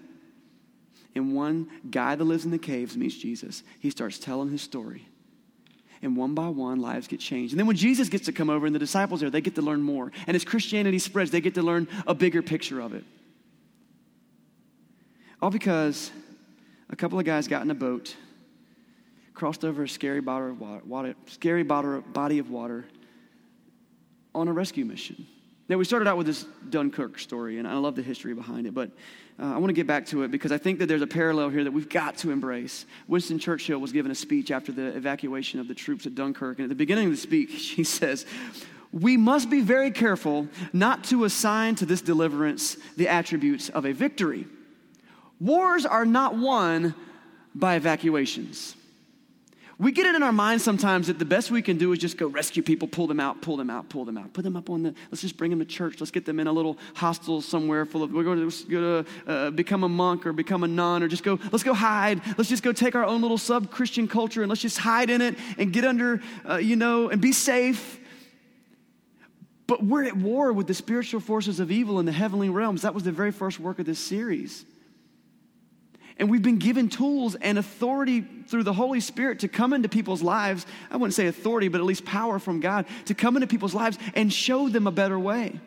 And 1.14 1.34
one 1.34 1.68
guy 1.90 2.14
that 2.14 2.24
lives 2.24 2.44
in 2.44 2.50
the 2.50 2.58
caves 2.58 2.96
meets 2.96 3.16
Jesus. 3.16 3.62
He 3.80 3.90
starts 3.90 4.18
telling 4.18 4.50
his 4.50 4.62
story 4.62 5.06
and 6.02 6.16
one 6.16 6.34
by 6.34 6.48
one, 6.48 6.80
lives 6.80 7.06
get 7.08 7.20
changed. 7.20 7.52
And 7.52 7.58
then 7.58 7.66
when 7.66 7.76
Jesus 7.76 8.08
gets 8.08 8.24
to 8.26 8.32
come 8.32 8.48
over 8.48 8.66
and 8.66 8.74
the 8.74 8.78
disciples 8.78 9.22
are, 9.22 9.30
they 9.30 9.40
get 9.40 9.54
to 9.56 9.62
learn 9.62 9.82
more. 9.82 10.10
And 10.26 10.34
as 10.34 10.44
Christianity 10.44 10.98
spreads, 10.98 11.30
they 11.30 11.40
get 11.40 11.54
to 11.54 11.62
learn 11.62 11.88
a 12.06 12.14
bigger 12.14 12.42
picture 12.42 12.80
of 12.80 12.94
it. 12.94 13.04
All 15.42 15.50
because 15.50 16.10
a 16.88 16.96
couple 16.96 17.18
of 17.18 17.24
guys 17.24 17.48
got 17.48 17.62
in 17.62 17.70
a 17.70 17.74
boat, 17.74 18.16
crossed 19.34 19.64
over 19.64 19.84
a 19.84 19.88
scary 19.88 20.20
body 20.20 20.50
of 20.50 20.60
water, 20.60 20.82
water 20.84 21.14
scary 21.26 21.62
body 21.62 22.38
of 22.38 22.50
water 22.50 22.84
on 24.34 24.48
a 24.48 24.52
rescue 24.52 24.84
mission. 24.84 25.26
Now, 25.70 25.76
we 25.76 25.84
started 25.84 26.08
out 26.08 26.16
with 26.16 26.26
this 26.26 26.44
Dunkirk 26.68 27.16
story, 27.20 27.58
and 27.58 27.68
I 27.68 27.74
love 27.74 27.94
the 27.94 28.02
history 28.02 28.34
behind 28.34 28.66
it, 28.66 28.74
but 28.74 28.90
uh, 29.38 29.54
I 29.54 29.58
want 29.58 29.68
to 29.68 29.72
get 29.72 29.86
back 29.86 30.04
to 30.06 30.24
it 30.24 30.32
because 30.32 30.50
I 30.50 30.58
think 30.58 30.80
that 30.80 30.86
there's 30.86 31.00
a 31.00 31.06
parallel 31.06 31.48
here 31.48 31.62
that 31.62 31.70
we've 31.70 31.88
got 31.88 32.18
to 32.18 32.32
embrace. 32.32 32.86
Winston 33.06 33.38
Churchill 33.38 33.78
was 33.78 33.92
given 33.92 34.10
a 34.10 34.14
speech 34.16 34.50
after 34.50 34.72
the 34.72 34.86
evacuation 34.96 35.60
of 35.60 35.68
the 35.68 35.74
troops 35.74 36.06
at 36.06 36.16
Dunkirk, 36.16 36.58
and 36.58 36.64
at 36.64 36.70
the 36.70 36.74
beginning 36.74 37.04
of 37.04 37.12
the 37.12 37.16
speech, 37.16 37.68
he 37.76 37.84
says, 37.84 38.26
We 38.90 39.16
must 39.16 39.48
be 39.48 39.60
very 39.60 39.92
careful 39.92 40.48
not 40.72 41.04
to 41.04 41.22
assign 41.22 41.76
to 41.76 41.86
this 41.86 42.02
deliverance 42.02 42.76
the 42.96 43.06
attributes 43.06 43.68
of 43.68 43.86
a 43.86 43.92
victory. 43.92 44.48
Wars 45.38 45.86
are 45.86 46.04
not 46.04 46.36
won 46.36 46.96
by 47.54 47.76
evacuations. 47.76 48.74
We 49.80 49.92
get 49.92 50.04
it 50.04 50.14
in 50.14 50.22
our 50.22 50.30
minds 50.30 50.62
sometimes 50.62 51.06
that 51.06 51.18
the 51.18 51.24
best 51.24 51.50
we 51.50 51.62
can 51.62 51.78
do 51.78 51.90
is 51.92 51.98
just 51.98 52.18
go 52.18 52.26
rescue 52.26 52.62
people, 52.62 52.86
pull 52.86 53.06
them 53.06 53.18
out, 53.18 53.40
pull 53.40 53.56
them 53.56 53.70
out, 53.70 53.88
pull 53.88 54.04
them 54.04 54.18
out, 54.18 54.30
put 54.34 54.44
them 54.44 54.54
up 54.54 54.68
on 54.68 54.82
the, 54.82 54.94
let's 55.10 55.22
just 55.22 55.38
bring 55.38 55.48
them 55.48 55.58
to 55.58 55.64
church. 55.64 55.96
Let's 56.00 56.10
get 56.10 56.26
them 56.26 56.38
in 56.38 56.46
a 56.46 56.52
little 56.52 56.76
hostel 56.94 57.40
somewhere 57.40 57.86
full 57.86 58.02
of, 58.02 58.12
we're 58.12 58.22
going 58.22 58.50
to, 58.50 58.66
go 58.66 59.02
to 59.02 59.10
uh, 59.26 59.50
become 59.52 59.82
a 59.82 59.88
monk 59.88 60.26
or 60.26 60.34
become 60.34 60.64
a 60.64 60.68
nun 60.68 61.02
or 61.02 61.08
just 61.08 61.22
go, 61.22 61.38
let's 61.50 61.64
go 61.64 61.72
hide. 61.72 62.20
Let's 62.36 62.50
just 62.50 62.62
go 62.62 62.72
take 62.72 62.94
our 62.94 63.06
own 63.06 63.22
little 63.22 63.38
sub 63.38 63.70
Christian 63.70 64.06
culture 64.06 64.42
and 64.42 64.50
let's 64.50 64.60
just 64.60 64.76
hide 64.76 65.08
in 65.08 65.22
it 65.22 65.38
and 65.56 65.72
get 65.72 65.86
under, 65.86 66.20
uh, 66.46 66.56
you 66.56 66.76
know, 66.76 67.08
and 67.08 67.18
be 67.22 67.32
safe. 67.32 68.00
But 69.66 69.82
we're 69.82 70.04
at 70.04 70.14
war 70.14 70.52
with 70.52 70.66
the 70.66 70.74
spiritual 70.74 71.20
forces 71.20 71.58
of 71.58 71.70
evil 71.70 71.98
in 72.00 72.04
the 72.04 72.12
heavenly 72.12 72.50
realms. 72.50 72.82
That 72.82 72.92
was 72.92 73.04
the 73.04 73.12
very 73.12 73.32
first 73.32 73.58
work 73.58 73.78
of 73.78 73.86
this 73.86 73.98
series. 73.98 74.66
And 76.20 76.28
we've 76.28 76.42
been 76.42 76.58
given 76.58 76.90
tools 76.90 77.34
and 77.34 77.58
authority 77.58 78.20
through 78.46 78.64
the 78.64 78.74
Holy 78.74 79.00
Spirit 79.00 79.38
to 79.38 79.48
come 79.48 79.72
into 79.72 79.88
people's 79.88 80.22
lives. 80.22 80.66
I 80.90 80.98
wouldn't 80.98 81.14
say 81.14 81.26
authority, 81.28 81.68
but 81.68 81.80
at 81.80 81.86
least 81.86 82.04
power 82.04 82.38
from 82.38 82.60
God 82.60 82.84
to 83.06 83.14
come 83.14 83.36
into 83.36 83.46
people's 83.46 83.74
lives 83.74 83.98
and 84.14 84.30
show 84.30 84.68
them 84.68 84.86
a 84.86 84.92
better 84.92 85.18
way. 85.18 85.58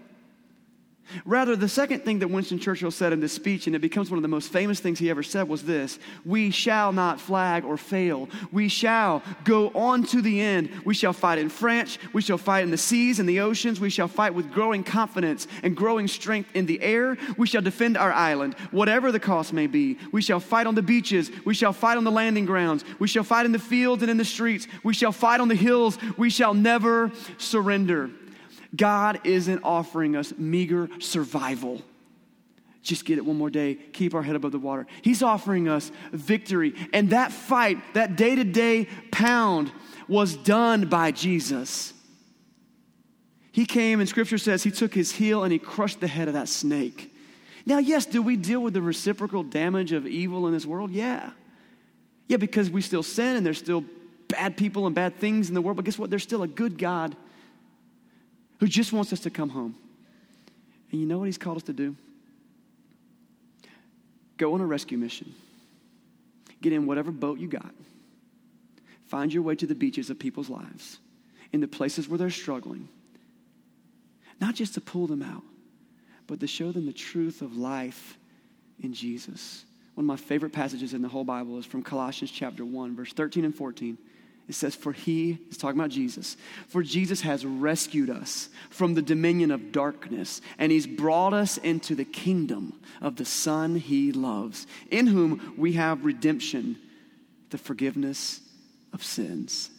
Rather, 1.25 1.55
the 1.55 1.69
second 1.69 2.03
thing 2.03 2.19
that 2.19 2.29
Winston 2.29 2.59
Churchill 2.59 2.91
said 2.91 3.13
in 3.13 3.19
this 3.19 3.33
speech, 3.33 3.67
and 3.67 3.75
it 3.75 3.79
becomes 3.79 4.09
one 4.09 4.17
of 4.17 4.21
the 4.21 4.27
most 4.27 4.51
famous 4.51 4.79
things 4.79 4.99
he 4.99 5.09
ever 5.09 5.23
said, 5.23 5.47
was 5.47 5.63
this 5.63 5.99
We 6.25 6.49
shall 6.49 6.91
not 6.91 7.19
flag 7.19 7.65
or 7.65 7.77
fail. 7.77 8.29
We 8.51 8.67
shall 8.69 9.21
go 9.43 9.69
on 9.69 10.03
to 10.05 10.21
the 10.21 10.41
end. 10.41 10.69
We 10.85 10.93
shall 10.93 11.13
fight 11.13 11.39
in 11.39 11.49
France. 11.49 11.97
We 12.13 12.21
shall 12.21 12.37
fight 12.37 12.63
in 12.63 12.71
the 12.71 12.77
seas 12.77 13.19
and 13.19 13.27
the 13.27 13.41
oceans. 13.41 13.79
We 13.79 13.89
shall 13.89 14.07
fight 14.07 14.33
with 14.33 14.51
growing 14.51 14.83
confidence 14.83 15.47
and 15.61 15.75
growing 15.75 16.07
strength 16.07 16.49
in 16.55 16.65
the 16.65 16.81
air. 16.81 17.17
We 17.37 17.47
shall 17.47 17.61
defend 17.61 17.97
our 17.97 18.11
island, 18.11 18.55
whatever 18.71 19.11
the 19.11 19.19
cost 19.19 19.53
may 19.53 19.67
be. 19.67 19.97
We 20.11 20.21
shall 20.21 20.39
fight 20.39 20.67
on 20.67 20.75
the 20.75 20.81
beaches. 20.81 21.31
We 21.45 21.53
shall 21.53 21.73
fight 21.73 21.97
on 21.97 22.03
the 22.03 22.11
landing 22.11 22.45
grounds. 22.45 22.83
We 22.99 23.07
shall 23.07 23.23
fight 23.23 23.45
in 23.45 23.51
the 23.51 23.59
fields 23.59 24.01
and 24.01 24.09
in 24.09 24.17
the 24.17 24.25
streets. 24.25 24.67
We 24.83 24.93
shall 24.93 25.11
fight 25.11 25.39
on 25.39 25.47
the 25.47 25.55
hills. 25.55 25.97
We 26.17 26.29
shall 26.29 26.53
never 26.53 27.11
surrender. 27.37 28.09
God 28.75 29.21
isn't 29.23 29.63
offering 29.63 30.15
us 30.15 30.33
meager 30.37 30.89
survival. 30.99 31.81
Just 32.81 33.05
get 33.05 33.17
it 33.17 33.25
one 33.25 33.37
more 33.37 33.49
day, 33.49 33.75
keep 33.75 34.13
our 34.13 34.21
head 34.21 34.35
above 34.35 34.51
the 34.51 34.59
water. 34.59 34.85
He's 35.01 35.23
offering 35.23 35.69
us 35.69 35.91
victory. 36.11 36.75
And 36.91 37.11
that 37.11 37.31
fight, 37.31 37.77
that 37.93 38.17
day 38.17 38.35
to 38.35 38.43
day 38.43 38.87
pound, 39.11 39.71
was 40.07 40.35
done 40.35 40.89
by 40.89 41.11
Jesus. 41.11 41.93
He 43.53 43.65
came, 43.65 43.99
and 43.99 44.09
scripture 44.09 44.37
says 44.37 44.63
he 44.63 44.71
took 44.71 44.93
his 44.93 45.13
heel 45.13 45.43
and 45.43 45.53
he 45.53 45.59
crushed 45.59 46.01
the 46.01 46.07
head 46.07 46.27
of 46.27 46.33
that 46.33 46.49
snake. 46.49 47.15
Now, 47.65 47.77
yes, 47.77 48.05
do 48.05 48.21
we 48.21 48.35
deal 48.35 48.59
with 48.59 48.73
the 48.73 48.81
reciprocal 48.81 49.43
damage 49.43 49.93
of 49.93 50.05
evil 50.05 50.47
in 50.47 50.53
this 50.53 50.65
world? 50.65 50.91
Yeah. 50.91 51.31
Yeah, 52.27 52.37
because 52.37 52.69
we 52.69 52.81
still 52.81 53.03
sin 53.03 53.37
and 53.37 53.45
there's 53.45 53.59
still 53.59 53.85
bad 54.27 54.57
people 54.57 54.87
and 54.87 54.95
bad 54.95 55.17
things 55.17 55.47
in 55.47 55.55
the 55.55 55.61
world, 55.61 55.77
but 55.77 55.85
guess 55.85 55.97
what? 55.97 56.09
There's 56.09 56.23
still 56.23 56.43
a 56.43 56.47
good 56.47 56.77
God 56.77 57.15
who 58.63 58.69
just 58.69 58.93
wants 58.93 59.11
us 59.11 59.19
to 59.19 59.29
come 59.29 59.49
home. 59.49 59.75
And 60.89 61.01
you 61.01 61.05
know 61.05 61.17
what 61.17 61.25
he's 61.25 61.37
called 61.37 61.57
us 61.57 61.63
to 61.63 61.73
do? 61.73 61.97
Go 64.37 64.53
on 64.53 64.61
a 64.61 64.65
rescue 64.65 64.97
mission. 64.97 65.35
Get 66.61 66.71
in 66.71 66.85
whatever 66.85 67.11
boat 67.11 67.39
you 67.39 67.49
got. 67.49 67.73
Find 69.07 69.33
your 69.33 69.43
way 69.43 69.55
to 69.57 69.67
the 69.67 69.75
beaches 69.75 70.09
of 70.09 70.17
people's 70.17 70.49
lives, 70.49 70.99
in 71.51 71.59
the 71.59 71.67
places 71.67 72.07
where 72.07 72.17
they're 72.17 72.29
struggling. 72.29 72.87
Not 74.39 74.55
just 74.55 74.75
to 74.75 74.79
pull 74.79 75.07
them 75.07 75.23
out, 75.23 75.43
but 76.25 76.39
to 76.39 76.47
show 76.47 76.71
them 76.71 76.85
the 76.85 76.93
truth 76.93 77.41
of 77.41 77.57
life 77.57 78.17
in 78.81 78.93
Jesus. 78.93 79.65
One 79.95 80.05
of 80.05 80.07
my 80.07 80.15
favorite 80.15 80.53
passages 80.53 80.93
in 80.93 81.01
the 81.01 81.09
whole 81.09 81.25
Bible 81.25 81.59
is 81.59 81.65
from 81.65 81.83
Colossians 81.83 82.31
chapter 82.31 82.63
1, 82.63 82.95
verse 82.95 83.11
13 83.11 83.43
and 83.43 83.53
14. 83.53 83.97
It 84.47 84.55
says, 84.55 84.75
For 84.75 84.91
he, 84.91 85.39
is 85.49 85.57
talking 85.57 85.79
about 85.79 85.91
Jesus, 85.91 86.35
for 86.67 86.83
Jesus 86.83 87.21
has 87.21 87.45
rescued 87.45 88.09
us 88.09 88.49
from 88.69 88.93
the 88.93 89.01
dominion 89.01 89.51
of 89.51 89.71
darkness, 89.71 90.41
and 90.57 90.71
he's 90.71 90.87
brought 90.87 91.33
us 91.33 91.57
into 91.57 91.95
the 91.95 92.05
kingdom 92.05 92.79
of 93.01 93.15
the 93.15 93.25
Son 93.25 93.75
he 93.75 94.11
loves, 94.11 94.67
in 94.91 95.07
whom 95.07 95.53
we 95.57 95.73
have 95.73 96.05
redemption, 96.05 96.77
the 97.51 97.57
forgiveness 97.57 98.41
of 98.91 99.03
sins. 99.03 99.69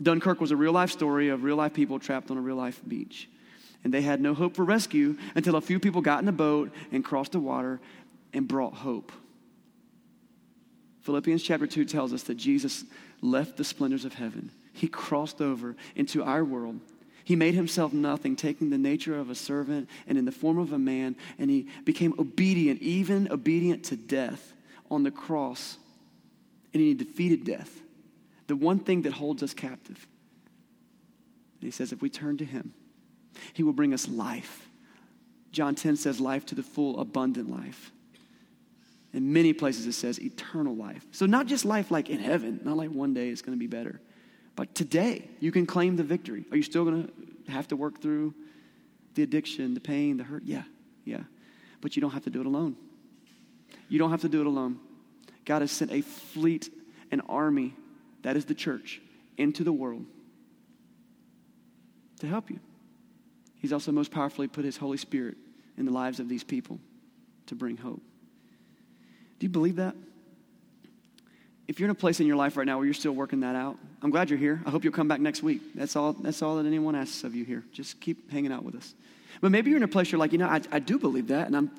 Dunkirk 0.00 0.40
was 0.40 0.52
a 0.52 0.56
real 0.56 0.72
life 0.72 0.90
story 0.90 1.28
of 1.28 1.42
real 1.42 1.56
life 1.56 1.74
people 1.74 1.98
trapped 1.98 2.30
on 2.30 2.38
a 2.38 2.40
real 2.40 2.56
life 2.56 2.80
beach. 2.86 3.28
And 3.84 3.94
they 3.94 4.02
had 4.02 4.20
no 4.20 4.34
hope 4.34 4.56
for 4.56 4.64
rescue 4.64 5.16
until 5.34 5.56
a 5.56 5.60
few 5.60 5.80
people 5.80 6.00
got 6.00 6.22
in 6.22 6.28
a 6.28 6.32
boat 6.32 6.72
and 6.92 7.04
crossed 7.04 7.32
the 7.32 7.40
water 7.40 7.80
and 8.32 8.46
brought 8.46 8.74
hope. 8.74 9.12
Philippians 11.08 11.42
chapter 11.42 11.66
2 11.66 11.86
tells 11.86 12.12
us 12.12 12.24
that 12.24 12.34
Jesus 12.34 12.84
left 13.22 13.56
the 13.56 13.64
splendors 13.64 14.04
of 14.04 14.12
heaven. 14.12 14.50
He 14.74 14.88
crossed 14.88 15.40
over 15.40 15.74
into 15.96 16.22
our 16.22 16.44
world. 16.44 16.80
He 17.24 17.34
made 17.34 17.54
himself 17.54 17.94
nothing, 17.94 18.36
taking 18.36 18.68
the 18.68 18.76
nature 18.76 19.18
of 19.18 19.30
a 19.30 19.34
servant 19.34 19.88
and 20.06 20.18
in 20.18 20.26
the 20.26 20.32
form 20.32 20.58
of 20.58 20.74
a 20.74 20.78
man, 20.78 21.16
and 21.38 21.48
he 21.48 21.66
became 21.86 22.12
obedient, 22.18 22.82
even 22.82 23.32
obedient 23.32 23.84
to 23.84 23.96
death 23.96 24.52
on 24.90 25.02
the 25.02 25.10
cross. 25.10 25.78
And 26.74 26.82
he 26.82 26.92
defeated 26.92 27.42
death, 27.42 27.80
the 28.46 28.56
one 28.56 28.78
thing 28.78 29.00
that 29.02 29.14
holds 29.14 29.42
us 29.42 29.54
captive. 29.54 30.06
And 31.62 31.68
he 31.68 31.70
says, 31.70 31.90
if 31.90 32.02
we 32.02 32.10
turn 32.10 32.36
to 32.36 32.44
him, 32.44 32.74
he 33.54 33.62
will 33.62 33.72
bring 33.72 33.94
us 33.94 34.06
life. 34.06 34.68
John 35.52 35.74
10 35.74 35.96
says, 35.96 36.20
life 36.20 36.44
to 36.44 36.54
the 36.54 36.62
full, 36.62 37.00
abundant 37.00 37.50
life. 37.50 37.92
In 39.12 39.32
many 39.32 39.52
places, 39.52 39.86
it 39.86 39.92
says 39.92 40.20
eternal 40.20 40.76
life. 40.76 41.04
So, 41.12 41.26
not 41.26 41.46
just 41.46 41.64
life 41.64 41.90
like 41.90 42.10
in 42.10 42.18
heaven, 42.18 42.60
not 42.64 42.76
like 42.76 42.90
one 42.90 43.14
day 43.14 43.30
it's 43.30 43.42
going 43.42 43.56
to 43.56 43.58
be 43.58 43.66
better, 43.66 44.00
but 44.54 44.74
today 44.74 45.28
you 45.40 45.50
can 45.50 45.66
claim 45.66 45.96
the 45.96 46.02
victory. 46.02 46.44
Are 46.50 46.56
you 46.56 46.62
still 46.62 46.84
going 46.84 47.06
to 47.46 47.50
have 47.50 47.68
to 47.68 47.76
work 47.76 48.00
through 48.02 48.34
the 49.14 49.22
addiction, 49.22 49.74
the 49.74 49.80
pain, 49.80 50.18
the 50.18 50.24
hurt? 50.24 50.42
Yeah, 50.44 50.64
yeah. 51.04 51.22
But 51.80 51.96
you 51.96 52.02
don't 52.02 52.10
have 52.10 52.24
to 52.24 52.30
do 52.30 52.40
it 52.40 52.46
alone. 52.46 52.76
You 53.88 53.98
don't 53.98 54.10
have 54.10 54.20
to 54.22 54.28
do 54.28 54.40
it 54.40 54.46
alone. 54.46 54.78
God 55.44 55.62
has 55.62 55.72
sent 55.72 55.90
a 55.90 56.02
fleet, 56.02 56.70
an 57.10 57.22
army, 57.22 57.74
that 58.22 58.36
is 58.36 58.44
the 58.44 58.54
church, 58.54 59.00
into 59.38 59.64
the 59.64 59.72
world 59.72 60.04
to 62.20 62.26
help 62.26 62.50
you. 62.50 62.60
He's 63.56 63.72
also 63.72 63.92
most 63.92 64.10
powerfully 64.10 64.48
put 64.48 64.64
his 64.64 64.76
Holy 64.76 64.98
Spirit 64.98 65.36
in 65.76 65.86
the 65.86 65.92
lives 65.92 66.20
of 66.20 66.28
these 66.28 66.44
people 66.44 66.78
to 67.46 67.54
bring 67.54 67.76
hope. 67.76 68.02
Do 69.38 69.46
you 69.46 69.50
believe 69.50 69.76
that? 69.76 69.94
If 71.68 71.78
you're 71.78 71.86
in 71.86 71.90
a 71.90 71.94
place 71.94 72.18
in 72.18 72.26
your 72.26 72.36
life 72.36 72.56
right 72.56 72.66
now 72.66 72.78
where 72.78 72.86
you're 72.86 72.94
still 72.94 73.12
working 73.12 73.40
that 73.40 73.54
out, 73.54 73.76
I'm 74.02 74.10
glad 74.10 74.30
you're 74.30 74.38
here. 74.38 74.60
I 74.64 74.70
hope 74.70 74.84
you'll 74.84 74.92
come 74.92 75.06
back 75.06 75.20
next 75.20 75.42
week. 75.42 75.60
That's 75.74 75.96
all, 75.96 76.14
that's 76.14 76.40
all 76.40 76.56
that 76.56 76.66
anyone 76.66 76.94
asks 76.94 77.24
of 77.24 77.34
you 77.34 77.44
here. 77.44 77.62
Just 77.72 78.00
keep 78.00 78.30
hanging 78.30 78.52
out 78.52 78.64
with 78.64 78.74
us. 78.74 78.94
But 79.42 79.50
maybe 79.50 79.70
you're 79.70 79.76
in 79.76 79.82
a 79.82 79.88
place 79.88 80.10
you're 80.10 80.18
like, 80.18 80.32
you 80.32 80.38
know, 80.38 80.48
I, 80.48 80.62
I 80.72 80.78
do 80.78 80.98
believe 80.98 81.28
that, 81.28 81.46
and 81.46 81.54
I'm 81.54 81.70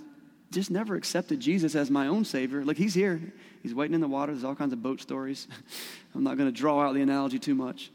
just 0.52 0.70
never 0.70 0.96
accepted 0.96 1.40
Jesus 1.40 1.76
as 1.76 1.90
my 1.90 2.08
own 2.08 2.24
Savior. 2.24 2.64
Like, 2.64 2.78
He's 2.78 2.94
here. 2.94 3.20
He's 3.64 3.74
waiting 3.74 3.96
in 3.96 4.02
the 4.02 4.08
water. 4.08 4.32
There's 4.32 4.44
all 4.44 4.56
kinds 4.56 4.74
of 4.74 4.82
boat 4.82 5.02
stories. 5.02 5.48
I'm 6.16 6.24
not 6.24 6.38
going 6.38 6.52
to 6.52 6.58
draw 6.58 6.82
out 6.82 6.94
the 6.94 7.02
analogy 7.02 7.40
too 7.40 7.56
much. 7.56 7.92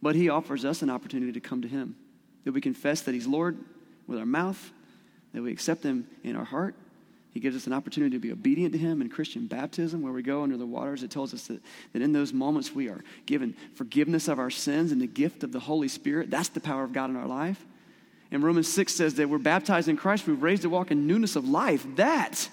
But 0.00 0.14
He 0.14 0.28
offers 0.28 0.64
us 0.64 0.82
an 0.82 0.90
opportunity 0.90 1.32
to 1.32 1.40
come 1.40 1.62
to 1.62 1.68
Him, 1.68 1.96
that 2.44 2.52
we 2.52 2.60
confess 2.60 3.02
that 3.02 3.14
He's 3.14 3.26
Lord 3.26 3.58
with 4.06 4.18
our 4.18 4.26
mouth, 4.26 4.70
that 5.34 5.42
we 5.42 5.52
accept 5.52 5.82
Him 5.82 6.06
in 6.22 6.36
our 6.36 6.44
heart, 6.44 6.76
he 7.32 7.40
gives 7.40 7.56
us 7.56 7.66
an 7.66 7.72
opportunity 7.72 8.16
to 8.16 8.20
be 8.20 8.32
obedient 8.32 8.72
to 8.72 8.78
Him 8.78 9.00
in 9.02 9.08
Christian 9.08 9.46
baptism, 9.46 10.02
where 10.02 10.12
we 10.12 10.22
go 10.22 10.42
under 10.42 10.56
the 10.56 10.66
waters. 10.66 11.02
It 11.02 11.10
tells 11.10 11.34
us 11.34 11.46
that, 11.48 11.60
that 11.92 12.02
in 12.02 12.12
those 12.12 12.32
moments 12.32 12.74
we 12.74 12.88
are 12.88 13.04
given 13.26 13.54
forgiveness 13.74 14.28
of 14.28 14.38
our 14.38 14.50
sins 14.50 14.92
and 14.92 15.00
the 15.00 15.06
gift 15.06 15.44
of 15.44 15.52
the 15.52 15.60
Holy 15.60 15.88
Spirit. 15.88 16.30
That's 16.30 16.48
the 16.48 16.60
power 16.60 16.84
of 16.84 16.92
God 16.92 17.10
in 17.10 17.16
our 17.16 17.26
life. 17.26 17.64
And 18.30 18.42
Romans 18.42 18.68
6 18.68 18.94
says 18.94 19.14
that 19.14 19.28
we're 19.28 19.38
baptized 19.38 19.88
in 19.88 19.96
Christ, 19.96 20.26
we've 20.26 20.42
raised 20.42 20.62
to 20.62 20.70
walk 20.70 20.90
in 20.90 21.06
newness 21.06 21.36
of 21.36 21.48
life. 21.48 21.86
That 21.96 22.48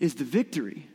is 0.00 0.14
the 0.14 0.24
victory. 0.24 0.86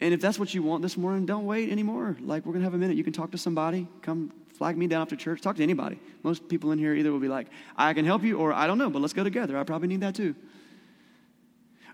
And 0.00 0.14
if 0.14 0.20
that's 0.20 0.38
what 0.38 0.54
you 0.54 0.62
want 0.62 0.82
this 0.82 0.96
morning, 0.96 1.26
don't 1.26 1.44
wait 1.44 1.70
anymore. 1.70 2.16
Like, 2.20 2.46
we're 2.46 2.52
going 2.52 2.62
to 2.62 2.66
have 2.66 2.74
a 2.74 2.78
minute. 2.78 2.96
You 2.96 3.04
can 3.04 3.12
talk 3.12 3.32
to 3.32 3.38
somebody. 3.38 3.88
Come 4.02 4.32
flag 4.54 4.76
me 4.76 4.86
down 4.86 5.02
after 5.02 5.16
church. 5.16 5.40
Talk 5.40 5.56
to 5.56 5.62
anybody. 5.62 5.98
Most 6.22 6.48
people 6.48 6.72
in 6.72 6.78
here 6.78 6.94
either 6.94 7.12
will 7.12 7.20
be 7.20 7.28
like, 7.28 7.48
I 7.76 7.94
can 7.94 8.04
help 8.04 8.22
you, 8.22 8.38
or 8.38 8.52
I 8.52 8.66
don't 8.66 8.78
know, 8.78 8.90
but 8.90 9.00
let's 9.00 9.12
go 9.12 9.24
together. 9.24 9.58
I 9.58 9.64
probably 9.64 9.88
need 9.88 10.00
that 10.00 10.14
too. 10.14 10.34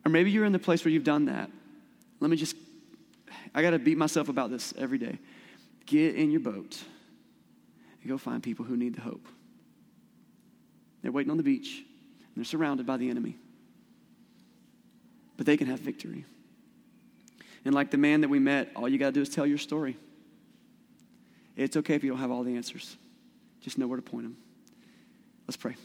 Or 0.05 0.11
maybe 0.11 0.31
you're 0.31 0.45
in 0.45 0.53
the 0.53 0.59
place 0.59 0.85
where 0.85 0.93
you've 0.93 1.05
done 1.05 1.27
that. 1.27 1.51
Let 2.21 2.31
me 2.31 2.37
just, 2.37 2.57
I 3.55 3.63
got 3.63 3.71
to 3.71 3.79
beat 3.79 3.99
myself 3.99 4.29
about 4.29 4.51
this 4.51 4.75
every 4.77 4.99
day. 4.99 5.19
Get 5.87 6.15
in 6.15 6.31
your 6.31 6.41
boat 6.41 6.83
and 8.03 8.11
go 8.11 8.19
find 8.19 8.43
people 8.43 8.65
who 8.65 8.77
need 8.77 8.95
the 8.95 9.01
hope. 9.01 9.27
They're 11.03 11.13
waiting 11.13 11.31
on 11.31 11.37
the 11.37 11.43
beach 11.43 11.79
and 11.79 12.37
they're 12.37 12.45
surrounded 12.45 12.87
by 12.87 12.97
the 12.97 13.11
enemy. 13.11 13.37
But 15.37 15.47
they 15.47 15.57
can 15.57 15.67
have 15.67 15.81
victory. 15.81 16.25
And 17.65 17.75
like 17.75 17.91
the 17.91 17.99
man 17.99 18.21
that 18.21 18.29
we 18.29 18.39
met, 18.39 18.71
all 18.77 18.89
you 18.89 18.99
got 18.99 19.07
to 19.07 19.13
do 19.13 19.23
is 19.23 19.29
tell 19.29 19.47
your 19.47 19.59
story. 19.59 19.97
It's 21.57 21.77
okay 21.77 21.95
if 21.95 22.05
you 22.05 22.11
don't 22.11 22.21
have 22.21 22.31
all 22.31 22.43
the 22.43 22.57
answers, 22.57 22.97
just 23.61 23.79
know 23.79 23.87
where 23.87 23.97
to 23.97 24.03
point 24.03 24.25
them. 24.25 24.37
Let's 25.47 25.57
pray. 25.57 25.77